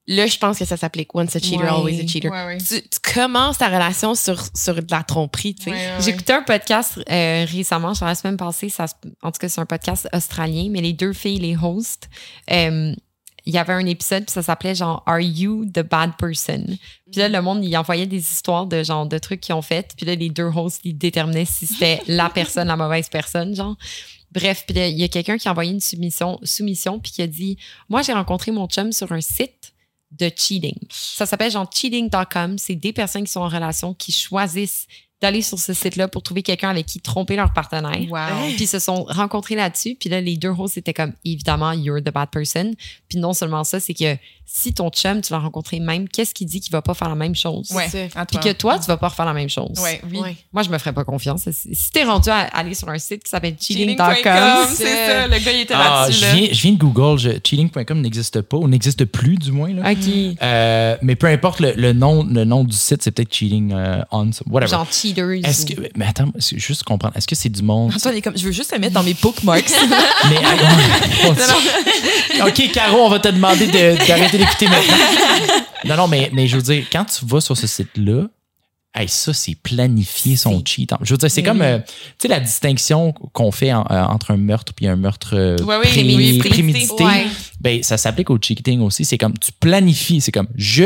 [0.08, 1.68] là, je pense que ça s'applique once a cheater, Ouais.
[1.68, 2.32] always a cheater.
[2.32, 2.58] Ouais, ouais.
[2.60, 5.72] Tu, tu commences ta relation sur, sur de la tromperie, tu sais.
[5.72, 8.86] Ouais, ouais, J'ai écouté un podcast euh, récemment, genre la semaine passée, ça,
[9.24, 12.08] en tout cas c'est un podcast australien, mais les deux filles, les hosts,
[12.52, 12.94] euh,
[13.46, 16.66] il y avait un épisode puis ça s'appelait genre Are you the bad person?
[17.12, 19.94] Puis là le monde il envoyait des histoires de genre de trucs qu'ils ont fait,
[19.96, 23.76] puis là les deux hosts ils déterminaient si c'était la personne la mauvaise personne genre.
[24.32, 27.22] Bref, puis là, il y a quelqu'un qui a envoyé une soumission soumission puis qui
[27.22, 29.74] a dit moi j'ai rencontré mon chum sur un site
[30.12, 30.78] de cheating.
[30.90, 32.58] Ça s'appelle genre cheating.com.
[32.58, 34.88] C'est des personnes qui sont en relation qui choisissent
[35.22, 37.98] d'aller sur ce site-là pour trouver quelqu'un avec qui tromper leur partenaire.
[38.10, 38.48] Wow.
[38.56, 39.96] Puis ils se sont rencontrés là-dessus.
[40.00, 42.74] Puis là, les deux hosts étaient comme, évidemment, you're the bad person.
[43.10, 46.48] Puis non seulement ça, c'est que si ton chum, tu l'as rencontré même, qu'est-ce qu'il
[46.48, 47.72] dit qu'il va pas faire la même chose?
[47.72, 49.80] Ouais, Puis que toi, tu vas pas refaire la même chose.
[49.80, 50.20] Ouais, oui.
[50.20, 50.36] Ouais.
[50.54, 51.50] Moi, je me ferais pas confiance.
[51.50, 55.28] Si t'es rendu à aller sur un site qui s'appelle Cheating.com, c'est ça.
[55.28, 56.20] Le gars, il était Ah, là-dessus.
[56.20, 56.34] je là.
[56.34, 59.74] viens, je viens de Google, je- cheating.com n'existe pas ou n'existe plus du moins.
[59.74, 59.92] Là.
[59.92, 60.36] OK.
[60.42, 64.02] Euh, mais peu importe le, le nom, le nom du site, c'est peut-être cheating euh,
[64.12, 64.72] on, whatever.
[64.72, 65.46] Genre cheaters.
[65.46, 67.16] Est-ce que, mais attends, juste comprendre.
[67.18, 67.92] Est-ce que c'est du monde?
[67.96, 69.70] Antoine est comme, je veux juste le mettre dans mes bookmarks.
[70.30, 70.38] Mais,
[72.42, 74.96] ok, Caro, on va te demander de- d'arrêter d'écouter maintenant.
[75.86, 78.24] Non, non, mais, mais je veux dire, quand tu vas sur ce site-là,
[78.96, 80.92] hey, ça, c'est planifier son cheat.
[81.02, 84.04] Je veux dire, c'est Mais comme, euh, tu sais, la distinction qu'on fait en- euh,
[84.04, 87.04] entre un meurtre et un meurtre euh, oui, pré- oui, prémédité.
[87.62, 89.06] Ben, ça s'applique au cheating aussi.
[89.06, 90.22] C'est comme, tu planifies.
[90.22, 90.86] C'est comme, je.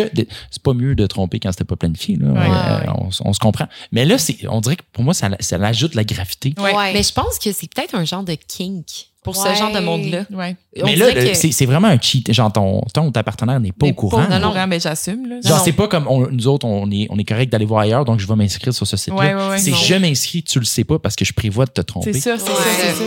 [0.51, 2.15] C'est pas mieux de tromper quand c'était pas planifié.
[2.17, 2.27] Là.
[2.27, 2.91] Euh.
[3.25, 3.67] On, se comprend.
[3.91, 6.53] Mais là, c'est, on dirait que pour moi, ça, ça ajoute la gravité.
[6.57, 9.53] Mais je pense que c'est peut-être un genre de kink pour Ouais.
[9.53, 10.25] ce genre de monde-là.
[10.31, 10.55] Ouais.
[10.83, 12.31] Mais là, que- c'est, c'est vraiment un cheat.
[12.31, 14.23] Genre, ton, ton ou ta partenaire n'est pas Mais au courant.
[14.25, 14.47] Pas là.
[14.47, 15.27] au courant, mais j'assume.
[15.27, 15.41] Là.
[15.43, 15.63] Genre, non.
[15.63, 18.19] c'est pas comme on- nous autres, on est, on est correct d'aller voir ailleurs, donc
[18.19, 19.19] je vais m'inscrire sur ce site-là.
[19.19, 19.77] Ouais, ouais, ouais, c'est non.
[19.77, 22.13] je m'inscris, tu le sais pas parce que je prévois de te tromper.
[22.13, 22.55] C'est ça, c'est Ouais.
[22.55, 23.03] ça, c'est ça.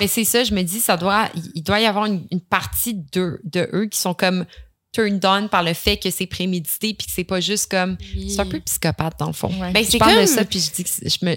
[0.00, 2.94] Mais c'est ça, je me dis, ça doit, il- doit y avoir une, une partie
[3.12, 4.46] de, de eux qui sont comme
[4.94, 7.96] turned on par le fait que c'est prémédité puis que c'est pas juste comme.
[8.28, 9.48] C'est un peu psychopathe dans le fond.
[9.60, 9.70] Ouais.
[9.72, 10.22] Ben, Je c'est parle comme.
[10.22, 11.36] de ça puis je dis que c'est- je me.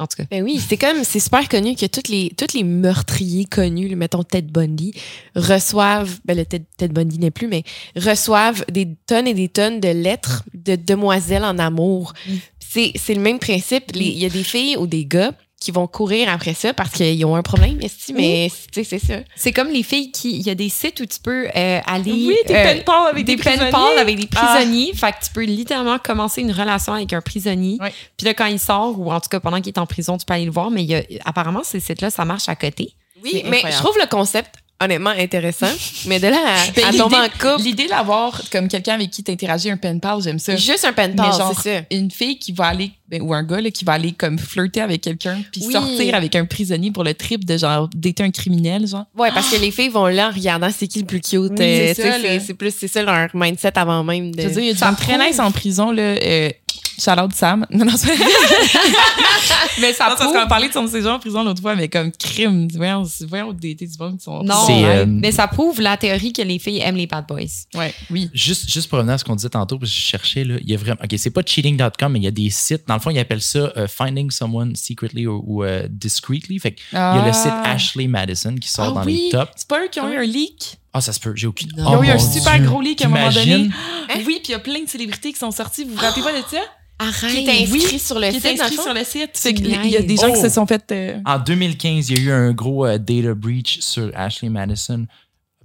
[0.00, 0.24] En tout cas.
[0.30, 3.96] Ben oui, c'est comme, c'est super connu que tous les, tous les meurtriers connus, le-
[3.96, 4.92] mettons Ted Bundy,
[5.34, 7.64] reçoivent, ben le Ted, Ted Bundy n'est plus, mais
[7.96, 12.12] reçoivent des tonnes et des tonnes de lettres de demoiselles en amour.
[12.28, 12.32] Mm.
[12.60, 13.84] C'est, c'est le même principe.
[13.94, 17.24] Il y a des filles ou des gars qui vont courir après ça parce qu'ils
[17.24, 19.18] ont un problème, esti, mais tu sais, c'est ça.
[19.34, 20.36] C'est comme les filles qui.
[20.36, 22.12] Il y a des sites où tu peux euh, aller.
[22.12, 23.98] Oui, des euh, pen pals avec des, des prisonniers.
[23.98, 24.54] avec des Ah.
[24.54, 24.92] prisonniers.
[24.94, 27.78] Fait que tu peux littéralement commencer une relation avec un prisonnier.
[28.16, 30.24] Puis là, quand il sort, ou en tout cas pendant qu'il est en prison, tu
[30.24, 30.70] peux aller le voir.
[30.70, 32.92] Mais il y a, apparemment, ces sites-là, ça marche à côté.
[33.24, 35.70] Oui, mais je trouve le concept honnêtement intéressant,
[36.06, 39.24] mais de là à, Ben, à tomber en couple, L'idée d'avoir comme quelqu'un avec qui
[39.24, 40.54] t'interagis un pen pal, j'aime ça.
[40.56, 41.80] juste un pen pal, c'est ça.
[41.90, 44.80] Une fille qui va aller, ben, ou un gars là, qui va aller comme flirter
[44.80, 45.72] avec quelqu'un, puis Oui.
[45.72, 49.06] sortir avec un prisonnier pour le trip de genre d'être un criminel, genre.
[49.16, 51.32] Ouais, parce que les filles vont là en regardant c'est qui le plus cute.
[51.34, 54.42] Oui, euh, c'est sais, ça, c'est plus c'est ça leur mindset avant même de.
[54.42, 56.02] Je veux dire, il y a du en prison, là.
[56.02, 56.50] Euh,
[56.98, 57.64] Shout-out Sam.
[57.70, 58.08] Non, non, c'est
[59.80, 61.74] Mais ça Non, c'est parce qu'on a parlé de son séjour en prison l'autre fois,
[61.76, 62.68] mais comme crime.
[62.74, 64.42] Voyons, voyons des, des du monde qui sont.
[64.42, 64.84] Non, C'est, ouais.
[64.98, 67.38] euh, mais ça prouve la théorie que les filles aiment les bad boys.
[67.74, 68.28] Ouais, oui.
[68.34, 70.68] Juste, juste pour revenir à ce qu'on disait tantôt, parce que je cherchais, là, il
[70.70, 70.98] y a vraiment.
[71.02, 72.86] OK, c'est pas cheating.com, mais il y a des sites.
[72.88, 76.58] Dans le fond, ils appellent ça euh, Finding Someone Secretly ou, ou, euh, Discreetly.
[76.58, 79.28] Fait que il y a le site Ashley Madison qui sort Ah dans oui.
[79.32, 79.52] les tops.
[79.56, 80.78] C'est pas eux qui ont eu un leak?
[80.92, 81.70] Ah, ça se peut, j'ai aucune.
[81.76, 81.82] Non.
[81.84, 82.66] Ils ont Oh eu un super Dieu.
[82.66, 83.68] gros leak à un moment donné.
[84.08, 84.14] Hein?
[84.26, 85.84] Oui, puis il y a plein de célébrités qui sont sorties.
[85.84, 86.60] Vous vous rappelez pas de ça?
[87.00, 87.30] Arrête.
[87.30, 89.52] Qui est inscrit sur le Qui site, le inscrit sur le site.
[89.58, 90.42] Il y a des gens qui Oh.
[90.42, 90.90] se sont fait.
[90.90, 95.06] euh, En 2015, il y a eu un gros euh, data breach sur Ashley Madison.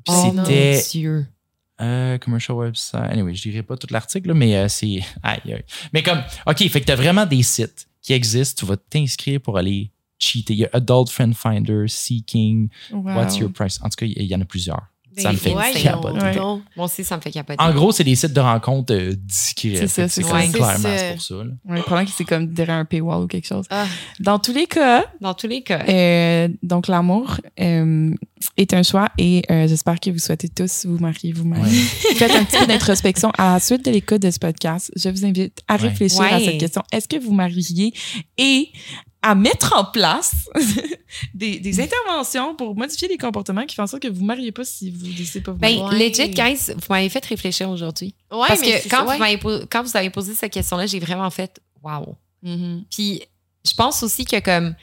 [0.06, 0.74] Puis Oh c'était.
[0.76, 1.26] mon Dieu.
[1.82, 3.10] Euh, commercial website.
[3.12, 5.00] Anyway, je dirais pas tout l'article, là, mais euh, c'est.
[5.24, 5.64] Aïe, aïe.
[5.92, 8.60] Mais comme, OK, fait que t'as vraiment des sites qui existent.
[8.60, 10.54] Tu vas t'inscrire pour aller cheater.
[10.54, 13.16] Il y a Adult Friend Finder, Seeking, wow.
[13.16, 13.80] What's Your Price?
[13.82, 14.84] En tout cas, il y, il y en a plusieurs.
[15.22, 15.54] Ça me fait
[15.84, 16.20] capoter.
[16.20, 16.36] Ouais.
[16.36, 17.62] Moi aussi, ça me fait capoter.
[17.62, 19.76] En gros, c'est des sites de rencontres euh, discrets.
[19.76, 21.12] C'est ça, c'est Ouais, clairement, c'est ça.
[21.14, 21.36] pour ça.
[21.36, 21.44] là.
[21.66, 23.66] Ouais, probablement que c'est comme derrière un paywall ou quelque chose.
[23.70, 23.86] Ah.
[24.20, 25.84] Dans tous les cas, Dans tous les cas.
[25.88, 28.12] euh, donc l'amour euh,
[28.58, 31.62] est un choix et euh, j'espère que vous souhaitez tous vous marier vous-même.
[31.62, 31.70] Ouais.
[32.16, 33.32] Faites un petit peu d'introspection.
[33.38, 35.82] À la suite de l'écoute de ce podcast, je vous invite à Ouais.
[35.90, 36.84] réfléchir à cette question.
[36.92, 37.94] Est-ce que vous mariez
[38.38, 38.70] et
[39.24, 40.34] à mettre en place
[41.34, 44.52] des, des interventions pour modifier les comportements qui font en sorte que vous ne mariez
[44.52, 45.98] pas si vous décidez pas vous Ben, marier.
[45.98, 46.10] Ouais.
[46.10, 48.14] legit, guys, vous m'avez fait réfléchir aujourd'hui.
[48.32, 49.66] Ouais, Parce mais que c'est quand, ça, vous ouais.
[49.72, 52.16] quand vous avez posé cette question-là, j'ai vraiment fait wow.
[52.44, 52.84] Mhm.
[52.92, 53.24] Puis
[53.66, 54.76] je pense aussi que comme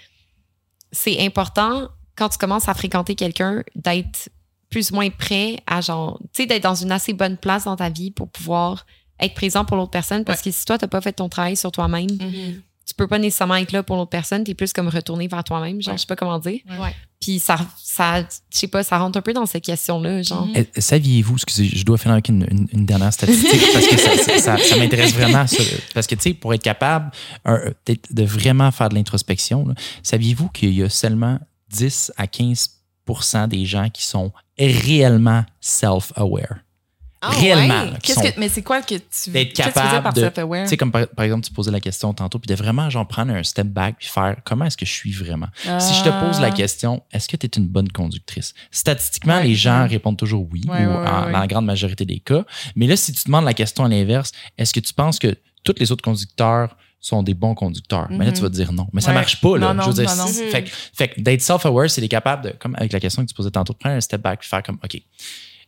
[0.91, 4.31] c'est important quand tu commences à fréquenter quelqu'un d'être
[4.71, 7.77] plus ou moins prêt à genre, tu sais, d'être dans une assez bonne place dans
[7.77, 8.87] ta vie pour pouvoir
[9.19, 10.25] être présent pour l'autre personne.
[10.25, 12.63] Parce que si toi, tu n'as pas fait ton travail sur toi-même, Mhm.
[12.91, 14.45] Tu peux pas nécessairement être là pour l'autre personne.
[14.45, 15.81] Tu es plus comme retourné vers toi-même.
[15.81, 15.97] Genre, Ouais.
[15.99, 16.61] je sais pas comment dire.
[16.79, 16.95] Ouais.
[17.21, 18.27] Puis ça, ça je
[18.59, 20.23] sais pas, ça rentre un peu dans cette question-là.
[20.23, 20.53] Genre, Mhm.
[20.75, 24.17] Eh, Saviez-vous, excusez, je dois finir avec une, une- une dernière statistique parce que ça,
[24.17, 25.47] ça- ça- ça m'intéresse vraiment.
[25.47, 25.63] ça.
[25.95, 27.11] parce que, tu sais, pour être capable
[27.45, 29.67] un, d'être- de vraiment faire de l'introspection,
[30.03, 31.39] saviez-vous qu'il y a seulement
[31.71, 36.57] 10 à 15% des gens qui sont réellement self-aware?
[37.23, 37.83] Ah, réellement.
[37.85, 37.91] ouais?
[37.91, 40.31] là, sont- que, mais c'est quoi que tu D'être tu capable par de-?
[40.63, 43.07] Tu sais, comme par, par exemple, tu posais la question tantôt, puis de vraiment genre
[43.07, 45.49] prendre un step back puis faire comment est-ce que je suis vraiment?
[45.79, 46.51] Si je te pose la Ah.
[46.51, 48.55] question, est-ce que tu es une bonne conductrice?
[48.71, 52.21] Statistiquement, Ouais, les gens répondent toujours oui, Ouais, ou en- dans la grande majorité des
[52.21, 52.45] cas.
[52.75, 55.75] Mais là, si tu demandes la question à l'inverse, est-ce que tu penses que tous
[55.79, 58.09] les autres conducteurs sont des bons conducteurs?
[58.11, 58.87] Mais là, tu vas dire non.
[58.95, 59.15] Mais ça Ouais.
[59.15, 59.69] marche pas, là.
[59.69, 60.51] Non, non, je veux dire, non, Mhm.
[60.51, 63.35] Fait, que- fait d'être self-aware, c'est d'être capable de, comme avec la question que tu
[63.35, 65.03] posais tantôt, de prendre un step back puis faire comme, OK,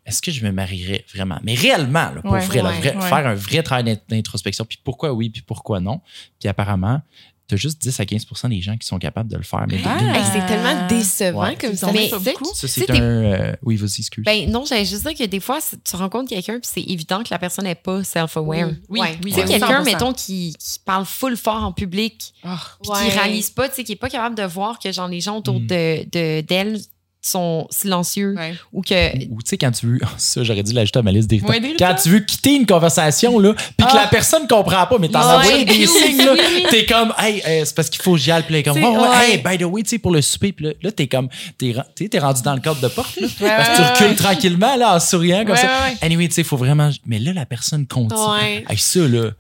[0.06, 1.38] est-ce que je me marierais vraiment?
[1.44, 3.08] Mais réellement, là, pour Ouais, vrai, là, ouais, vrai- ouais.
[3.08, 6.00] faire un vrai travail d'int- d'introspection, puis pourquoi oui, puis pourquoi non?
[6.40, 7.00] Puis apparemment,
[7.48, 9.64] tu as juste 10 à 15% des gens qui sont capables de le faire.
[9.68, 9.98] Mais Ah.
[10.00, 11.56] de- de- Hey, c'est tellement décevant Ouais.
[11.56, 11.90] comme ça.
[11.92, 12.44] Mais c'est- beaucoup.
[12.54, 13.02] ça, Tu c'est sais, un.
[13.02, 14.24] euh, oui, vas-y, excuse.
[14.24, 17.22] Ben non, j'allais juste dire que des fois, c'est- tu rencontres quelqu'un puis c'est évident
[17.22, 18.68] que la personne n'est pas self-aware.
[18.88, 19.32] Oui, oui, Tu oui.
[19.32, 19.84] sais, quelqu'un, 100%.
[19.84, 22.58] mettons, qui, qui parle full fort en public Ah.
[22.80, 23.04] puis Ouais.
[23.10, 25.36] qui réalise pas, tu sais, qui est pas capable de voir que genre les gens
[25.38, 25.66] autour Mm.
[25.66, 26.80] de de- d'elle
[27.24, 28.54] sont silencieux Ouais.
[28.72, 29.98] ou que Ou tu sais, quand tu veux.
[30.18, 31.30] Ça, j'aurais dû l'ajouter à ma liste.
[31.30, 31.86] Ouais, d'irritants.
[31.86, 34.02] quand tu veux quitter une conversation, là, puis que Ah.
[34.02, 35.34] la personne comprend pas, mais t'en Ouais.
[35.46, 36.34] envoies des Oui, signes, là,
[36.70, 39.02] t'es comme, hey, euh, c'est parce qu'il faut que j'y aille, puis là, comme, oh,
[39.02, 41.28] ouais, hey, by the way, tu sais, pour le souper, puis là, là, t'es comme,
[41.58, 44.14] t'es t'es t'es rendu dans le cadre de porte, là, parce que tu recules ouais.
[44.16, 45.86] tranquillement, là, en souriant, comme Ouais, ça.
[46.02, 46.90] Anyway, tu sais, il faut vraiment.
[47.06, 48.20] Mais là, la personne continue.
[48.20, 48.64] Ouais.
[48.68, 49.30] Hey, ça, là.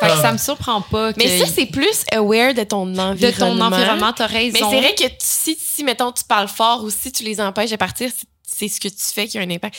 [0.00, 3.14] Fait que ça me surprend pas que Mais ça, c'est plus aware de ton environnement.
[3.14, 4.52] de ton environnement, t'as raison.
[4.52, 7.40] Mais c'est vrai que tu- si, si, mettons, tu parles fort ou si tu les
[7.40, 8.10] empêches de partir,
[8.42, 9.74] c'est- ce que tu fais qui a un impact.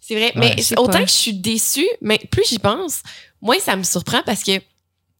[0.00, 0.32] C'est vrai.
[0.36, 1.00] Ouais, mais autant pas.
[1.02, 3.00] que je suis déçue, mais plus j'y pense,
[3.42, 4.52] moins ça me surprend parce que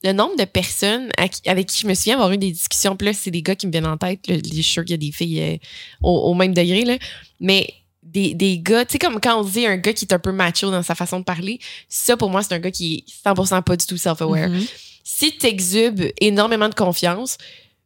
[0.04, 1.10] le nombre de personnes
[1.46, 3.66] avec qui je me souviens avoir eu des discussions, puis là, c'est des gars qui
[3.66, 4.26] me viennent en tête.
[4.28, 5.56] Là, je suis sûre qu'il y a des filles euh,
[6.02, 6.96] au, au même degré, là.
[7.40, 7.66] Mais
[8.06, 10.32] des, des gars, tu sais, comme quand on dit un gars qui est un peu
[10.32, 13.62] macho dans sa façon de parler, ça, pour moi, c'est un gars qui est 100%
[13.62, 14.48] pas du tout self-aware.
[14.48, 14.64] Mhm.
[15.04, 17.36] Si tu exubes énormément de confiance,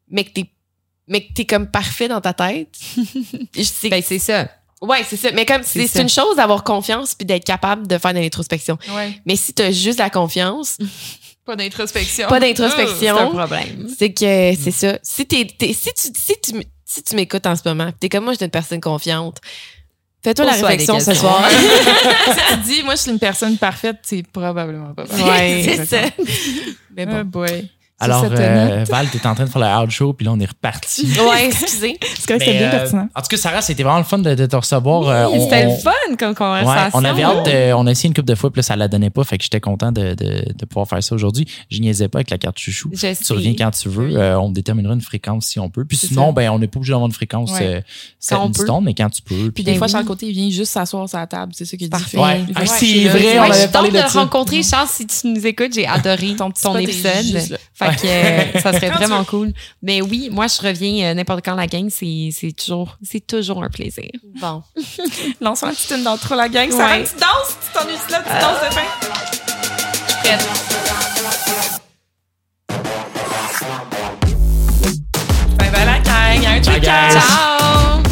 [0.08, 0.46] mais que t'es
[1.08, 2.68] mais que t'es comme parfait dans ta tête,
[3.90, 4.48] Ben, c'est ça.
[4.80, 5.30] Ouais, c'est ça.
[5.32, 8.78] Mais comme C'est une chose d'avoir confiance puis d'être capable de faire de l'introspection.
[8.94, 9.20] Ouais.
[9.26, 10.78] Mais si t'as juste la confiance,
[11.44, 12.28] Pas d'introspection.
[12.28, 13.88] pas C'est un d'introspection, problème.
[13.98, 14.98] c'est que c'est ça.
[15.02, 18.32] Si t'es, si tu si tu si tu m'écoutes en ce moment, t'es comme moi,
[18.34, 19.38] je suis une personne confiante.
[20.22, 21.42] Fais-toi la réflexion ce soir.
[21.50, 25.22] si tu dis, moi, je suis une personne parfaite, c'est probablement pas vrai.
[25.22, 26.02] Ouais, c'est ça.
[26.94, 27.40] Mais Oh bon.
[27.46, 27.70] boy.
[28.00, 28.84] Alors, euh.
[28.88, 31.06] Val, t'es en train de faire le outro, puis là, on est reparti.
[31.30, 31.98] Ouais, excusez.
[32.00, 33.08] C'est correct, c'était bien euh, pertinent.
[33.14, 35.08] en tout cas, Sarah, c'était vraiment le fun de, de te recevoir.
[35.08, 36.90] Euh, C'était on- le fun comme Ouais, conversation.
[36.98, 38.88] on avait hâte de, on a essayé une couple de fois, puis là, ça la
[38.88, 41.46] donnait pas, fait que j'étais content de, de, de pouvoir faire ça aujourd'hui.
[41.70, 42.90] Je niaisais pas avec la carte chouchou.
[42.92, 43.16] Je sais.
[43.16, 44.16] Tu reviens quand tu veux.
[44.16, 45.84] Euh, on déterminera une fréquence si on peut.
[45.84, 46.32] Puis sinon, ça.
[46.32, 47.66] ben, on n'est pas obligé d'avoir une fréquence Ouais.
[47.76, 47.80] euh,
[48.28, 48.62] Quand on in peut.
[48.64, 49.50] stone, mais quand tu peux.
[49.50, 49.92] Puis des fois, oui.
[49.92, 51.52] Charles Côté, il vient juste s'asseoir sur la table.
[51.54, 51.90] C'est ça qu'il dit.
[51.90, 52.18] Parfait.
[52.18, 52.44] Ouais.
[52.54, 54.20] Ah, c'est vrai, Ouais, on Ouais, avait parlé de de ça.
[54.20, 55.74] rencontrer Charles si tu nous écoutes.
[55.74, 57.58] J'ai adoré Ton épisode.
[57.92, 59.52] Fait que euh, ça serait vraiment cool.
[59.82, 61.88] Mais oui, moi, je reviens euh, n'importe quand la gang.
[61.90, 64.10] C'est c'est toujours, c'est toujours un plaisir.
[64.40, 64.62] Bon.
[65.40, 66.70] Lance un petit tune d'intro, la gang.
[66.70, 67.04] Ça Ouais.
[67.04, 67.56] tu danses.
[67.64, 68.86] Tu t'ennuies là, tu danses de fin?
[75.58, 76.46] Bye bye la gang.
[76.46, 77.12] Un Bye, truc guys.
[77.12, 78.02] Ciao!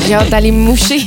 [0.06, 1.00] J'ai hâte d'aller me moucher.